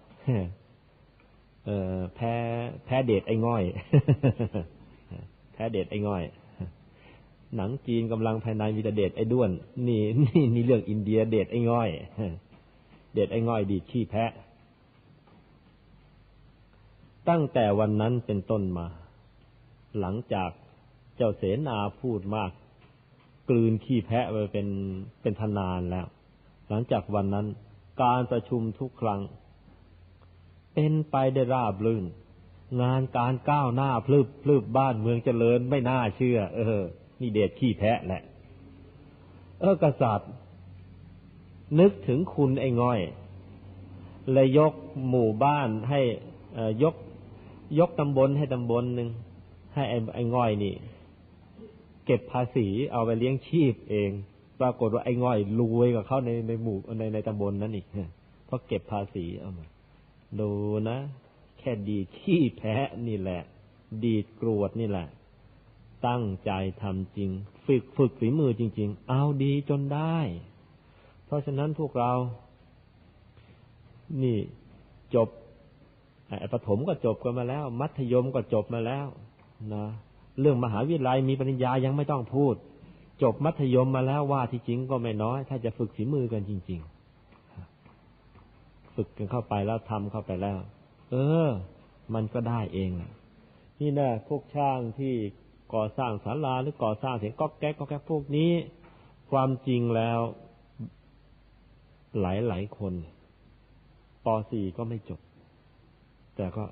[1.66, 2.34] เออแพ้
[2.84, 3.62] แพ้เดทไอ้ง่อย
[5.52, 6.22] แพ้เดทไอ้ง่อย
[7.56, 9.50] หนังจีนกำลังภายในมีแต่เดทไอ้ด้วน
[9.88, 11.88] นี่นี่นี่เรื่องอินเดียเดทไอ้ง่อย
[13.14, 14.30] เดทไอ้ง่อยดีขี้แพะ
[17.28, 18.86] ตั้งแต่วันนั้นเป็นต้นมา
[20.00, 20.50] หลังจาก
[21.16, 22.50] เจ้าเสนาพูดมาก
[23.48, 24.68] กลืนขี้แพะไปเป็น
[25.22, 26.06] เป็นทนานแล้ว
[26.68, 27.46] หลังจากวันนั้น
[28.02, 29.20] การประชุมทุกครั้ง
[30.74, 32.04] เป็นไปได้ราบรื่น
[32.82, 36.84] งานการก้าวหน้าพลืบพลืบบ้านเมืองเจริญไม่น่าเชื่อ เออ
[37.20, 38.22] นี่เดชขี้แพะแหละ
[39.60, 40.30] เออกษัตริย์
[41.80, 43.00] นึกถึงคุณไอ้ง่อย
[44.32, 44.74] เลยยก
[45.08, 46.00] หมู่บ้านให้
[46.82, 46.94] ยก
[47.78, 49.08] ยกตำบลให้ตำบลหนึ่ง
[49.74, 50.74] ให้ไอ้ไอ้ง่อยนี่
[52.06, 54.10] เก็บภาษีเอาไปเลี้ยงชีพเอง
[54.60, 57.86] ปรากฏว่าไอ้ง่อยรวยกับเขาในในหมู่ในในตำบลนั้นอีก
[58.46, 59.66] เพราะเก็บภาษีเอามา
[60.40, 60.50] ดู
[60.88, 60.98] นะ
[61.58, 62.74] แค่ดีขี้แพ้
[63.06, 63.42] นี่แหละ
[64.04, 65.06] ดีกรวดนี่แหละ
[66.06, 66.50] ตั้งใจ
[66.82, 67.30] ทำจริง
[67.66, 70.18] ฝึกฝึกฝีมือจริง ๆ เอาดีจนได้
[71.26, 72.12] เพราะฉะนั้นพวกเรา
[74.22, 74.38] นี่
[75.14, 75.28] จบ
[76.52, 79.06] ประถมก็จบกันมาแล้ว มัธยมก็จบมาแล้ว
[79.74, 79.84] นะ
[80.40, 82.54] เรื่องมหาวิทยาลัยมีปริญญายังไม่ต้องพูด
[83.22, 86.80] จบมัธยมมาแล้วว่าที่จริงก็ไม่น้อย ถ้าจะฝึกฝีมือกันจริง
[87.66, 90.56] ๆ ฝึกกันเข้าไปแล้วทำเข้าไปแล้ว
[91.10, 91.14] เอ
[91.46, 91.48] อ
[92.14, 92.90] มันก็ได้เอง
[93.80, 95.14] นี่นะพวกช่างที่
[95.74, 98.50] ก่อสร้างศาลาหรือก่อสร้างเสียงก๊อกแก๊กก๊อกแก๊กพวกนี้
[99.30, 100.20] ความจริงแล้ว
[102.20, 102.94] หลายหลายคน
[104.24, 105.20] ป .4 ก็ไม่จบ
[106.36, 106.64] แต่ก็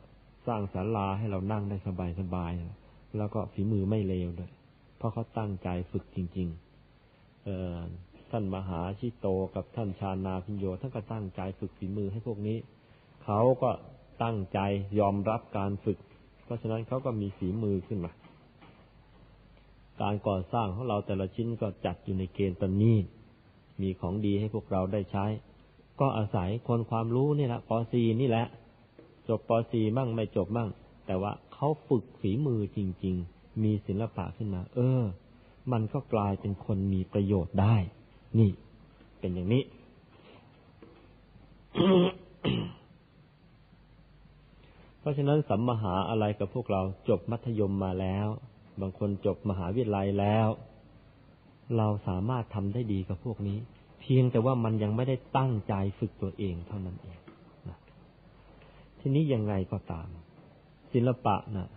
[0.46, 2.52] สร้างศาลาให้เรานั่งได้สบายสบาย
[3.18, 4.50] แล้วก็ฝีมือไม่เลวด้วย
[4.96, 6.48] เพราะเขาตั้งใจฝึกจริง
[6.96, 7.76] ๆ เออ
[8.30, 12.58] ท่านมหาชิโตกับท่านชานาพิญโยท่านก็ตั้งใจฝึกฝีมือให้พวกนี้
[13.24, 13.70] เขาก็
[14.22, 14.58] ตั้งใจ
[14.98, 15.98] ยอมรับการฝึก
[16.44, 18.12] เพราะฉะนั้นเขาก็มีฝีมือขึ้นมา
[20.02, 22.96] การก่อสร้างของเราแต่ละชิ้นก็จัดอยู่ในเกณฑ์ตนี้
[23.82, 25.24] มีของดีให้พวกเราได้ใช้
[26.00, 28.46] ก็อาศัยคนความรู้นี่แหละป .4 นี่แหละ
[29.28, 30.68] จบป .4 มั่งไม่จบมั่ง
[31.06, 35.02] แต่ว่าเขาฝึกฝีมือจริง ๆ มีศิลปะขึ้นมา เออ
[35.72, 37.76] มันก็กลายเป็นคนมีประโยชน์ได้
[38.38, 38.50] นี่
[39.20, 39.62] เป็นอย่างนี้
[45.00, 48.26] เพราะฉะนั้นสัมมหาอะไรกับพวกเราจบมัธยมมาแล้ว
[48.80, 50.48] บางคนจบมหาวิทยาลัยแล้ว
[51.76, 53.58] เราสามารถทำได้ดีกับพวกนี้
[54.00, 57.18] เพียงแต่ว่ามันยังไม่ได้ตั้งใจฝึกตัวเองเท่านั้นเอง
[59.06, 60.08] ทีนี้ยังไงก็ตาม
[60.92, 61.68] ศิลปะนะ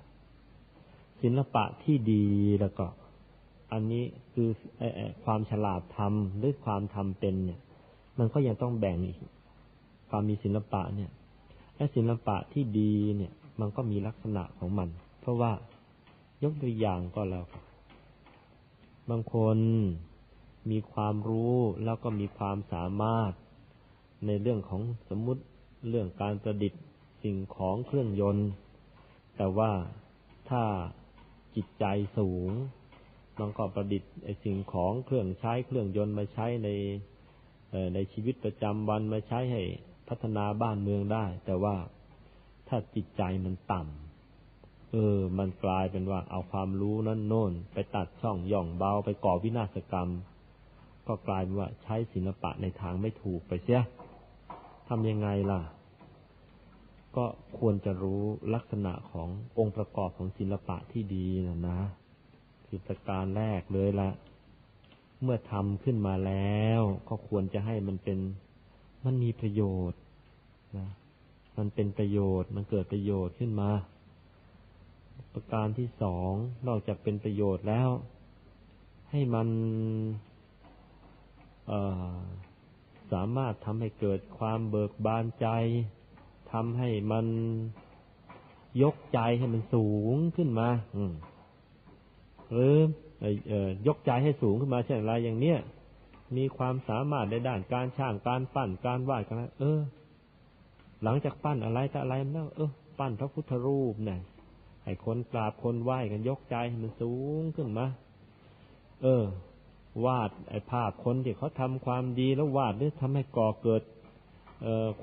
[1.22, 2.26] ศิลปะที่ดี
[2.60, 2.86] แล้วก็
[3.72, 4.49] อันนี้คือ
[5.24, 7.60] ความฉลาดทำหรือความทำเป็นเนี่ย
[8.18, 9.20] มันก็ยังต้องแบ่งอีก
[10.10, 11.12] ความมีศิลปะเนี่ย
[11.76, 14.90] และศิลปะที่ดีเนี่ย มันก็มีลักษณะของมัน
[15.20, 15.52] เพราะว่า
[16.44, 17.45] ยกตัวอย่างก็แล้ว
[19.10, 19.58] บางคน
[20.72, 23.32] มีความรู้แล้วก็มีความสามารถ
[24.26, 25.41] ในเรื่องของสมมุติ
[25.90, 26.82] เรื่องการประดิษฐ์
[27.23, 28.49] สิ่งของเครื่องยนต์
[29.38, 29.72] แต่ว่า
[30.49, 30.64] ถ้า
[31.56, 31.85] จิตใจ
[32.18, 32.52] สูง
[33.39, 36.69] มันก็ประดิษฐ์ไอสิ่งของเครื่องใช้เครื่องยนต์มาใช้ใน
[37.94, 39.61] ในชีวิตประจำวันมาใช้ให้
[40.07, 41.76] พัฒนาบ้านเมืองได้ แต่ว่า
[42.68, 50.10] ถ้าจิตใจมันต่ำเออ มันกลายเป็นว่าเอาความรู้นั้นโน่น ไปตัดช่องย่องเบาไปก่อวินาศกรรม
[51.07, 53.81] ก็กลายเป็นว่าใช้ศิลปะในทางไม่ถูกไปเสีย
[54.88, 55.61] ทำยังไงล่ะ
[57.18, 57.26] ก็
[57.60, 58.23] ควรจะรู้
[58.53, 61.80] ลักษณะขององค์ประกอบของศิลปะที่ดีนะนะ
[62.65, 64.10] คือประการแรกเลยละ
[65.23, 68.19] เมื่อทำขึ้นมาแล้ว ก็ควรจะให้มันเป็น
[69.06, 69.99] มันมีประโยชน์
[70.77, 70.88] นะ
[71.57, 73.69] มันเป็นประโยชน์ มันเกิดประโยชน์ขึ้นมา
[75.34, 76.31] ประการที่สอง
[76.68, 77.89] นอกจากเป็นประโยชน์แล้ว
[79.10, 79.48] ให้มัน
[83.11, 85.48] สามารถทำให้เกิดความเบิกบานใจ
[86.52, 87.26] ทำให้มัน
[88.84, 91.14] ยกใจให้มันสูงขึ้นมา อืม
[92.52, 92.76] หรือ
[93.88, 95.60] ยกใจให้สูงขึ้นมาเช่นไรอย่างเนี้ย
[96.38, 99.80] มีความสามารถในด้านการช่างการปั้นการวาดกันเออ
[101.03, 104.19] หลังจากปั้นอะไรแต่อะไรแล้วเออปั้นพระพุทธรูปเนี่ย
[104.84, 107.86] ให้คนกราบคนไหว้กันยกใจให้มันสูงขึ้นมา
[109.03, 109.24] เออ
[110.06, 113.82] วาดไอ้ภาพคนที่เขาทำความดีแล้ววาดหรือทำให้ก่อเกิด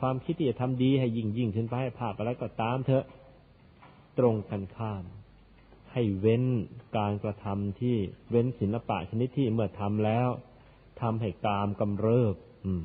[0.01, 3.05] ความคิดที่จะทำดีให้ยิ่งยิ่งขึ้นไปให้ภาพอะไรก็ตามเถอะ
[4.19, 5.05] ตรงกันข้าม
[5.93, 6.45] ให้เว้น
[6.97, 7.97] การกระทำที่
[8.31, 10.29] เว้นศิลปะชนิดที่เมื่อทำแล้ว
[11.01, 12.85] ทำให้กามกำเริบ อืม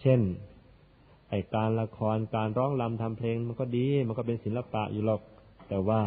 [0.00, 0.20] เช่น
[1.30, 5.22] ไอการละครการร้องรำทำเพลงมันก็ดี มันก็เป็นศิลปะอยู่หรอก
[5.68, 6.02] แต่ว่า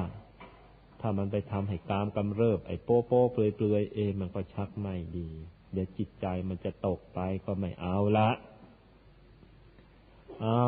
[1.01, 5.30] ถ้ามันไปทำให้กามกำเริบ ไอโป๊โป๊เปลือยเปลือยเอ มันก็ชักไม่ดี
[5.73, 8.30] เดี๋ยวจิตใจมันจะตกไปก็ไม่เอาละ
[10.41, 10.61] เอา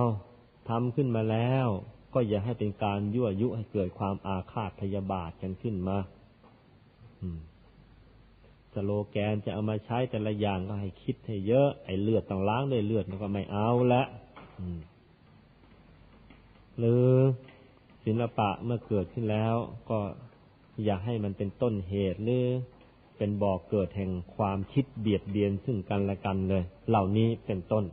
[0.70, 1.68] ทำขึ้นมาแล้ว
[2.14, 5.98] ก็อย่าให้เป็นการยั่วยุให้เกิดความอาฆาตพยาบาทกันขึ้นมา
[8.74, 14.04] สโลแกนจะเอามาใช้แต่ละอย่างก็ให้คิดให้เยอะ ไอ้เลือดต้องล้างด้วยเลือดมันก็ไม่เอาละ
[16.78, 17.08] หรือ
[18.06, 19.56] ศิลปะเมื่อเกิดขึ้นแล้ว
[19.90, 20.00] ก็
[20.84, 22.46] อย่าให้มันเป็นต้นเหตุหรือ
[23.18, 27.84] เป็นบ่อกเกิดแห่งความคิดเบียดเบียนซึ่งกันและกันเลย เหล่านี้เป็นต้น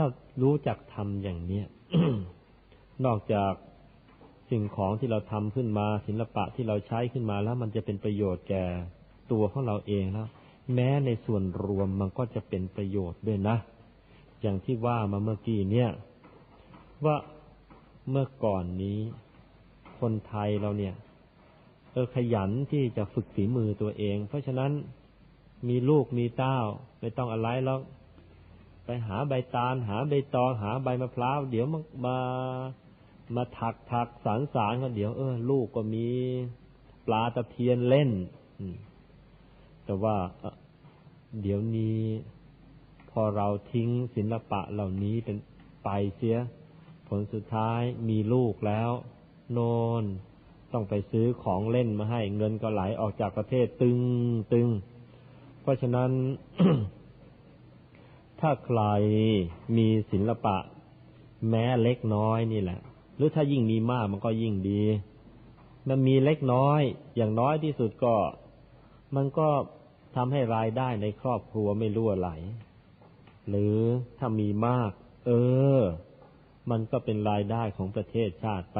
[0.00, 0.10] ถ้า
[0.42, 1.66] รู้จักทำอย่างเนี้ย
[3.04, 3.52] นอกจาก
[4.50, 8.64] สิ่งของที่เราทำขึ้นมา ศิลปะที่เราใช้ขึ้นมาแล้ว มันจะเป็นประโยชน์แก่
[9.32, 10.28] ตัวของเราเองแล้ว
[10.74, 13.56] แม้ในส่วนรวมมันก็จะเป็นประโยชน์ด้วยนะ
[14.40, 15.90] อย่างที่ว่ามาเมื่อกี้เนี่ย
[17.04, 17.16] ว่า
[18.10, 18.98] เมื่อก่อนนี้
[20.00, 20.94] คนไทยเราเนี่ย
[21.92, 24.70] เออขยันที่จะฝึกฝีมือตัวเอง เพราะฉะนั้น
[25.68, 26.58] มีลูกมีเต้า
[27.00, 27.78] ไม่ต้องอะไรแล้ว
[28.90, 32.18] ไปหาใบตาล หาใบตองหาใบมะพร้าวเดี๋ยวมามา
[33.34, 36.08] มาถักถักสารสารก็เดี๋ยวเออลูกก็มี
[37.06, 38.10] ปลาตะเพียนเล่น
[39.84, 40.16] แต่ว่า
[41.42, 42.00] เดี๋ยวนี้
[43.10, 45.36] พอเราทิ้งศิลปะเหล่านี้เป็น
[45.84, 46.36] ไปเสีย
[47.08, 48.90] ผลสุดท้ายมีลูกแล้ว
[49.52, 49.58] โน
[50.02, 50.04] น
[50.72, 53.98] ต้องไปซื้อของเล่นมาให้เงินก็ไหลออกจากประเทศตึง
[54.52, 54.68] ตึง
[55.62, 56.10] เพราะฉะนั้น
[58.40, 58.80] ถ้าใคร
[59.76, 60.56] มีศิลปะ
[61.48, 62.80] แม้เล็กน้อยนี่แหละ
[63.16, 64.82] หรือถ้ายิ่งมีมากมันก็ยิ่งดี
[65.88, 66.80] มันมีเล็กน้อย
[67.16, 68.14] อย่างน้อยที่สุดก็
[69.16, 69.48] มันก็
[70.16, 72.30] ทำให้รายได้ในครอบครัวไม่รั่วไหล
[73.48, 73.76] หรือ
[74.18, 74.90] ถ้ามีมาก
[75.26, 75.30] เอ
[75.78, 75.80] อ
[76.70, 78.78] มันก็เป็นรายได้ของประเทศชาติไป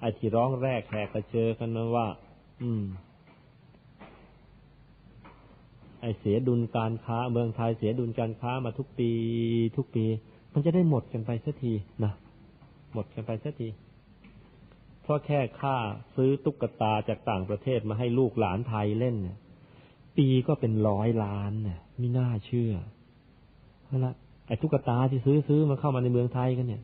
[0.00, 2.08] ไอ้ที่ร้องแรกแขกกระเชอกันนะว่า
[2.62, 2.84] อืม
[6.18, 9.10] เสียดุลการค้า เมืองไทยเสียดุลการค้ามาทุกปี
[9.76, 10.04] ทุกปี
[10.52, 11.72] มันจะได้หมดกันไปสักที
[12.04, 12.12] นะ
[12.94, 13.68] หมดกันไปสักที
[15.02, 15.76] เพราะแค่ค่า
[16.16, 19.38] ซื้อตุ๊กตาจากต่างประเทศมาให้ลูกหลานไทยเล่นเนี่ย
[20.16, 22.72] ปีก็เป็นร้อยล้านเนี่ยไม่น่าเชื่อ
[23.84, 24.12] เพราะละ
[24.46, 26.82] ไอ้ตุ๊กตาที่ซื้อซื้อมาเข้ามาในเมืองไทยกันเนี่ย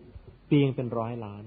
[0.51, 1.43] ปีงเป็นร้อยล้าน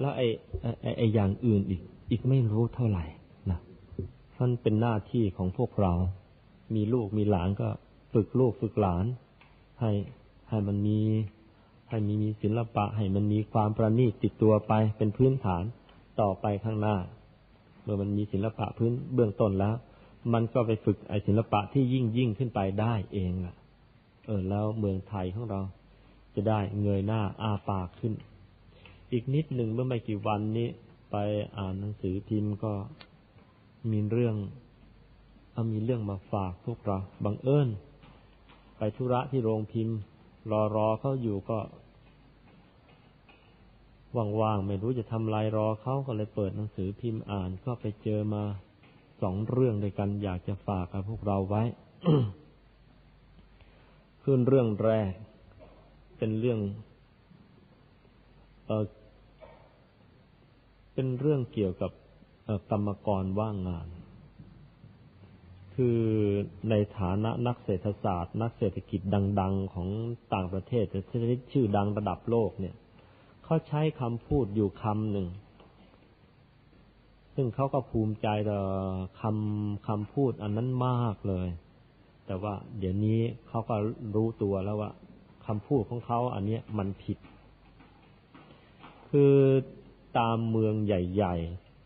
[0.00, 0.26] แล้วไอ้
[0.82, 3.04] ไอ้ไอ้อย่างอื่นอีก อีกไม่รู้เท่าไหร่
[3.50, 3.58] นะ
[4.40, 5.92] มันเป็นหน้าที่ของพวกเรา
[6.74, 7.68] มีลูกมีหลานก็
[8.12, 9.04] ฝึกลูกฝึกหลาน
[9.80, 9.90] ให้
[10.48, 10.98] ให้มันมี
[11.88, 15.64] ให้มีมีศิลปะ ให้มันมีความประณีตติดตัวไปเป็นพื้นฐาน
[16.20, 16.96] ต่อไปข้างหน้า
[17.82, 19.74] เมื่อมันมีศิลปะพื้นเบื้องต้นแล้ว
[20.32, 23.54] มันก็ไปฝึกไอศิลปะที่ยิ่งยิ่งขึ้นไปได้เองอะ
[24.26, 25.60] เออ แล้วเมืองไทยของเรา
[26.34, 28.12] จะได้เงยหน้าอ้าปากขึ้น
[29.12, 30.68] อีกนิดหนึ่งเมื่อไม่กี่วันนี้
[31.10, 31.16] ไป
[31.58, 32.72] อ่านหนังสือพิมพ์ก็
[33.90, 34.36] มีเรื่อง
[35.52, 37.68] เอามีเรื่องมาฝากพวกเราบังเอิญ
[38.78, 39.96] ไปธุระที่โรงพิมพ์
[40.50, 41.58] รอรอเขาอยู่ก็
[44.40, 48.42] ว่างๆไม่รู้จะทำลายรอเขาก็เลยเปิดหนังสือพิมพ์อ่านก็ไปเจอมา
[49.22, 51.62] สองเรื่องด้วยกันอยากจะฝากกับพวกเราไว้
[54.22, 55.12] ขึ้นเรื่องแรก
[56.20, 56.60] เป็นเรื่อง
[58.66, 58.84] เออ
[60.94, 61.92] เป็นเรื่องเกี่ยวกับ
[62.70, 63.88] กรรมกรว่างงาน
[65.74, 66.00] คือ
[66.70, 69.00] ในฐานะนักเศรษฐศาสตร์ นักเศรษฐกิจ
[69.40, 69.88] ดัง ๆ ของ
[70.34, 72.74] ต่างประเทศแต่ชนิดชื่อดังระดับโลกเนี่ย
[73.44, 75.28] เขาใช้คำพูดอยู่คำหนึ่ง
[77.34, 78.60] ซึ่งเขาก็ภูมิใจต่อ
[79.20, 81.48] คำคำพูดอันนั้นมากเลย
[82.26, 83.76] แต่ว่าเดี๋ยวนี้เขาก็
[84.14, 84.90] รู้ตัวแล้วว่า
[85.46, 87.18] คำพูดของเขาอันนี้มันผิด
[89.08, 89.34] คือ
[90.18, 91.36] ตามเมืองใหญ่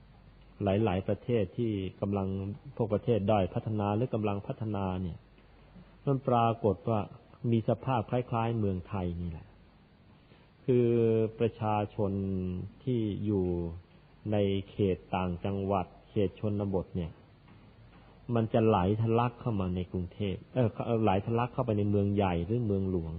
[0.06, 1.70] ๆ หลาย ๆ ประเทศที่
[2.00, 2.28] กำลัง
[2.76, 5.18] พวกประเทศด้อยพัฒนาหรือกำลังพัฒนาเนี่ย
[6.06, 7.00] มันปรากฏว่า
[7.50, 9.46] มีสภาพคล้าย ๆ เมืองไทยนี่แหละ
[10.64, 10.86] คือ
[11.38, 12.12] ประชาชน
[12.82, 13.46] ที่อยู่
[14.32, 14.36] ใน
[14.70, 17.12] เขตต่างจังหวัด เขตชนบทเนี่ย
[18.34, 20.68] มันจะไหลทะลักเข้ามาในกรุงเทพเออ
[21.02, 23.14] ไหลทะลักเข้าไปในเมืองใหญ่หรือเมืองหลวง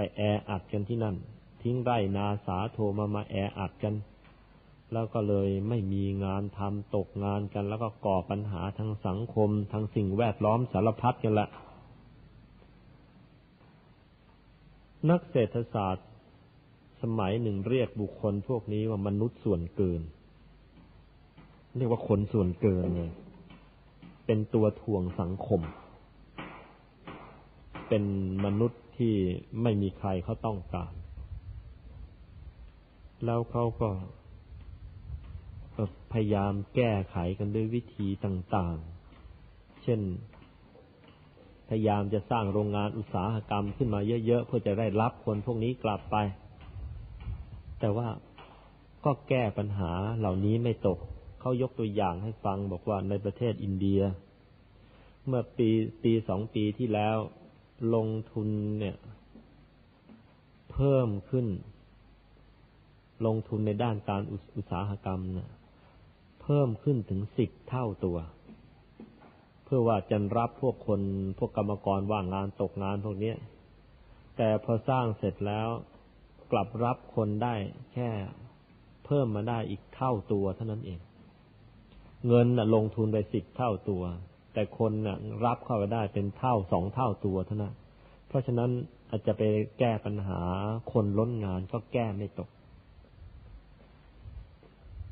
[0.00, 1.16] ไปแออัดกันที่นั่น
[1.62, 3.94] ทิ้งไร่นาสาโทมามาแออัดกัน
[4.92, 11.48] แล้วก็เลยไม่มีงานทำตกงานกัน แล้วก็ก่อปัญหาทางสังคมทางสิ่งแวดล้อมสารพัดกันละ
[15.10, 16.08] นักเศรษฐศาสตร์
[17.02, 20.02] สมัยหนึ่งเรียกบุคคลพวกนี้ว่ามนุษย์ส่วนเกิน
[21.76, 23.12] เรียกว่าคนส่วนเกินเลย
[24.26, 25.60] เป็นตัวถ่วงสังคม
[27.88, 28.04] เป็น
[28.46, 29.14] มนุษย์ ที่
[29.62, 30.92] ไม่มีใครเขาต้องการ
[33.24, 33.90] แล้วเขาก็
[36.12, 40.00] พยายามแก้ไขกันด้วยวิธีต่างๆ เช่น
[41.68, 46.16] พยายามจะสร้างโรงงานอุตสาหกรรมขึ้นมาเยอะๆ เพื่อจะได้รับคนพวกนี้กลับไป
[47.80, 48.08] แต่ว่า
[49.04, 50.98] ก็แก้ปัญหาเหล่านี้ไม่ตก
[51.40, 54.00] เขายกตัวอย่างให้ฟังบอกว่าในประเทศอินเดีย
[55.26, 55.68] เมื่อปี
[56.02, 57.16] ปีสองปีที่แล้ว
[57.94, 58.48] ลงทุน
[58.78, 58.96] เนี่ย
[60.72, 61.46] เพิ่มขึ้น
[63.26, 64.22] ลงทุนในด้านการ
[64.56, 65.50] อุตสาหกรรมเนี่ย
[66.42, 68.18] เพิ่มขึ้นถึงสิบเท่าตัว
[69.64, 71.00] เพื่อว่าจะรับพวกคน
[71.38, 73.34] พวกกรรมกรว่างงานตกงานพวกนี้
[74.36, 75.68] แต่พอสร้างเสร็จแล้ว
[76.52, 77.54] กลับรับคนได้
[77.92, 78.10] แค่
[79.06, 81.00] เพิ่มมาได้อีกเท่าตัวเท่านั้นเอง
[82.26, 84.02] เงินน่ะลงทุนไปสิบเท่าตัว
[84.58, 87.74] แต่คนน่ะ รับเข้าไปได้เป็นเท่าสองเท่าตัวเท่านั้น
[88.26, 88.70] เพราะฉะนั้น
[89.10, 89.42] อาจจะไป
[89.78, 90.40] แก้ปัญหา
[90.92, 92.48] คนล้นงานก็แก้ไม่ตก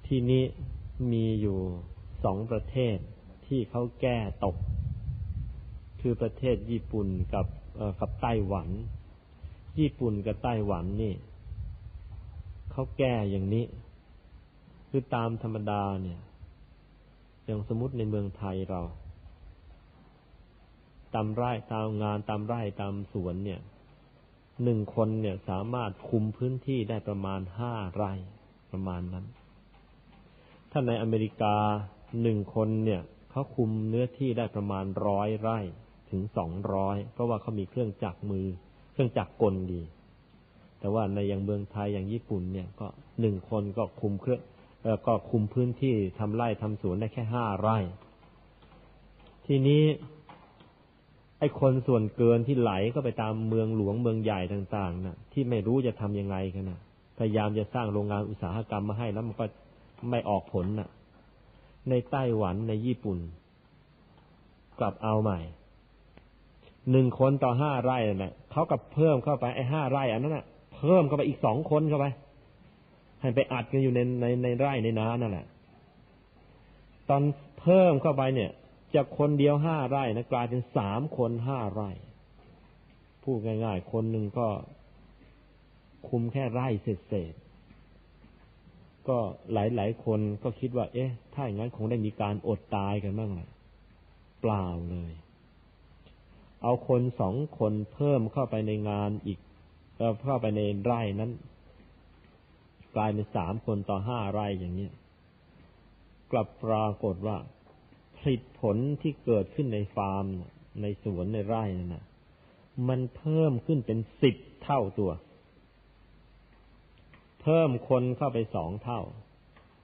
[0.07, 0.45] ที่นี้
[1.13, 1.59] มีอยู่
[2.25, 2.97] สองประเทศ
[3.47, 4.57] ที่เขาแก้ตก
[6.01, 7.47] คือประเทศญี่ปุ่นกับ
[8.01, 8.69] กับไต้หวัน
[9.81, 11.15] ญี่ปุ่นกับไต้หวันนี่
[12.73, 13.65] เขาแก้อย่างนี้
[14.89, 16.21] คือตามธรรมดาเนี่ย
[17.45, 18.83] อย่างสมมติในเมืองไทยเรา
[21.17, 23.61] ตามไร่ตามงานตามไร่ตามสวนเนี่ย
[24.65, 28.13] หนึ่งคนเนี่ยสามารถคุมพื้นที่ได้ประมาณห้าไร่
[28.71, 29.27] ประมาณนั้น
[30.71, 31.57] ถ้าในอเมริกา
[32.23, 35.59] หนึ่งคนเนี่ยเขาคุมเนื้อที่ได้ประมาณร้อยไร่
[36.11, 38.47] ถึงสองร้อยเพราะว่าเขามีเครื่องจักรมือ
[38.93, 39.83] เครื่องจักรกลดี
[40.81, 42.89] แต่ว่าในอย่างเมืองไทยอย่างญี่ปุ่นเนี่ย ก็
[43.21, 44.41] หนึ่งคนก็คุมเครื่อง
[45.07, 47.79] ก็คุมพื้นที่ทำไร่ทำสวนได้แค่ห้าไร่
[49.47, 49.83] ทีนี้
[51.39, 56.81] ไอ้คนส่วนเกินที่ไหลก็ไปตามเมืองหลวงเมืองใหญ่ต่างๆนะ่ะ ที่ไม่รู้จะทํำยังไงกันนะ
[57.19, 59.45] พยายามจะสร้างโรงงานอุตสาหกรรมมาให้แล้วมันก็
[60.11, 60.89] ไม่ออกผลนะ่ะ
[61.89, 63.19] ในไต้หวันในญี่ปุ่น
[64.79, 65.39] กลับเอาใหม่
[66.91, 70.45] หนึ่งคนต่อห้าไร่นั่นแหละเขากับเพิ่มเข้าไปไอ้ห้าไร่อันนั้นน่ะ
[70.77, 72.07] เพิ่มเข้าไปอีกสองคนเข้าไป
[73.21, 75.47] ให้ไปอัดกันอยู่ในในในไร่ในนานั่นแหละ
[77.09, 77.23] ตอน
[77.61, 78.51] เพิ่มเข้าไปเนี่ย
[78.97, 81.91] จากคนเดียวห้าไร่นะกลายเป็นสามคนห้าไร่
[83.23, 84.49] พูดง่ายๆ คนหนึ่งก็
[86.09, 89.19] คุมแค่ไร่เศษๆก็
[89.53, 93.49] หลายๆคนก็คิดว่า เอ๊ะ ถ้าอย่างนั้นคงได้มีการอดตายกันบ้างแหละ
[94.41, 95.13] เปล่าเลย
[96.63, 99.39] เอาคนสองคนเพิ่มเข้าไปในงานอีก
[100.25, 101.31] เข้าไปในไร่นั้น
[102.97, 104.89] กลายเป็นสามคนต่อห้าไร่อย่างนี้
[106.31, 107.37] กลับปรากฏว่า
[108.29, 110.25] ลิตผลที่เกิดขึ้นในฟาร์ม
[110.83, 112.05] ในสวนในไร่นั่นนะ
[112.89, 115.11] มันเพิ่มขึ้นเป็นสิบเท่าตัว
[117.43, 119.01] เพิ่มคนเข้าไปสองเท่า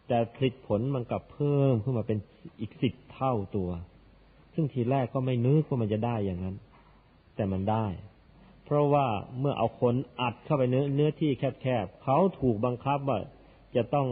[0.09, 2.19] แต่ผลิตผลมันกลับเพิ่มขึ้นมาเป็น
[2.60, 3.70] อีกสิบเท่าตัว
[4.55, 6.56] ซึ่งทีแรกก็ไม่นึกว่ามันจะได้อย่างนั้น
[7.36, 7.86] แต่มันได้
[8.64, 9.06] เพราะว่า
[9.39, 13.19] เมื่อเอาคนอัดเข้าไปเนื้อเนื้อที่แคบๆเขาถูกบังคับว่า
[13.77, 14.09] จะต้อง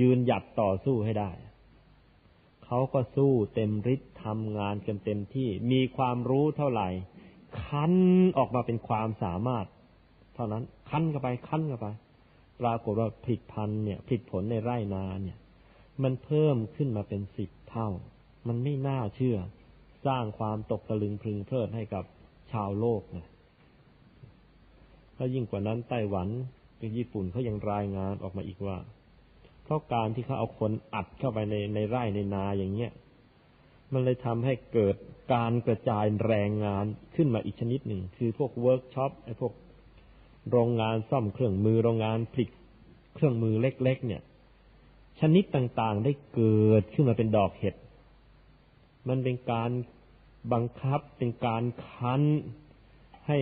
[0.00, 1.30] ยืนหยัดต่อสู้ให้ได้
[2.66, 6.88] เขาก็สู้เต็มฤทธิ์ทำงานกันเต็มที่ มีความรู้เท่าไหร่
[7.62, 7.92] คั้น
[8.38, 9.66] ออกมาเป็นความสามารถ
[10.34, 11.86] เท่านั้น คั้นเข้าไป คั้นเข้าไป
[12.60, 15.38] ปรากฏว่าผลิตพันธุ์เนี่ยผลิตผลในไร่นาเนี่ย
[16.02, 17.88] มันเพิ่มขึ้นมาเป็นสิบเท่า
[18.48, 19.36] มันไม่น่าเชื่อ
[20.06, 22.04] สร้างความตกตะลึงพึงเพลิดให้กับ
[22.52, 23.26] ชาวโลกนะ
[25.16, 26.28] แล้วยิ่งกว่านั้นไต้หวัน
[26.78, 28.76] เป็นญี่ปุ่นเขายังรายงานออกมาอีกว่า
[29.66, 32.92] เพราะการที่เขาเอาคนอัดเข้าไปในในไร่ในนาอย่างเงี้ย
[33.92, 34.96] มันเลยทำให้เกิด
[35.34, 36.84] การกระจายแรงงาน
[37.14, 39.52] ขึ้นมาอีกชนิดหนึ่ง คือพวกเวิร์กช็อปไอ้พวก
[40.50, 42.48] โรงงานซ่อมเครื่องมือโรงงานผลิต
[43.14, 44.22] เครื่องมือเล็ก ๆ เนี่ย
[45.20, 47.74] ชนิดต่างๆได้เกิดขึ้นมาเป็นดอกเห็ด
[49.08, 49.70] มันเป็นการ
[50.52, 52.22] บังคับเป็นการคั้น
[53.26, 53.38] ให้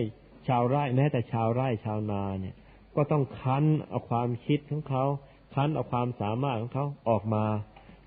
[0.47, 2.55] ชาวไร่แม้แต่ชาวไร่ชาวนาเนี่ย
[2.95, 5.05] ก็ต้องคั้นเอาความคิดของเขา
[5.55, 7.43] คั้นเอาความสามารถของเขาออกมา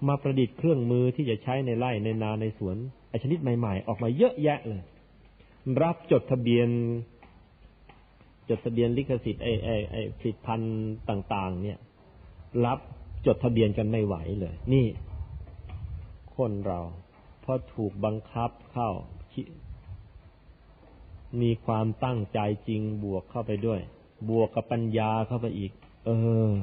[0.09, 2.77] มาประดิษฐ์เครื่องมือที่จะใช้ในไร่ในนาในสวน
[3.09, 4.83] ไอชนิดใหม่ ๆ ออกมาเยอะแยะเลย
[5.83, 6.69] รับจดทะเบียน
[8.49, 10.77] จดทะเบียนลิขสิทธิ์ไอไอไอผลิตภัณฑ์
[11.11, 11.79] ต่าง ๆ เนี่ย
[12.65, 12.79] รับ
[13.27, 14.87] จดทะเบียนกันไม่ไหวเลย นี่
[16.37, 16.81] คนเรา
[17.45, 18.91] พอถูกบังคับเข้า
[21.43, 22.39] มีความตั้งใจ
[22.69, 23.81] จริงบวกเข้าไปด้วย
[24.31, 25.73] บวกกับปัญญาเข้าไปอีก
[26.07, 26.11] เอ
[26.51, 26.55] อ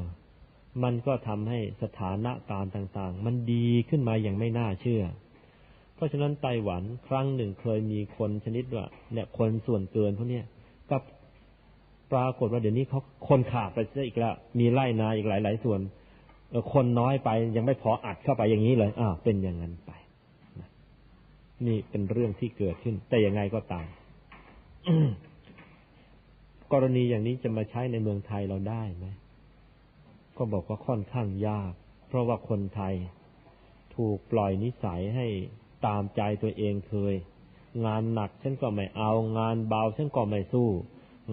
[0.83, 5.03] มันก็ทำให้สถานะการต่างๆ มันดีขึ้นมาอย่างไม่น่าเชื่อ
[5.95, 10.41] เพราะฉะนั้นไต้หวันครั้งหนึ่งเคยมีคนชนิดว่าเนี่ยคนส่วนเกินพวกนี้
[10.91, 11.01] กับ
[12.11, 15.79] ปรากฏว่าเดี๋ยวนี้เขาคนขาดไปซะอีกแล้ว มีไร่นาอีกหลายหลายส่วน
[16.73, 19.91] คนน้อยไปยังไม่พออัดเข้าไปอย่างนี้เลยอ้าวเป็นอย่างนั้นไป
[21.67, 23.85] นี่เป็นเรื่องที่เกิดขึ้น แต่ยังไงก็ตาม
[26.73, 29.07] กรณีอย่างนี้จะมาใช้ในเมืองไทยเราได้ไหม
[30.37, 31.71] ก็บอกว่าค่อนข้างยาก
[32.07, 32.95] เพราะว่าคนไทย
[33.95, 35.27] ถูกปล่อยนิสัยให้
[35.85, 37.15] ตามใจตัวเองเคย
[37.85, 40.69] งานหนักฉันก็ไม่เอา งานเบาฉันก็ไม่สู้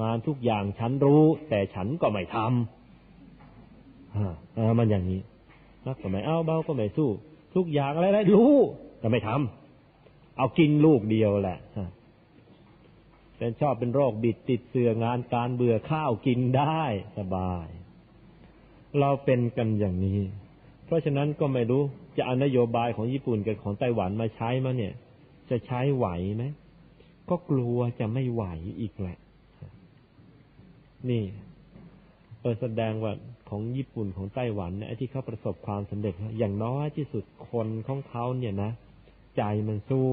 [0.03, 4.31] งานทุกอย่างฉันรู้ แต่ฉันก็ไม่ทำฮะ
[4.79, 5.21] มันอย่างนี้
[5.87, 7.11] นักก็ไม่เอาเบาก็ไม่สู้
[7.55, 8.55] ทุกอย่างอะไรๆรู้
[8.99, 11.59] แต่ไม่ทำเอากินลูกเดียวแหละ
[13.37, 16.83] เป็นชอบเป็นโรคบิดติดเสืองานการเบื่อข้าวกินได้
[17.19, 17.67] สบาย
[19.01, 20.19] เราเป็นกันอย่างนี้
[20.87, 21.83] เพราะฉะนั้นก็ไม่รู้
[22.17, 24.93] จะอานโยบายของญี่ปุ่นกับของไต้หวันมาใช้มาเนี่ย
[25.51, 26.07] จะใช้ไหว
[26.37, 26.45] ไหม
[27.31, 28.45] ก็กลัวจะไม่ไหว
[28.81, 29.19] อีกแหละ
[31.11, 31.23] นี่
[32.41, 33.13] เออแสดงว่า
[33.51, 38.71] ของญี่ปุ่นของไต้หวันเนี่ยที่เขาประสบความสำเร็จอย่างน้อยที่สุดคนของเขาเนี่ยนะ
[39.37, 40.09] ใจมันสู้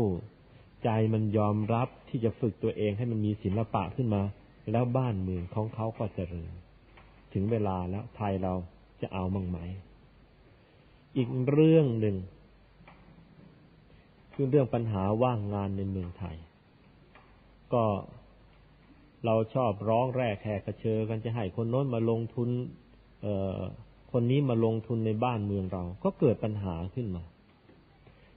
[0.83, 4.21] ใจมันยอมรับที่จะฝึกตัวเองให้มันมีศิลปะขึ้นมา
[4.71, 6.51] แล้วบ้านเมืองของเขาก็เจริญ
[7.33, 8.53] ถึงเวลาแล้วไทยเรา
[9.01, 9.57] จะเอามั่งไหม
[11.17, 12.15] อีกเรื่องหนึ่ง
[14.33, 16.35] คือเรื่องปัญหาว่างงานในเมืองไทย
[17.73, 17.83] ก็
[19.25, 22.49] เราชอบร้องแรกแหกกระเชอกันจะให้คนโน้นมาลงทุน
[23.21, 23.59] เอ่อ
[24.11, 27.23] คนนี้มาลงทุนในบ้านเมืองเรา ก็เกิดปัญหาขึ้นมา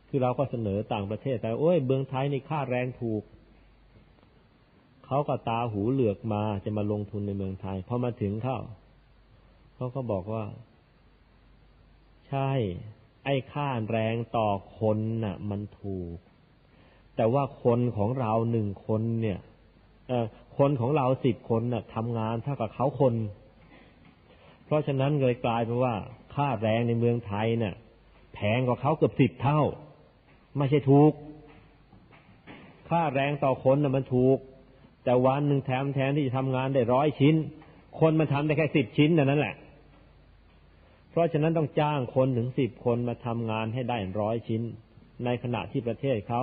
[0.08, 3.22] คือเราก็เสนอต่างประเทศแต่โอ้ยเบืองไทยในค่าแรงถูก
[5.06, 8.58] เขาก็ตาหูเหลือกมาจะมาลงทุนในเมืองไทยพอมาถึงเข้า
[9.82, 10.44] เขาก็บอกว่า
[12.28, 12.50] ใช่
[13.24, 14.48] ไอ้ค่าแรงต่อ
[14.78, 16.16] คนน่ะ มันถูก
[17.16, 19.38] แต่ว่าคนของเราหนึ่งคนเนี่ย
[20.08, 20.26] เออ
[20.58, 23.14] คนของเราสิบคนน่ะทำงานเท่ากับเขาคน
[24.64, 25.94] เพราะฉะนั้นเลยกลายเป็นว่า
[26.34, 27.74] ค่าแรงในเมืองไทยเนี่ย
[28.34, 29.60] แพงกว่าเขาเกือบสิบเท่า
[30.56, 31.12] ไม่ใช่ถูก
[32.88, 34.38] ค่าแรงต่อคนน่ะมันถูก
[35.04, 37.36] แต่วันหนึ่งแถมแทนที่จะทำงานได้ร้อยชิ้น
[38.00, 39.56] คนมันทำได้แค่สิบชิ้นนั่นแหละ
[41.12, 44.62] เพราะฉะนั้นต้องจ้างคนถึงสิบคนมาทำงานให้ได้ร้อยชิ้น
[45.24, 46.42] ในขณะที่ประเทศเขา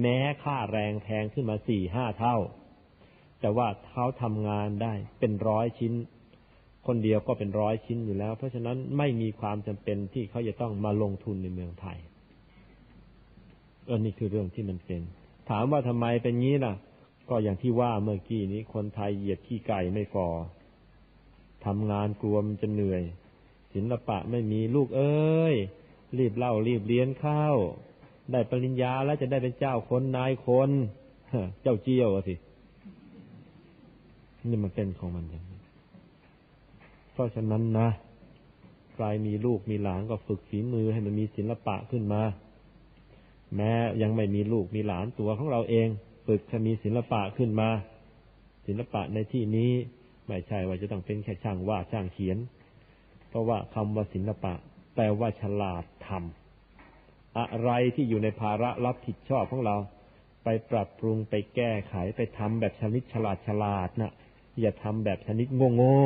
[0.00, 2.36] แม้ค่าแรงแพงขึ้นมาสี่ห้าเท่า
[3.40, 5.92] แต่ว่าเขาทำงานได้เป็นร้อยชิ้น
[6.86, 11.98] คนเดียวก็เป็นร้อยชิ้นอยู่แล้ว เพราะฉะนั้นไม่มีความจำเป็นที่เขาจะต้องมาลงทุนในเมืองไทย
[13.88, 15.02] อันนี้คือเรื่องที่มันเป็น
[15.50, 16.74] ถามว่าทำไมเป็นงี้ล่ะ
[17.28, 20.28] ก็อย่างที่ว่าเมื่อกี้นี้คนไทยเหยียดขี้ไก่ไม่ฟอ
[21.66, 23.02] ทำงานกลัวมันจะเหนื่อย
[23.74, 25.54] ศิลปะไม่มีลูกเอ้ย
[26.18, 27.44] รีบเล่ารีบเรียนเข้า
[28.32, 30.70] ได้ปริญญาแล้วจะได้เป็นเจ้าคนนายคน
[31.62, 32.34] เจ้าเจียวสิ
[34.48, 35.60] นี่มันเป็นของมันอย่างนี้
[37.12, 37.88] เพราะฉะนั้นนะ
[38.94, 42.22] ใครมีลูกมีหลานก็ฝึกฝีมือให้มันมีศิลปะขึ้นมา
[43.56, 43.72] แม้
[44.02, 45.88] ยังไม่มีลูกมีหลานตัวของเราเอง
[46.26, 47.68] ฝึกให้มีศิลปะขึ้นมา
[48.66, 49.72] ศิลปะในที่นี้
[50.28, 52.38] ไม่ใช่ว่าจะต้องเป็นแค่ช่างวาดช่างเขียน
[53.30, 54.54] เพราะว่าคำว่าศิลปะ
[54.94, 59.76] แปลว่าฉลาดทำอะไรที่อยู่ในภาระรับผิดชอบของเรา
[60.44, 64.12] ไปปรับปรุงไปแก้ไขไปทำแบบชนิดฉลาดฉลาดนะ่ะ
[64.60, 66.04] อย่าทำแบบชนิดโง่โง่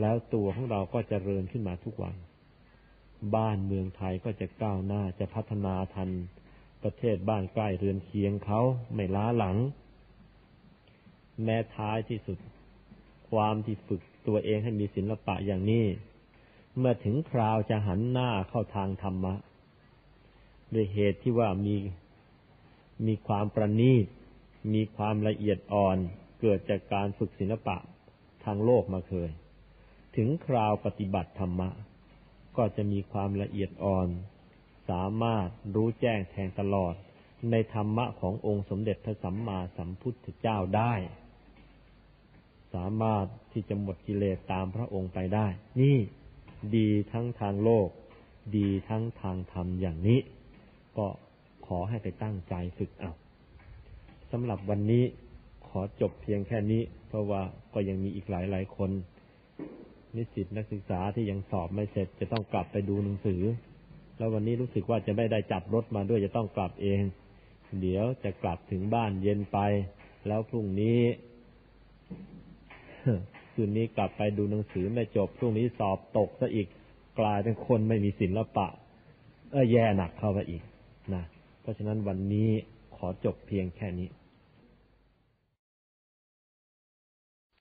[0.00, 2.16] แล้วตัวของเราก็จเจริญขึ้นมาทุกวัน
[3.36, 6.10] บ้านเมืองไทยก็จะก้าวหน้าจะพัฒนาทัน
[6.82, 8.60] ประเทศบ้านใกล้เรือนเคียงเขา
[8.94, 9.56] ไม่ล้าหลัง
[11.44, 12.38] แม้ท้ายที่สุด
[13.30, 15.86] ความที่ฝึก ตัวเองให้มีศิลปะอย่างนี้
[16.78, 19.34] เมื่อถึงคราวจะหันหน้าเข้าทางธรรมะ
[20.74, 21.76] ด้วยเหตุที่ว่ามี
[23.06, 24.06] มีความประณีต
[24.74, 25.96] มีความละเอียดอ่อน
[26.40, 27.76] เกิดจากการฝึกศิลปะ
[28.44, 29.30] ทางโลกมาเคย
[30.16, 31.68] ถึงคราวปฏิบัติธรรมะ
[32.56, 34.08] ก็จะมีความละเอียดอ่อน
[34.90, 36.94] สามารถรู้แจ้งแทงตลอด
[37.50, 40.92] ในธรรมะขององค์สมเด็จพระสัมมาสัมพุทธเจ้าได้
[42.74, 45.46] สามารถที่จะหมดกิเลสตามพระองค์ไปได้
[45.80, 45.96] นี่
[46.76, 47.88] ดีทั้งทางโลก
[48.56, 50.20] ดีทั้งทางธรรมอย่างนี้
[50.98, 51.06] ก็
[51.66, 53.12] ขอให้ไปตั้งใจฝึกเอา
[54.30, 55.04] สำหรับวันนี้
[55.68, 57.42] ขอจบเพียงแค่นี้ เพราะว่า
[57.74, 58.90] ก็ยังมีอีกหลายหลายคน
[60.16, 63.42] นิสิตนักศึกษาที่ยังสอบไม่เสร็จจะต้องกลับไปดูหนังสือ
[64.16, 67.02] แล้ววันนี้รู้สึกว่าจะไม่ได้จับรถมาด้วยจะต้องกลับเอง
[67.80, 69.58] เดี๋ยวจะกลับถึงบ้านเย็นไป
[70.26, 71.00] แล้วพรุ่งนี้
[73.54, 76.68] คืนนี้กลับไปดูหนังสือไม่จบพรุ่งนี้สอบตกซะอีก
[77.20, 78.66] กลายเป็นคนไม่มีศิลปะ
[79.52, 80.62] เออแย่หนักเข้าไปอีก
[81.14, 81.24] นะ
[81.60, 82.50] เพราะฉะนั้นวันนี้
[82.96, 84.08] ขอจบเพียงแค่นี้